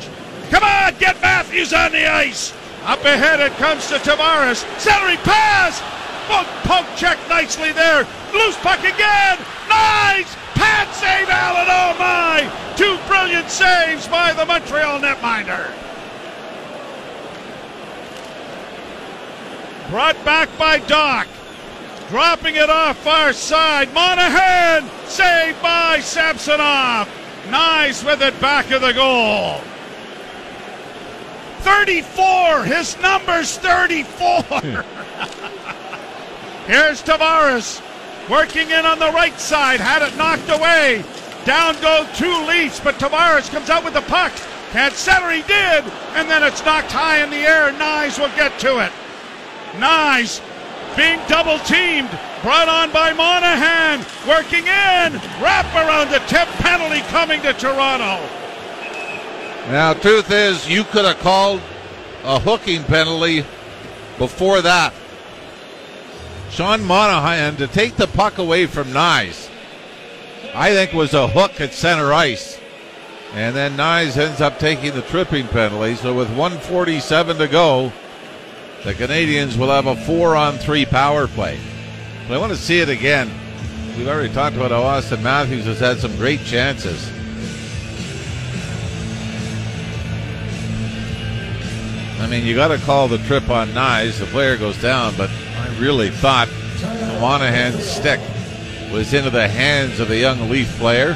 Come 0.50 0.64
on, 0.64 0.96
get 1.00 1.20
Matthews 1.22 1.74
on 1.74 1.92
the 1.92 2.08
ice. 2.08 2.54
Up 2.84 3.04
ahead 3.04 3.40
it 3.40 3.52
comes 3.54 3.88
to 3.88 3.96
Tavares. 3.96 4.64
Centering 4.80 5.18
pass. 5.18 5.82
Poke, 6.28 6.48
poke 6.64 6.96
check 6.96 7.18
nicely 7.28 7.72
there. 7.72 8.08
Loose 8.34 8.58
puck 8.58 8.80
again. 8.80 9.38
Nice. 9.68 10.36
Pat 10.54 10.94
save 10.94 11.30
Allen. 11.30 11.68
Oh 11.68 11.96
my. 11.98 12.76
Two 12.76 12.98
brilliant 13.08 13.50
saves 13.50 14.08
by 14.08 14.34
the 14.34 14.46
Montreal 14.46 15.00
netminder. 15.00 15.74
Brought 19.90 20.24
back 20.26 20.50
by 20.58 20.80
Dach. 20.80 21.28
Dropping 22.10 22.56
it 22.56 22.70
off 22.70 22.98
far 22.98 23.32
side. 23.32 23.94
Monahan 23.94 24.90
saved 25.06 25.62
by 25.62 26.00
Samsonov. 26.02 27.10
Nice 27.50 28.04
with 28.04 28.22
it 28.22 28.40
back 28.42 28.70
of 28.72 28.82
the 28.82 28.94
goal. 28.94 29.62
34. 31.60 32.64
His 32.66 32.98
number's 33.00 33.58
34. 33.58 34.42
Hmm. 34.44 34.82
Here's 36.72 37.02
Tavares 37.02 37.82
working 38.30 38.70
in 38.72 38.86
on 38.86 39.00
the 39.00 39.12
right 39.12 39.40
side. 39.40 39.80
Had 39.80 40.02
it 40.02 40.18
knocked 40.18 40.50
away. 40.50 41.04
Down 41.46 41.80
go 41.80 42.06
two 42.14 42.46
Leafs, 42.46 42.82
but 42.82 42.96
Tavares 42.96 43.50
comes 43.50 43.70
out 43.70 43.86
with 43.86 43.94
the 43.94 44.02
puck. 44.02 44.34
Can't 44.72 44.94
center, 44.94 45.32
he 45.32 45.44
did. 45.44 45.86
And 46.16 46.30
then 46.30 46.44
it's 46.44 46.64
knocked 46.66 46.92
high 46.92 47.24
in 47.24 47.30
the 47.30 47.38
air. 47.38 47.72
Knies 47.72 48.20
will 48.20 48.36
get 48.36 48.60
to 48.60 48.86
it. 48.86 48.92
Knies 49.74 50.42
being 50.96 51.20
double 51.28 51.60
teamed. 51.60 52.10
Brought 52.42 52.70
on 52.70 52.92
by 52.92 53.14
Monahan. 53.14 54.06
Working 54.28 54.68
in. 54.68 55.14
Wrap 55.42 55.66
around 55.76 56.12
the 56.12 56.20
tip. 56.28 56.48
Penalty 56.60 57.02
coming 57.10 57.42
to 57.42 57.54
Toronto. 57.54 58.22
Now, 59.70 59.94
truth 59.94 60.32
is, 60.32 60.68
you 60.70 60.84
could 60.86 61.06
have 61.06 61.20
called 61.20 61.62
a 62.24 62.40
hooking 62.40 62.84
penalty 62.84 63.46
before 64.18 64.62
that. 64.62 64.94
Sean 66.50 66.84
Monahan 66.84 67.58
to 67.58 67.68
take 67.68 67.96
the 67.98 68.08
puck 68.08 68.38
away 68.38 68.66
from 68.66 68.88
Knies, 68.88 69.50
I 70.56 70.72
think 70.74 70.94
was 70.94 71.14
a 71.14 71.28
hook 71.28 71.60
at 71.60 71.74
center 71.74 72.14
ice. 72.14 72.60
And 73.34 73.56
then 73.56 73.76
Knies 73.76 74.18
ends 74.18 74.40
up 74.40 74.58
taking 74.58 74.94
the 74.94 75.02
tripping 75.02 75.48
penalty. 75.48 75.96
So 75.96 76.14
with 76.14 76.30
147 76.30 77.38
to 77.38 77.48
go, 77.48 77.92
the 78.88 78.94
Canadiens 78.94 79.58
will 79.58 79.68
have 79.68 79.86
a 79.86 79.98
four 79.98 80.38
on 80.38 80.58
three 80.58 80.86
power 80.86 81.28
play. 81.28 81.60
But 82.26 82.36
I 82.36 82.38
want 82.38 82.54
to 82.54 82.58
see 82.58 82.80
it 82.80 82.88
again. 82.88 83.30
We've 83.98 84.08
already 84.08 84.34
talked 84.34 84.56
about 84.56 84.72
how 84.72 84.84
Auston 84.84 85.22
Matthews 85.22 85.66
has 85.66 85.82
had 85.82 85.98
some 85.98 86.16
great 86.16 86.42
chances. 86.46 87.12
I 92.22 92.28
mean, 92.28 92.46
you 92.46 92.56
got 92.56 92.70
to 92.70 92.78
call 92.78 93.10
the 93.10 93.18
trip 93.18 93.50
on 93.50 93.68
Knies. 93.72 94.20
The 94.20 94.26
player 94.28 94.56
goes 94.56 94.82
down, 94.82 95.18
but 95.18 95.30
I 95.30 95.78
really 95.80 96.10
thought 96.10 96.48
Monahan's 97.20 97.84
stick 97.84 98.22
was 98.94 99.14
into 99.14 99.32
the 99.32 99.50
hands 99.50 100.00
of 100.00 100.08
the 100.08 100.18
young 100.18 100.50
Leaf 100.50 100.70
player. 100.78 101.10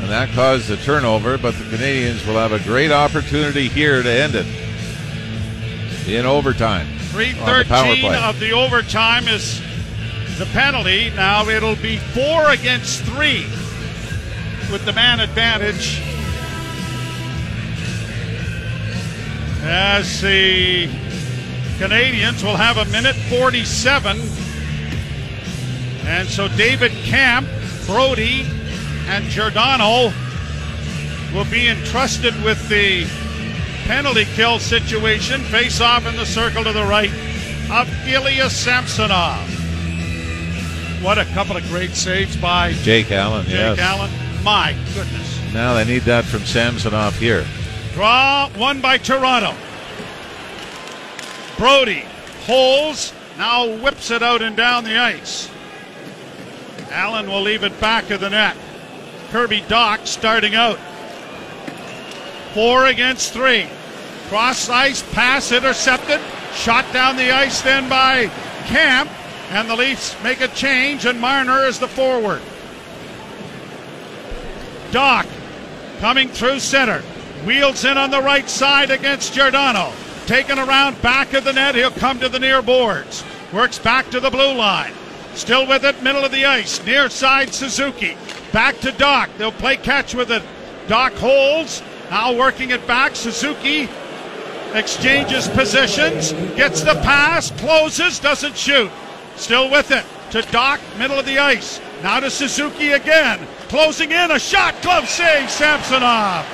And 0.00 0.10
that 0.10 0.30
caused 0.30 0.68
the 0.68 0.78
turnover, 0.78 1.36
but 1.36 1.54
the 1.56 1.64
Canadiens 1.64 2.26
will 2.26 2.36
have 2.36 2.52
a 2.52 2.60
great 2.60 2.90
opportunity 2.90 3.68
here 3.68 4.02
to 4.02 4.10
end 4.10 4.34
it 4.34 4.61
in 6.06 6.26
overtime. 6.26 6.86
on 6.88 6.96
the 6.96 7.64
313 7.64 8.14
of 8.14 8.40
the 8.40 8.52
overtime 8.52 9.28
is 9.28 9.60
the 10.38 10.46
penalty. 10.46 11.10
Now 11.10 11.48
it'll 11.48 11.76
be 11.76 11.98
four 11.98 12.50
against 12.50 13.02
three 13.04 13.44
with 14.70 14.84
the 14.84 14.92
man 14.92 15.20
advantage. 15.20 16.00
As 19.64 20.20
the 20.20 20.88
Canadiens 21.78 22.42
will 22.42 22.56
have 22.56 22.78
a 22.78 22.84
minute 22.86 23.14
47. 23.14 24.18
And 26.04 26.28
so 26.28 26.48
David 26.48 26.92
Kampf, 27.04 27.48
Brodie, 27.86 28.44
and 29.06 29.24
Giordano 29.26 30.12
will 31.32 31.44
be 31.50 31.68
entrusted 31.68 32.34
with 32.42 32.68
the 32.68 33.06
penalty 33.86 34.24
kill 34.24 34.58
situation. 34.58 35.40
Face 35.42 35.80
off 35.80 36.06
in 36.06 36.16
the 36.16 36.26
circle 36.26 36.64
to 36.64 36.72
the 36.72 36.84
right 36.84 37.10
of 37.70 37.88
Ilya 38.06 38.50
Samsonov. 38.50 39.48
What 41.02 41.18
a 41.18 41.24
couple 41.26 41.56
of 41.56 41.66
great 41.68 41.90
saves 41.90 42.36
by 42.36 42.72
Jake 42.72 43.10
Allen. 43.10 43.44
Jake 43.46 43.76
yes. 43.76 43.78
Allen. 43.78 44.10
My 44.44 44.76
goodness. 44.94 45.52
Now 45.52 45.74
they 45.74 45.84
need 45.84 46.02
that 46.02 46.24
from 46.24 46.40
Samsonov 46.40 47.18
here. 47.18 47.44
Draw 47.94 48.50
one 48.56 48.80
by 48.80 48.98
Toronto. 48.98 49.54
Brodie 51.58 52.04
holds, 52.46 53.12
now 53.36 53.66
whips 53.76 54.10
it 54.10 54.22
out 54.22 54.42
and 54.42 54.56
down 54.56 54.84
the 54.84 54.98
ice. 54.98 55.50
Allen 56.90 57.28
will 57.28 57.42
leave 57.42 57.64
it 57.64 57.78
back 57.80 58.10
of 58.10 58.20
the 58.20 58.30
net. 58.30 58.56
Kirby 59.30 59.62
Dach 59.62 60.06
starting 60.06 60.54
out. 60.54 60.78
Four 62.54 62.86
against 62.86 63.32
three. 63.32 63.66
Cross 64.28 64.68
ice, 64.68 65.02
pass 65.12 65.52
intercepted. 65.52 66.20
Shot 66.54 66.90
down 66.92 67.16
the 67.16 67.30
ice 67.30 67.62
then 67.62 67.88
by 67.88 68.30
Kampf. 68.66 69.12
And 69.50 69.68
the 69.68 69.76
Leafs 69.76 70.16
make 70.22 70.40
a 70.40 70.48
change, 70.48 71.04
and 71.04 71.20
Marner 71.20 71.64
is 71.64 71.78
the 71.78 71.88
forward. 71.88 72.40
Dach 74.90 75.26
coming 76.00 76.28
through 76.28 76.60
center. 76.60 77.00
Wheels 77.44 77.84
in 77.84 77.98
on 77.98 78.10
the 78.10 78.20
right 78.20 78.48
side 78.48 78.90
against 78.90 79.34
Giordano. 79.34 79.92
Taken 80.26 80.58
around 80.58 81.00
back 81.02 81.32
of 81.34 81.44
the 81.44 81.52
net. 81.52 81.74
He'll 81.74 81.90
come 81.90 82.20
to 82.20 82.28
the 82.28 82.38
near 82.38 82.62
boards. 82.62 83.24
Works 83.52 83.78
back 83.78 84.10
to 84.10 84.20
the 84.20 84.30
blue 84.30 84.54
line. 84.54 84.92
Still 85.34 85.66
with 85.66 85.84
it, 85.84 86.02
middle 86.02 86.24
of 86.24 86.32
the 86.32 86.44
ice. 86.44 86.84
Near 86.84 87.08
side, 87.08 87.52
Suzuki. 87.52 88.16
Back 88.52 88.78
to 88.80 88.92
Dach. 88.92 89.28
They'll 89.38 89.52
play 89.52 89.76
catch 89.76 90.14
with 90.14 90.30
it. 90.30 90.42
Dach 90.86 91.12
holds. 91.18 91.82
Now 92.12 92.34
working 92.34 92.70
it 92.72 92.86
back. 92.86 93.16
Suzuki 93.16 93.88
exchanges 94.74 95.48
positions. 95.48 96.32
Gets 96.56 96.82
the 96.82 96.92
pass. 96.96 97.50
Closes. 97.52 98.18
Doesn't 98.18 98.54
shoot. 98.54 98.90
Still 99.36 99.70
with 99.70 99.90
it. 99.90 100.04
To 100.32 100.42
Dach, 100.42 100.78
middle 100.98 101.18
of 101.18 101.24
the 101.24 101.38
ice. 101.38 101.80
Now 102.02 102.20
to 102.20 102.28
Suzuki 102.28 102.90
again. 102.90 103.38
Closing 103.70 104.10
in. 104.12 104.30
A 104.30 104.38
shot. 104.38 104.74
Glove 104.82 105.08
save. 105.08 105.50
Samsonov. 105.50 106.44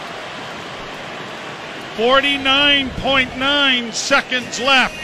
49.9 1.96 3.92
seconds 3.92 4.60
left 4.60 4.94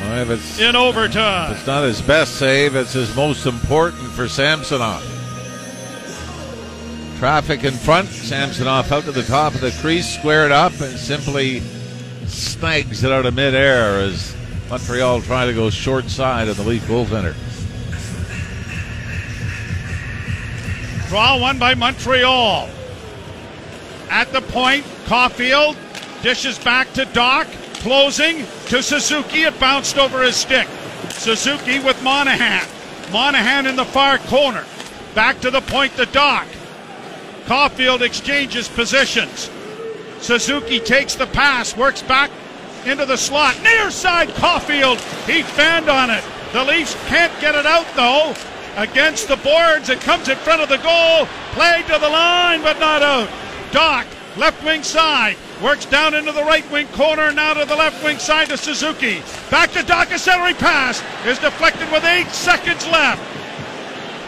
Well, 0.00 0.20
if 0.20 0.28
it's, 0.28 0.60
in 0.60 0.76
overtime. 0.76 1.52
it's 1.52 1.66
not 1.66 1.84
his 1.84 2.02
best 2.02 2.34
save, 2.34 2.76
it's 2.76 2.92
his 2.92 3.16
most 3.16 3.46
important 3.46 4.10
for 4.10 4.28
Samsonov. 4.28 5.15
Traffic 7.18 7.64
in 7.64 7.72
front. 7.72 8.08
Samsonov 8.08 8.92
out 8.92 9.04
to 9.04 9.12
the 9.12 9.22
top 9.22 9.54
of 9.54 9.60
the 9.60 9.70
crease, 9.80 10.06
squared 10.18 10.52
up, 10.52 10.72
and 10.80 10.98
simply 10.98 11.60
snags 12.26 13.04
it 13.04 13.10
out 13.10 13.24
of 13.24 13.34
midair 13.34 14.00
as 14.00 14.36
Montreal 14.68 15.22
try 15.22 15.46
to 15.46 15.54
go 15.54 15.70
short 15.70 16.10
side 16.10 16.48
of 16.48 16.56
the 16.56 16.62
Leaf 16.62 16.82
goaltender. 16.82 17.34
Draw 21.08 21.38
one 21.38 21.58
by 21.58 21.74
Montreal. 21.74 22.68
At 24.10 24.32
the 24.32 24.42
point, 24.42 24.84
Caufield 25.06 25.76
dishes 26.22 26.58
back 26.58 26.92
to 26.94 27.06
Dach, 27.06 27.46
closing 27.80 28.44
to 28.66 28.82
Suzuki. 28.82 29.44
It 29.44 29.58
bounced 29.58 29.96
over 29.98 30.22
his 30.22 30.36
stick. 30.36 30.68
Suzuki 31.10 31.78
with 31.78 32.02
Monahan. 32.02 32.66
Monahan 33.12 33.66
in 33.66 33.76
the 33.76 33.84
far 33.84 34.18
corner. 34.18 34.64
Back 35.14 35.40
to 35.40 35.50
the 35.50 35.62
point 35.62 35.96
to 35.96 36.04
Dach. 36.06 36.46
Caufield 37.46 38.00
exchanges 38.00 38.68
positions. 38.68 39.48
Suzuki 40.20 40.80
takes 40.80 41.14
the 41.14 41.28
pass, 41.28 41.76
works 41.76 42.02
back 42.02 42.30
into 42.84 43.06
the 43.06 43.16
slot. 43.16 43.56
Near 43.62 43.90
side, 43.92 44.28
Caufield. 44.30 44.96
He 45.26 45.42
fanned 45.42 45.88
on 45.88 46.10
it. 46.10 46.24
The 46.52 46.64
Leafs 46.64 46.94
can't 47.06 47.32
get 47.40 47.54
it 47.54 47.64
out 47.64 47.86
though. 47.94 48.34
Against 48.76 49.28
the 49.28 49.36
boards, 49.36 49.88
it 49.88 50.00
comes 50.00 50.28
in 50.28 50.36
front 50.38 50.60
of 50.60 50.68
the 50.68 50.78
goal. 50.78 51.26
Played 51.52 51.86
to 51.86 51.98
the 52.00 52.08
line, 52.08 52.62
but 52.62 52.80
not 52.80 53.02
out. 53.02 53.28
Dach, 53.70 54.06
left 54.36 54.62
wing 54.64 54.82
side, 54.82 55.36
works 55.62 55.86
down 55.86 56.14
into 56.14 56.32
the 56.32 56.42
right 56.42 56.68
wing 56.72 56.88
corner, 56.88 57.32
now 57.32 57.54
to 57.54 57.64
the 57.64 57.76
left 57.76 58.02
wing 58.04 58.18
side 58.18 58.48
to 58.48 58.56
Suzuki. 58.56 59.22
Back 59.50 59.70
to 59.72 59.80
Dach, 59.80 60.10
a 60.10 60.54
pass 60.54 61.02
is 61.24 61.38
deflected 61.38 61.90
with 61.92 62.04
eight 62.04 62.28
seconds 62.28 62.86
left. 62.88 63.22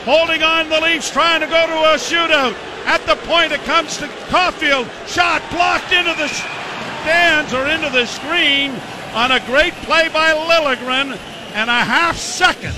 Holding 0.05 0.43
on, 0.43 0.69
the 0.69 0.81
Leafs 0.81 1.11
trying 1.11 1.41
to 1.41 1.47
go 1.47 1.67
to 1.67 1.95
a 1.95 1.99
shootout. 1.99 2.68
At 2.89 3.05
the 3.05 3.17
point, 3.17 3.53
it 3.53 3.61
comes 3.65 3.99
to 3.99 4.07
Caufield. 4.33 4.89
Shot 5.07 5.43
blocked 5.51 5.93
into 5.93 6.15
the 6.15 6.27
stands 6.29 7.53
or 7.53 7.67
into 7.67 7.91
the 7.91 8.07
screen 8.07 8.73
on 9.13 9.31
a 9.31 9.41
great 9.45 9.75
play 9.85 10.09
by 10.09 10.33
Liljegren, 10.33 11.19
and 11.53 11.69
a 11.69 11.85
half 11.85 12.17
second 12.17 12.75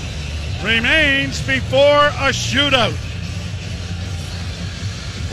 remains 0.65 1.41
before 1.47 2.07
a 2.19 2.33
shootout. 2.33 2.91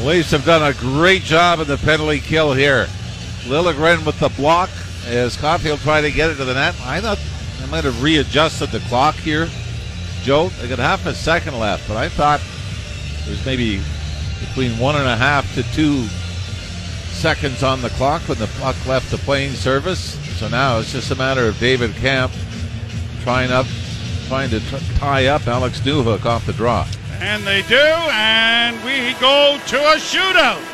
Leafs 0.06 0.30
have 0.30 0.44
done 0.44 0.62
a 0.62 0.78
great 0.78 1.22
job 1.22 1.58
in 1.58 1.66
the 1.66 1.76
penalty 1.78 2.20
kill 2.20 2.52
here. 2.52 2.86
Liljegren 3.46 4.06
with 4.06 4.20
the 4.20 4.28
block 4.28 4.70
as 5.06 5.36
Caufield 5.36 5.82
tried 5.82 6.02
to 6.02 6.12
get 6.12 6.30
it 6.30 6.36
to 6.36 6.44
the 6.44 6.54
net. 6.54 6.76
I 6.82 7.00
thought 7.00 7.18
they 7.60 7.66
might 7.66 7.82
have 7.82 8.00
readjusted 8.00 8.70
the 8.70 8.78
clock 8.80 9.16
here. 9.16 9.48
Joe, 10.22 10.50
they 10.60 10.68
got 10.68 10.78
half 10.78 11.04
a 11.04 11.14
second 11.14 11.58
left, 11.58 11.88
but 11.88 11.96
I 11.96 12.08
thought 12.08 12.40
there's 13.26 13.44
maybe 13.44 13.80
between 14.58 14.76
one 14.80 14.96
and 14.96 15.06
a 15.06 15.16
half 15.16 15.54
to 15.54 15.62
two 15.72 16.02
seconds 17.14 17.62
on 17.62 17.80
the 17.80 17.90
clock 17.90 18.20
when 18.22 18.36
the 18.38 18.48
puck 18.58 18.74
left 18.86 19.08
the 19.08 19.18
playing 19.18 19.52
surface. 19.52 20.18
So 20.36 20.48
now 20.48 20.80
it's 20.80 20.90
just 20.90 21.12
a 21.12 21.14
matter 21.14 21.46
of 21.46 21.56
David 21.60 21.94
Kampf 21.94 22.34
trying 23.22 23.52
up, 23.52 23.66
trying 24.26 24.50
to 24.50 24.58
t- 24.58 24.78
tie 24.96 25.26
up 25.26 25.46
Alex 25.46 25.78
Newhook 25.82 26.26
off 26.26 26.44
the 26.44 26.52
draw. 26.52 26.88
And 27.20 27.46
they 27.46 27.62
do, 27.62 27.76
and 27.76 28.84
we 28.84 29.12
go 29.20 29.60
to 29.64 29.76
a 29.76 29.94
shootout. 29.94 30.64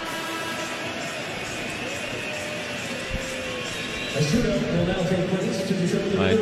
I 4.17 4.74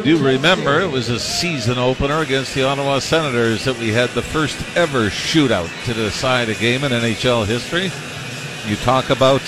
do 0.03 0.19
remember 0.19 0.81
it 0.81 0.91
was 0.91 1.09
a 1.09 1.19
season 1.19 1.79
opener 1.79 2.23
against 2.23 2.55
the 2.55 2.65
Ottawa 2.65 2.99
Senators 2.99 3.65
that 3.65 3.79
we 3.79 3.91
had 3.91 4.11
the 4.11 4.23
first 4.23 4.59
ever 4.77 5.09
shootout 5.09 5.71
to 5.85 5.95
decide 5.95 6.49
a 6.49 6.55
game 6.55 6.83
in 6.83 6.91
NHL 6.91 7.47
history. 7.47 7.91
You 8.69 8.77
talk 8.77 9.11
about 9.11 9.41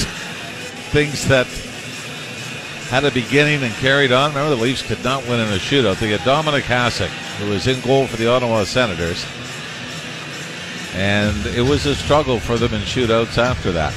things 0.92 1.26
that 1.26 1.46
had 2.88 3.04
a 3.04 3.10
beginning 3.10 3.64
and 3.64 3.74
carried 3.74 4.12
on. 4.12 4.30
Remember, 4.30 4.54
the 4.54 4.62
Leafs 4.62 4.82
could 4.82 5.02
not 5.02 5.26
win 5.26 5.40
in 5.40 5.52
a 5.52 5.56
shootout. 5.56 5.98
They 5.98 6.10
had 6.10 6.20
Dominik 6.20 6.62
Hasek, 6.62 7.08
who 7.38 7.50
was 7.50 7.66
in 7.66 7.80
goal 7.80 8.06
for 8.06 8.16
the 8.16 8.28
Ottawa 8.28 8.62
Senators. 8.62 9.26
And 10.94 11.46
it 11.46 11.62
was 11.62 11.84
a 11.86 11.96
struggle 11.96 12.38
for 12.38 12.58
them 12.58 12.74
in 12.74 12.82
shootouts 12.82 13.38
after 13.38 13.72
that. 13.72 13.92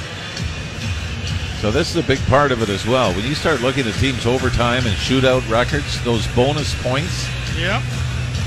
So 1.60 1.70
this 1.72 1.90
is 1.90 1.96
a 1.96 2.06
big 2.06 2.20
part 2.26 2.52
of 2.52 2.62
it 2.62 2.68
as 2.68 2.86
well. 2.86 3.12
When 3.14 3.24
you 3.24 3.34
start 3.34 3.60
looking 3.60 3.86
at 3.86 3.94
teams' 3.94 4.26
overtime 4.26 4.86
and 4.86 4.94
shootout 4.96 5.48
records, 5.50 6.02
those 6.04 6.26
bonus 6.28 6.72
points 6.82 7.26
Yep. 7.58 7.82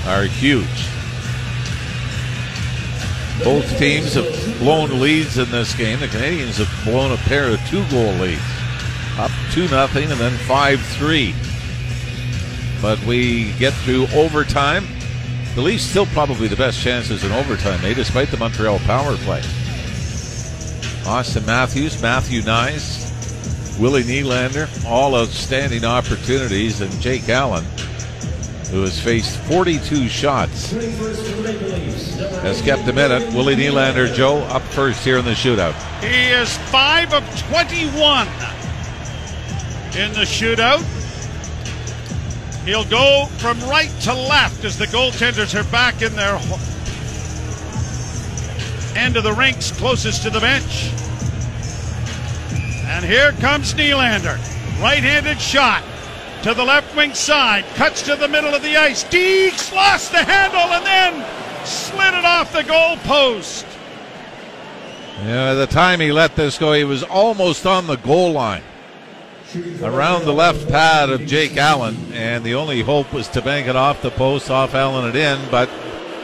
are 0.07 0.23
huge. 0.23 0.65
Both 3.43 3.77
teams 3.77 4.13
have 4.13 4.59
blown 4.59 4.99
leads 4.99 5.37
in 5.37 5.49
this 5.51 5.73
game. 5.75 5.99
The 5.99 6.07
Canadiens 6.07 6.63
have 6.63 6.85
blown 6.85 7.11
a 7.11 7.17
pair 7.17 7.47
of 7.49 7.59
two-goal 7.67 8.13
leads, 8.13 8.41
up 9.17 9.31
two 9.51 9.67
nothing 9.67 10.09
and 10.11 10.19
then 10.19 10.31
five 10.47 10.79
three. 10.97 11.33
But 12.81 12.99
we 13.05 13.51
get 13.53 13.73
through 13.73 14.07
overtime. 14.13 14.87
The 15.55 15.61
Leafs 15.61 15.83
still 15.83 16.05
probably 16.07 16.47
the 16.47 16.55
best 16.55 16.79
chances 16.79 17.23
in 17.25 17.31
overtime, 17.31 17.83
eh, 17.83 17.93
despite 17.93 18.29
the 18.29 18.37
Montreal 18.37 18.79
power 18.79 19.17
play. 19.17 19.41
Auston 21.03 21.45
Matthews, 21.45 21.99
Matthew 22.01 22.41
Knies, 22.41 23.00
Willie 23.81 24.03
Nylander, 24.03 24.69
all 24.85 25.15
outstanding 25.15 25.83
opportunities, 25.85 26.81
and 26.81 27.01
Jake 27.01 27.27
Allen, 27.29 27.65
who 28.69 28.81
has 28.83 28.99
faced 28.99 29.39
42 29.39 30.07
shots, 30.07 30.69
has 32.43 32.61
kept 32.61 32.83
him 32.83 32.93
minute. 32.93 33.33
Willie 33.33 33.55
Nylander, 33.55 34.13
Joe, 34.13 34.41
up 34.49 34.61
first 34.61 35.03
here 35.03 35.17
in 35.17 35.25
the 35.25 35.31
shootout. 35.31 35.73
He 35.99 36.29
is 36.29 36.55
5 36.69 37.15
of 37.15 37.23
21 37.49 38.27
in 39.97 40.13
the 40.13 40.27
shootout. 40.29 40.83
He'll 42.65 42.85
go 42.85 43.25
from 43.39 43.59
right 43.61 43.89
to 44.01 44.13
left 44.13 44.63
as 44.63 44.77
the 44.77 44.85
goaltenders 44.85 45.59
are 45.59 45.69
back 45.71 46.03
in 46.03 46.15
their 46.15 46.35
end 48.95 49.17
of 49.17 49.23
the 49.23 49.33
rinks 49.33 49.71
closest 49.71 50.21
to 50.21 50.29
the 50.29 50.39
bench. 50.39 50.91
And 52.91 53.05
here 53.05 53.31
comes 53.33 53.73
Nylander. 53.73 54.37
Right 54.81 55.01
handed 55.01 55.39
shot. 55.39 55.81
to 56.43 56.53
the 56.53 56.63
left 56.63 56.95
wing 56.95 57.13
side, 57.13 57.63
cuts 57.75 58.01
to 58.01 58.15
the 58.15 58.27
middle 58.27 58.53
of 58.53 58.63
the 58.63 58.75
ice. 58.75 59.03
Dekes 59.05 59.73
lost 59.73 60.11
the 60.11 60.23
handle 60.23 60.59
and 60.59 60.85
then 60.85 61.65
slid 61.65 62.13
it 62.13 62.25
off 62.25 62.51
the 62.51 62.63
goal 62.63 62.97
post. 62.97 63.65
Yeah, 65.23 65.53
the 65.53 65.67
time 65.67 65.99
he 65.99 66.11
let 66.11 66.35
this 66.35 66.57
go, 66.57 66.73
he 66.73 66.83
was 66.83 67.03
almost 67.03 67.65
on 67.65 67.87
the 67.87 67.97
goal 67.97 68.33
line. 68.33 68.63
Around 69.81 70.25
the 70.25 70.33
left 70.33 70.67
pad 70.67 71.09
of 71.09 71.25
Jake 71.25 71.57
Allen, 71.57 71.95
and 72.13 72.43
the 72.43 72.55
only 72.55 72.81
hope 72.81 73.13
was 73.13 73.27
to 73.29 73.41
bank 73.41 73.67
it 73.67 73.75
off 73.75 74.01
the 74.01 74.09
post, 74.09 74.49
off 74.49 74.73
Allen 74.73 75.05
and 75.05 75.15
in, 75.15 75.39
but 75.51 75.69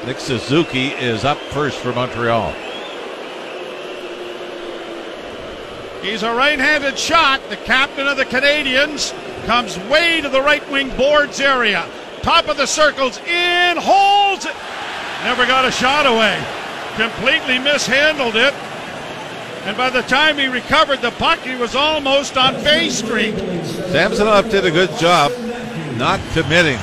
Nick 0.05 0.20
Suzuki 0.20 0.88
is 0.88 1.24
up 1.24 1.38
first 1.38 1.78
for 1.78 1.93
Montreal. 1.93 2.53
He's 6.07 6.23
a 6.23 6.33
right 6.33 6.57
handed 6.57 6.97
shot. 6.97 7.41
The 7.49 7.57
captain 7.57 8.07
of 8.07 8.15
the 8.15 8.23
Canadiens 8.23 9.11
comes 9.45 9.77
way 9.89 10.21
to 10.21 10.29
the 10.29 10.41
right 10.41 10.67
wing 10.71 10.95
boards 10.95 11.41
area. 11.41 11.85
Top 12.21 12.47
of 12.47 12.55
the 12.55 12.65
circles, 12.65 13.17
in, 13.27 13.75
holds 13.75 14.45
it. 14.45 14.55
Never 15.25 15.45
got 15.45 15.65
a 15.65 15.71
shot 15.71 16.05
away. 16.05 16.41
Completely 16.95 17.59
mishandled 17.59 18.37
it. 18.37 18.53
And 19.65 19.75
by 19.75 19.89
the 19.89 20.01
time 20.03 20.37
he 20.37 20.47
recovered 20.47 21.01
the 21.01 21.11
puck, 21.11 21.39
he 21.39 21.55
was 21.55 21.75
almost 21.75 22.37
on 22.37 22.53
Bay 22.63 22.89
Street. 22.89 23.35
Samsonov 23.91 24.49
did 24.49 24.65
a 24.65 24.71
good 24.71 24.91
job 24.97 25.33
not 25.97 26.21
committing. 26.31 26.79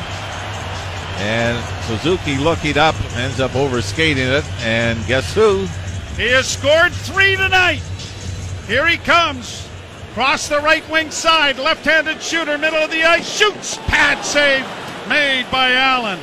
And 1.16 1.56
Suzuki 1.84 2.36
looking 2.36 2.76
up, 2.76 2.94
ends 3.14 3.40
up 3.40 3.52
overskating 3.52 4.18
it. 4.18 4.44
And 4.60 5.02
guess 5.06 5.34
who? 5.34 5.66
He 6.16 6.28
has 6.28 6.46
scored 6.46 6.92
three 6.92 7.36
tonight. 7.36 7.80
Here 8.66 8.86
he 8.86 8.96
comes. 8.96 9.68
Cross 10.14 10.48
the 10.48 10.60
right 10.60 10.88
wing 10.88 11.10
side, 11.10 11.58
left 11.58 11.84
handed 11.84 12.22
shooter, 12.22 12.56
middle 12.56 12.78
of 12.78 12.90
the 12.90 13.02
ice, 13.02 13.28
shoots. 13.28 13.76
Pad 13.88 14.24
save 14.24 14.64
made 15.08 15.50
by 15.50 15.72
Allen. 15.72 16.18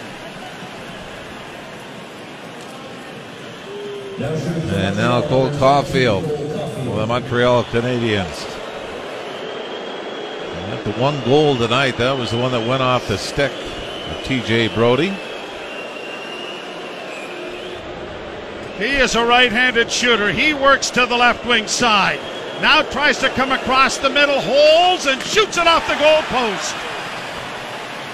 And 4.22 4.96
now 4.96 5.22
Cole 5.24 5.50
Caufield 5.52 6.24
for 6.86 6.96
the 6.98 7.06
Montreal 7.06 7.64
Canadiens. 7.66 8.58
And 10.70 10.86
the 10.86 11.00
one 11.00 11.22
goal 11.26 11.58
tonight, 11.58 11.98
that 11.98 12.18
was 12.18 12.32
the 12.32 12.38
one 12.38 12.52
that 12.54 12.68
went 12.68 12.82
off 12.82 13.08
the 13.08 13.18
stick 13.18 13.52
of 13.52 14.24
TJ 14.24 14.74
Brodie. 14.74 15.14
He 18.82 18.96
is 18.96 19.14
a 19.14 19.24
right 19.24 19.52
handed 19.52 19.92
shooter. 19.92 20.32
He 20.32 20.56
works 20.56 20.90
to 20.92 21.06
the 21.06 21.16
left 21.16 21.46
wing 21.46 21.68
side. 21.68 22.20
Now 22.64 22.82
tries 22.82 23.20
to 23.20 23.30
come 23.30 23.52
across 23.52 24.00
the 24.00 24.10
middle, 24.10 24.42
holds, 24.42 25.06
and 25.06 25.22
shoots 25.22 25.58
it 25.58 25.68
off 25.68 25.88
the 25.88 25.94
goal 25.98 26.24
post. 26.24 26.74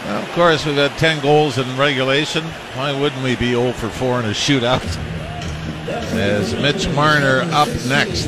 Well, 0.04 0.22
of 0.22 0.30
course, 0.34 0.66
we've 0.66 0.76
got 0.76 0.98
10 0.98 1.22
goals 1.22 1.58
in 1.58 1.78
regulation. 1.78 2.44
Why 2.76 2.92
wouldn't 2.92 3.24
we 3.24 3.38
be 3.38 3.52
0 3.52 3.72
for 3.72 3.88
4 3.88 4.20
in 4.20 4.26
a 4.26 4.32
shootout? 4.32 4.84
As 5.88 6.54
Mitch 6.56 6.90
Marner 6.90 7.44
up 7.54 7.70
next. 7.88 8.28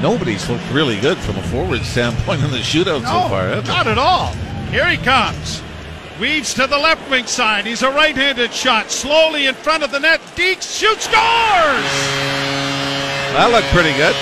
Nobody's 0.00 0.48
looked 0.48 0.70
really 0.70 1.00
good 1.00 1.18
from 1.18 1.34
a 1.34 1.42
forward 1.42 1.82
standpoint 1.82 2.44
in 2.44 2.52
the 2.52 2.58
shootout 2.58 3.02
no, 3.02 3.22
so 3.22 3.28
far. 3.28 3.62
Not 3.62 3.88
at 3.88 3.98
all. 3.98 4.28
Here 4.70 4.88
he 4.88 4.96
comes. 4.96 5.60
Weaves 6.20 6.52
to 6.54 6.66
the 6.66 6.78
left 6.78 7.08
wing 7.10 7.26
side. 7.26 7.64
He's 7.64 7.82
a 7.82 7.90
right 7.90 8.16
handed 8.16 8.52
shot. 8.52 8.90
Slowly 8.90 9.46
in 9.46 9.54
front 9.54 9.84
of 9.84 9.92
the 9.92 10.00
net. 10.00 10.20
Dekes 10.34 10.76
shoots, 10.76 11.04
scores! 11.04 11.14
That 13.34 13.50
looked 13.52 13.68
pretty 13.68 13.92
good. 13.96 14.16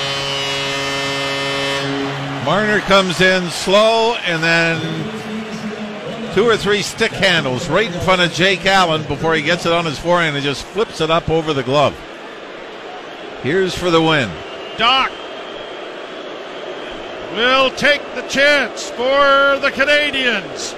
Marner 2.45 2.81
comes 2.81 3.21
in 3.23 3.49
slow 3.51 4.15
and 4.27 4.43
then 4.43 6.35
two 6.35 6.45
or 6.45 6.59
three 6.59 6.83
stick 6.83 7.13
handles 7.13 7.67
right 7.69 7.91
in 7.91 8.01
front 8.03 8.21
of 8.21 8.31
Jake 8.31 8.67
Allen 8.67 9.03
before 9.05 9.35
he 9.35 9.41
gets 9.41 9.65
it 9.65 9.73
on 9.73 9.87
his 9.87 9.99
forehand 9.99 10.37
and 10.37 10.45
just 10.45 10.65
flips 10.67 11.01
it 11.01 11.11
up 11.11 11.31
over 11.31 11.55
the 11.55 11.63
glove. 11.63 11.99
Here's 13.43 13.75
for 13.75 13.91
the 13.91 14.03
win. 14.03 14.29
Dach 14.77 15.11
will 17.35 17.71
take 17.71 18.03
the 18.15 18.23
chance 18.29 18.91
for 18.91 19.59
the 19.61 19.71
Canadiens. 19.73 20.75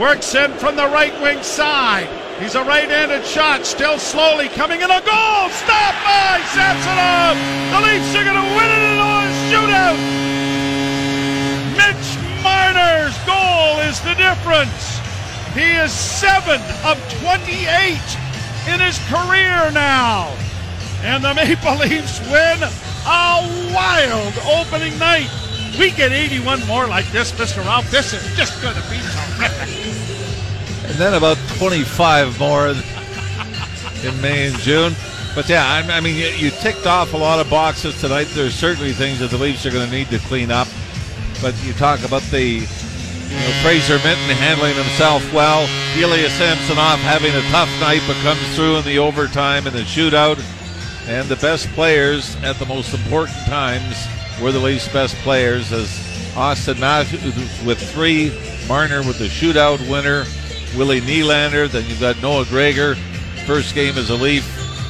Works 0.00 0.34
in 0.34 0.52
from 0.54 0.76
the 0.76 0.86
right 0.88 1.14
wing 1.22 1.42
side. 1.42 2.08
He's 2.38 2.54
a 2.54 2.62
right-handed 2.62 3.24
shot, 3.24 3.64
still 3.64 3.98
slowly 3.98 4.48
coming 4.48 4.82
in 4.82 4.90
a 4.90 5.00
goal. 5.00 5.48
Stopped 5.48 6.00
by 6.04 6.44
Samsonov. 6.52 7.36
The 7.72 7.80
Leafs 7.80 8.12
are 8.12 8.24
going 8.24 8.36
to 8.36 8.50
win 8.52 8.68
it 8.68 8.82
in 8.92 8.98
a 9.00 9.16
shootout. 9.48 9.96
Mitch 11.80 12.08
Marner's 12.44 13.16
goal 13.24 13.80
is 13.88 14.00
the 14.04 14.12
difference. 14.20 15.00
He 15.56 15.64
is 15.80 15.90
seven 15.90 16.60
of 16.84 17.00
28 17.24 17.96
in 18.68 18.80
his 18.80 18.98
career 19.08 19.70
now. 19.72 20.28
And 21.00 21.24
the 21.24 21.32
Maple 21.32 21.76
Leafs 21.80 22.20
win 22.28 22.60
a 23.06 23.72
wild 23.72 24.34
opening 24.44 24.98
night. 24.98 25.30
We 25.78 25.90
get 25.90 26.12
81 26.12 26.66
more 26.66 26.86
like 26.86 27.10
this, 27.12 27.32
Mr. 27.32 27.64
Ralph. 27.64 27.90
This 27.90 28.12
is 28.12 28.36
just 28.36 28.60
going 28.60 28.74
to 28.74 28.82
be 28.82 28.96
terrific. 28.96 29.35
And 30.86 30.94
then 30.94 31.14
about 31.14 31.36
25 31.58 32.38
more 32.38 32.68
in 32.68 34.20
May 34.20 34.46
and 34.46 34.56
June. 34.60 34.94
But 35.34 35.48
yeah, 35.48 35.66
I, 35.66 35.96
I 35.96 36.00
mean, 36.00 36.16
you, 36.16 36.28
you, 36.28 36.50
ticked 36.50 36.86
off 36.86 37.12
a 37.12 37.16
lot 37.16 37.40
of 37.40 37.50
boxes 37.50 38.00
tonight. 38.00 38.28
There's 38.30 38.54
certainly 38.54 38.92
things 38.92 39.18
that 39.18 39.30
the 39.30 39.36
Leafs 39.36 39.66
are 39.66 39.70
going 39.70 39.84
to 39.84 39.94
need 39.94 40.08
to 40.10 40.18
clean 40.20 40.50
up. 40.50 40.68
But 41.42 41.54
you 41.64 41.72
talk 41.74 42.04
about 42.04 42.22
the 42.30 42.40
you 42.42 43.36
know, 43.36 43.52
Fraser 43.62 43.98
Minten 43.98 44.32
handling 44.36 44.74
himself 44.76 45.20
well, 45.32 45.68
Ilya 45.98 46.30
Samsonov 46.30 47.00
having 47.00 47.34
a 47.34 47.42
tough 47.50 47.68
night, 47.80 48.00
but 48.06 48.16
comes 48.22 48.54
through 48.54 48.76
in 48.76 48.84
the 48.84 48.98
overtime 48.98 49.66
and 49.66 49.74
the 49.74 49.82
shootout. 49.82 50.40
And 51.08 51.28
the 51.28 51.36
best 51.36 51.68
players 51.70 52.36
at 52.42 52.56
the 52.56 52.66
most 52.66 52.94
important 52.94 53.38
times 53.46 54.06
were 54.40 54.52
the 54.52 54.60
Leafs' 54.60 54.88
best 54.92 55.16
players 55.16 55.72
as 55.72 55.88
Auston 56.34 56.78
Matthews 56.78 57.34
with 57.64 57.78
three, 57.92 58.30
Marner 58.68 59.02
with 59.02 59.18
the 59.18 59.26
shootout 59.26 59.78
winner, 59.90 60.24
Willie 60.76 61.00
Nylander, 61.00 61.70
then 61.70 61.86
you've 61.88 62.00
got 62.00 62.20
Noah 62.20 62.44
Gregor, 62.46 62.94
first 63.46 63.74
game 63.74 63.96
as 63.96 64.10
a 64.10 64.14
Leaf, 64.14 64.44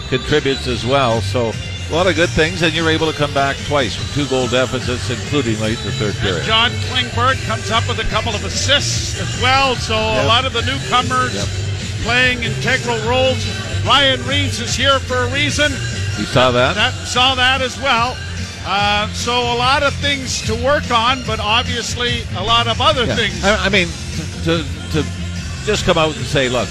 contributes 0.08 0.66
as 0.66 0.84
well. 0.84 1.20
So 1.20 1.52
a 1.90 1.94
lot 1.94 2.06
of 2.06 2.16
good 2.16 2.30
things, 2.30 2.62
and 2.62 2.74
you're 2.74 2.90
able 2.90 3.10
to 3.10 3.16
come 3.16 3.32
back 3.32 3.56
twice 3.66 3.94
from 3.94 4.12
two 4.14 4.28
goal 4.28 4.48
deficits, 4.48 5.10
including 5.10 5.60
late 5.60 5.78
in 5.78 5.84
the 5.84 5.92
third 5.92 6.14
period. 6.16 6.38
And 6.38 6.46
John 6.46 6.70
Klingberg 6.90 7.44
comes 7.46 7.70
up 7.70 7.86
with 7.86 7.98
a 7.98 8.08
couple 8.10 8.34
of 8.34 8.44
assists 8.44 9.20
as 9.20 9.42
well. 9.42 9.76
So 9.76 9.94
yep. 9.94 10.24
a 10.24 10.26
lot 10.26 10.44
of 10.44 10.52
the 10.52 10.62
newcomers 10.62 11.34
yep. 11.34 11.46
playing 12.02 12.42
integral 12.42 12.98
roles. 13.08 13.44
Ryan 13.86 14.24
Reaves 14.26 14.60
is 14.60 14.74
here 14.74 14.98
for 14.98 15.16
a 15.16 15.32
reason. 15.32 15.70
You 16.18 16.24
saw 16.24 16.50
that? 16.50 16.74
that 16.74 16.92
saw 17.06 17.34
that 17.36 17.62
as 17.62 17.78
well. 17.78 18.16
Uh, 18.68 19.06
so 19.12 19.32
a 19.32 19.54
lot 19.56 19.84
of 19.84 19.94
things 19.94 20.42
to 20.42 20.54
work 20.64 20.90
on, 20.90 21.22
but 21.24 21.38
obviously 21.38 22.22
a 22.36 22.42
lot 22.42 22.66
of 22.66 22.80
other 22.80 23.04
yeah. 23.04 23.14
things. 23.14 23.44
I, 23.44 23.66
I 23.66 23.68
mean, 23.68 23.86
to, 24.42 24.64
to 24.90 25.06
just 25.64 25.84
come 25.84 25.96
out 25.96 26.16
and 26.16 26.24
say, 26.26 26.48
look, 26.48 26.68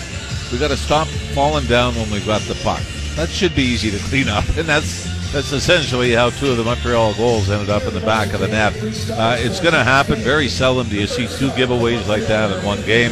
we 0.51 0.57
got 0.57 0.67
to 0.69 0.77
stop 0.77 1.07
falling 1.33 1.65
down 1.67 1.95
when 1.95 2.11
we've 2.11 2.25
got 2.25 2.41
the 2.41 2.55
puck. 2.55 2.81
That 3.15 3.29
should 3.29 3.55
be 3.55 3.63
easy 3.63 3.91
to 3.91 3.99
clean 4.09 4.27
up, 4.27 4.45
and 4.57 4.67
that's 4.67 5.05
that's 5.31 5.51
essentially 5.51 6.13
how 6.13 6.29
two 6.29 6.51
of 6.51 6.57
the 6.57 6.63
Montreal 6.63 7.13
goals 7.15 7.49
ended 7.49 7.69
up 7.69 7.83
in 7.83 7.93
the 7.93 7.99
back 8.01 8.33
of 8.33 8.39
the 8.39 8.47
net. 8.47 8.73
Uh, 9.11 9.35
it's 9.37 9.59
going 9.59 9.73
to 9.73 9.83
happen. 9.83 10.19
Very 10.19 10.47
seldom 10.47 10.87
do 10.87 10.95
you 10.95 11.07
see 11.07 11.27
two 11.27 11.49
giveaways 11.49 12.07
like 12.07 12.23
that 12.23 12.57
in 12.57 12.65
one 12.65 12.81
game. 12.83 13.11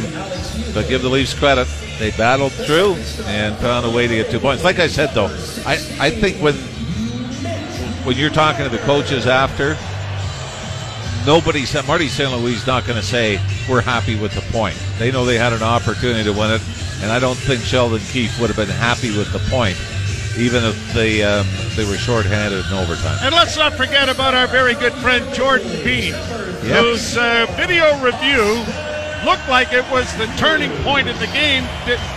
But 0.72 0.88
give 0.88 1.02
the 1.02 1.08
Leafs 1.08 1.34
credit. 1.34 1.68
They 1.98 2.12
battled 2.12 2.52
through 2.52 2.94
and 3.26 3.56
found 3.56 3.84
a 3.84 3.90
way 3.90 4.06
to 4.06 4.14
get 4.14 4.30
two 4.30 4.40
points. 4.40 4.64
Like 4.64 4.78
I 4.78 4.86
said, 4.86 5.10
though, 5.10 5.26
I, 5.66 5.74
I 6.00 6.10
think 6.10 6.38
when 6.38 6.54
when 8.04 8.16
you're 8.16 8.30
talking 8.30 8.64
to 8.64 8.68
the 8.68 8.78
coaches 8.78 9.26
after, 9.26 9.76
nobody 11.26 11.64
said 11.64 11.86
Marty 11.86 12.08
St. 12.08 12.30
Louis 12.30 12.66
not 12.66 12.86
going 12.86 13.00
to 13.00 13.06
say 13.06 13.40
we're 13.68 13.80
happy 13.80 14.18
with 14.18 14.34
the 14.34 14.42
point. 14.52 14.76
They 14.98 15.10
know 15.10 15.24
they 15.24 15.38
had 15.38 15.52
an 15.52 15.62
opportunity 15.62 16.24
to 16.24 16.32
win 16.32 16.52
it, 16.52 16.62
and 17.02 17.10
I 17.10 17.18
don't 17.18 17.36
think 17.36 17.62
Sheldon 17.62 18.00
Keefe 18.00 18.38
would 18.40 18.50
have 18.50 18.56
been 18.56 18.68
happy 18.76 19.16
with 19.16 19.32
the 19.32 19.38
point, 19.50 19.76
even 20.38 20.64
if 20.64 20.92
they 20.92 21.22
um, 21.22 21.46
they 21.76 21.84
were 21.84 21.96
shorthanded 21.96 22.66
in 22.66 22.72
overtime. 22.74 23.18
And 23.22 23.34
let's 23.34 23.56
not 23.56 23.72
forget 23.72 24.08
about 24.08 24.34
our 24.34 24.46
very 24.46 24.74
good 24.74 24.92
friend 24.94 25.24
Jordan 25.34 25.70
Bean, 25.82 26.12
yep. 26.12 26.84
whose 26.84 27.16
uh, 27.16 27.46
video 27.56 27.98
review 28.04 28.44
looked 29.24 29.48
like 29.48 29.72
it 29.72 29.88
was 29.90 30.14
the 30.18 30.26
turning 30.36 30.70
point 30.82 31.08
in 31.08 31.18
the 31.18 31.26
game, 31.28 31.64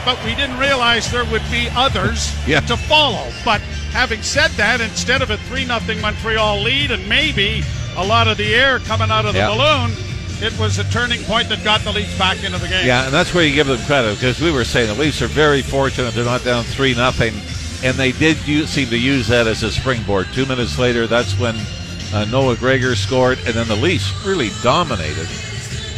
but 0.04 0.22
we 0.26 0.36
didn't 0.36 0.60
realize 0.60 1.10
there 1.10 1.24
would 1.32 1.44
be 1.50 1.70
others 1.72 2.36
yeah. 2.46 2.60
to 2.62 2.76
follow. 2.76 3.32
But 3.46 3.62
having 3.92 4.22
said 4.22 4.52
that, 4.52 4.82
instead 4.82 5.22
of 5.22 5.30
a 5.30 5.38
3 5.38 5.66
0 5.66 5.80
Montreal 6.02 6.62
lead 6.62 6.92
and 6.92 7.08
maybe 7.08 7.64
a 7.96 8.06
lot 8.06 8.28
of 8.28 8.38
the 8.38 8.54
air 8.56 8.80
coming 8.80 9.10
out 9.10 9.26
of 9.26 9.34
the 9.34 9.40
balloon, 9.42 9.92
it 10.40 10.58
was 10.60 10.78
a 10.78 10.84
turning 10.92 11.24
point 11.24 11.50
that 11.50 11.64
got 11.64 11.82
the 11.82 11.92
Leafs 11.92 12.16
back 12.18 12.44
into 12.44 12.60
the 12.60 12.68
game. 12.68 12.86
Yeah, 12.86 13.06
and 13.06 13.14
that's 13.14 13.34
where 13.34 13.44
you 13.44 13.56
give 13.56 13.68
them 13.68 13.80
credit 13.88 14.16
because 14.16 14.40
we 14.40 14.52
were 14.52 14.64
saying 14.66 14.88
the 14.88 15.02
Leafs 15.02 15.22
are 15.22 15.28
very 15.28 15.62
fortunate 15.64 16.14
they're 16.14 16.24
not 16.26 16.44
down 16.44 16.64
3 16.64 16.94
0, 16.94 17.12
and 17.84 17.96
they 17.98 18.12
did 18.12 18.38
use, 18.48 18.70
seem 18.70 18.90
to 18.90 18.98
use 19.00 19.28
that 19.28 19.48
as 19.48 19.64
a 19.64 19.72
springboard. 19.72 20.28
Two 20.34 20.46
minutes 20.46 20.78
later, 20.78 21.08
that's 21.08 21.38
when 21.40 21.56
Uh, 22.14 22.24
Noah 22.26 22.56
Gregor 22.56 22.96
scored, 22.96 23.38
and 23.40 23.54
then 23.54 23.68
the 23.68 23.76
Leafs 23.76 24.14
really 24.26 24.50
dominated 24.64 25.28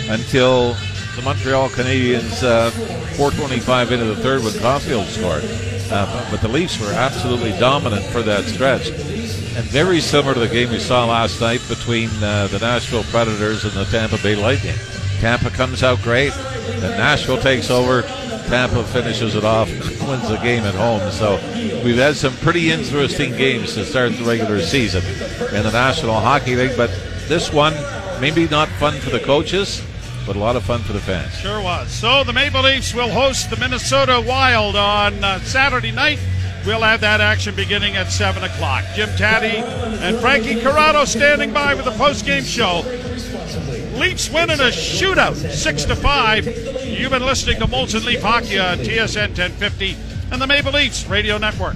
until 0.09 0.75
the 1.19 1.25
Montreal 1.25 1.69
Canadiens, 1.69 2.43
uh, 2.43 2.71
425 3.17 3.91
into 3.91 4.05
the 4.05 4.15
third 4.15 4.41
when 4.41 4.53
Caufield 4.53 5.05
scored. 5.07 5.43
Uh, 5.91 6.31
but 6.31 6.41
the 6.41 6.47
Leafs 6.47 6.79
were 6.79 6.93
absolutely 6.93 7.51
dominant 7.59 8.05
for 8.05 8.21
that 8.21 8.45
stretch. 8.45 8.89
And 8.89 9.65
very 9.65 9.99
similar 9.99 10.33
to 10.33 10.39
the 10.39 10.47
game 10.47 10.69
we 10.69 10.79
saw 10.79 11.05
last 11.05 11.41
night 11.41 11.61
between 11.67 12.09
uh, 12.23 12.47
the 12.47 12.59
Nashville 12.59 13.03
Predators 13.05 13.65
and 13.65 13.73
the 13.73 13.83
Tampa 13.85 14.17
Bay 14.23 14.35
Lightning. 14.35 14.75
Tampa 15.19 15.49
comes 15.49 15.83
out 15.83 16.01
great, 16.03 16.31
then 16.79 16.97
Nashville 16.97 17.41
takes 17.41 17.69
over. 17.69 18.03
Tampa 18.47 18.83
finishes 18.85 19.35
it 19.35 19.43
off, 19.43 19.69
wins 20.07 20.29
the 20.29 20.39
game 20.41 20.63
at 20.63 20.75
home. 20.75 21.11
So 21.11 21.35
we've 21.83 21.97
had 21.97 22.15
some 22.15 22.33
pretty 22.37 22.71
interesting 22.71 23.31
games 23.35 23.73
to 23.73 23.83
start 23.83 24.13
the 24.13 24.23
regular 24.23 24.61
season 24.61 25.03
in 25.53 25.63
the 25.63 25.71
National 25.71 26.15
Hockey 26.15 26.55
League. 26.55 26.77
But 26.77 26.91
this 27.27 27.51
one, 27.51 27.73
maybe 28.21 28.47
not 28.47 28.69
fun 28.69 28.93
for 28.99 29.09
the 29.09 29.19
coaches, 29.19 29.83
but 30.29 30.35
a 30.35 30.39
lot 30.39 30.55
of 30.55 30.63
fun 30.63 30.79
for 30.81 30.93
the 30.93 30.99
fans. 30.99 31.33
Sure 31.39 31.59
was. 31.59 31.89
So 31.89 32.23
the 32.23 32.33
Maple 32.33 32.61
Leafs 32.61 32.93
will 32.93 33.09
host 33.09 33.49
the 33.49 33.57
Minnesota 33.57 34.23
Wild 34.23 34.75
on 34.75 35.23
uh, 35.23 35.39
Saturday 35.39 35.91
night. 35.91 36.19
We'll 36.67 36.81
have 36.81 37.01
that 37.01 37.19
action 37.19 37.55
beginning 37.55 37.95
at 37.95 38.11
7 38.11 38.43
o'clock. 38.43 38.83
Jim 38.93 39.09
Tatti 39.17 39.57
and 39.57 40.19
Frankie 40.19 40.61
Corrado 40.61 41.05
standing 41.05 41.51
by 41.51 41.73
with 41.73 41.85
the 41.85 41.93
post-game 41.93 42.43
show. 42.43 42.83
Leafs 43.97 44.29
win 44.29 44.51
in 44.51 44.59
a 44.59 44.69
shootout, 44.69 45.33
6 45.33 45.85
to 45.85 45.95
5. 45.95 46.85
You've 46.85 47.09
been 47.09 47.25
listening 47.25 47.57
to 47.57 47.65
Molson 47.65 48.05
Leaf 48.05 48.21
Hockey 48.21 48.59
on 48.59 48.77
TSN 48.77 49.29
1050 49.29 49.97
and 50.31 50.39
the 50.39 50.45
Maple 50.45 50.73
Leafs 50.73 51.07
Radio 51.07 51.39
Network. 51.39 51.75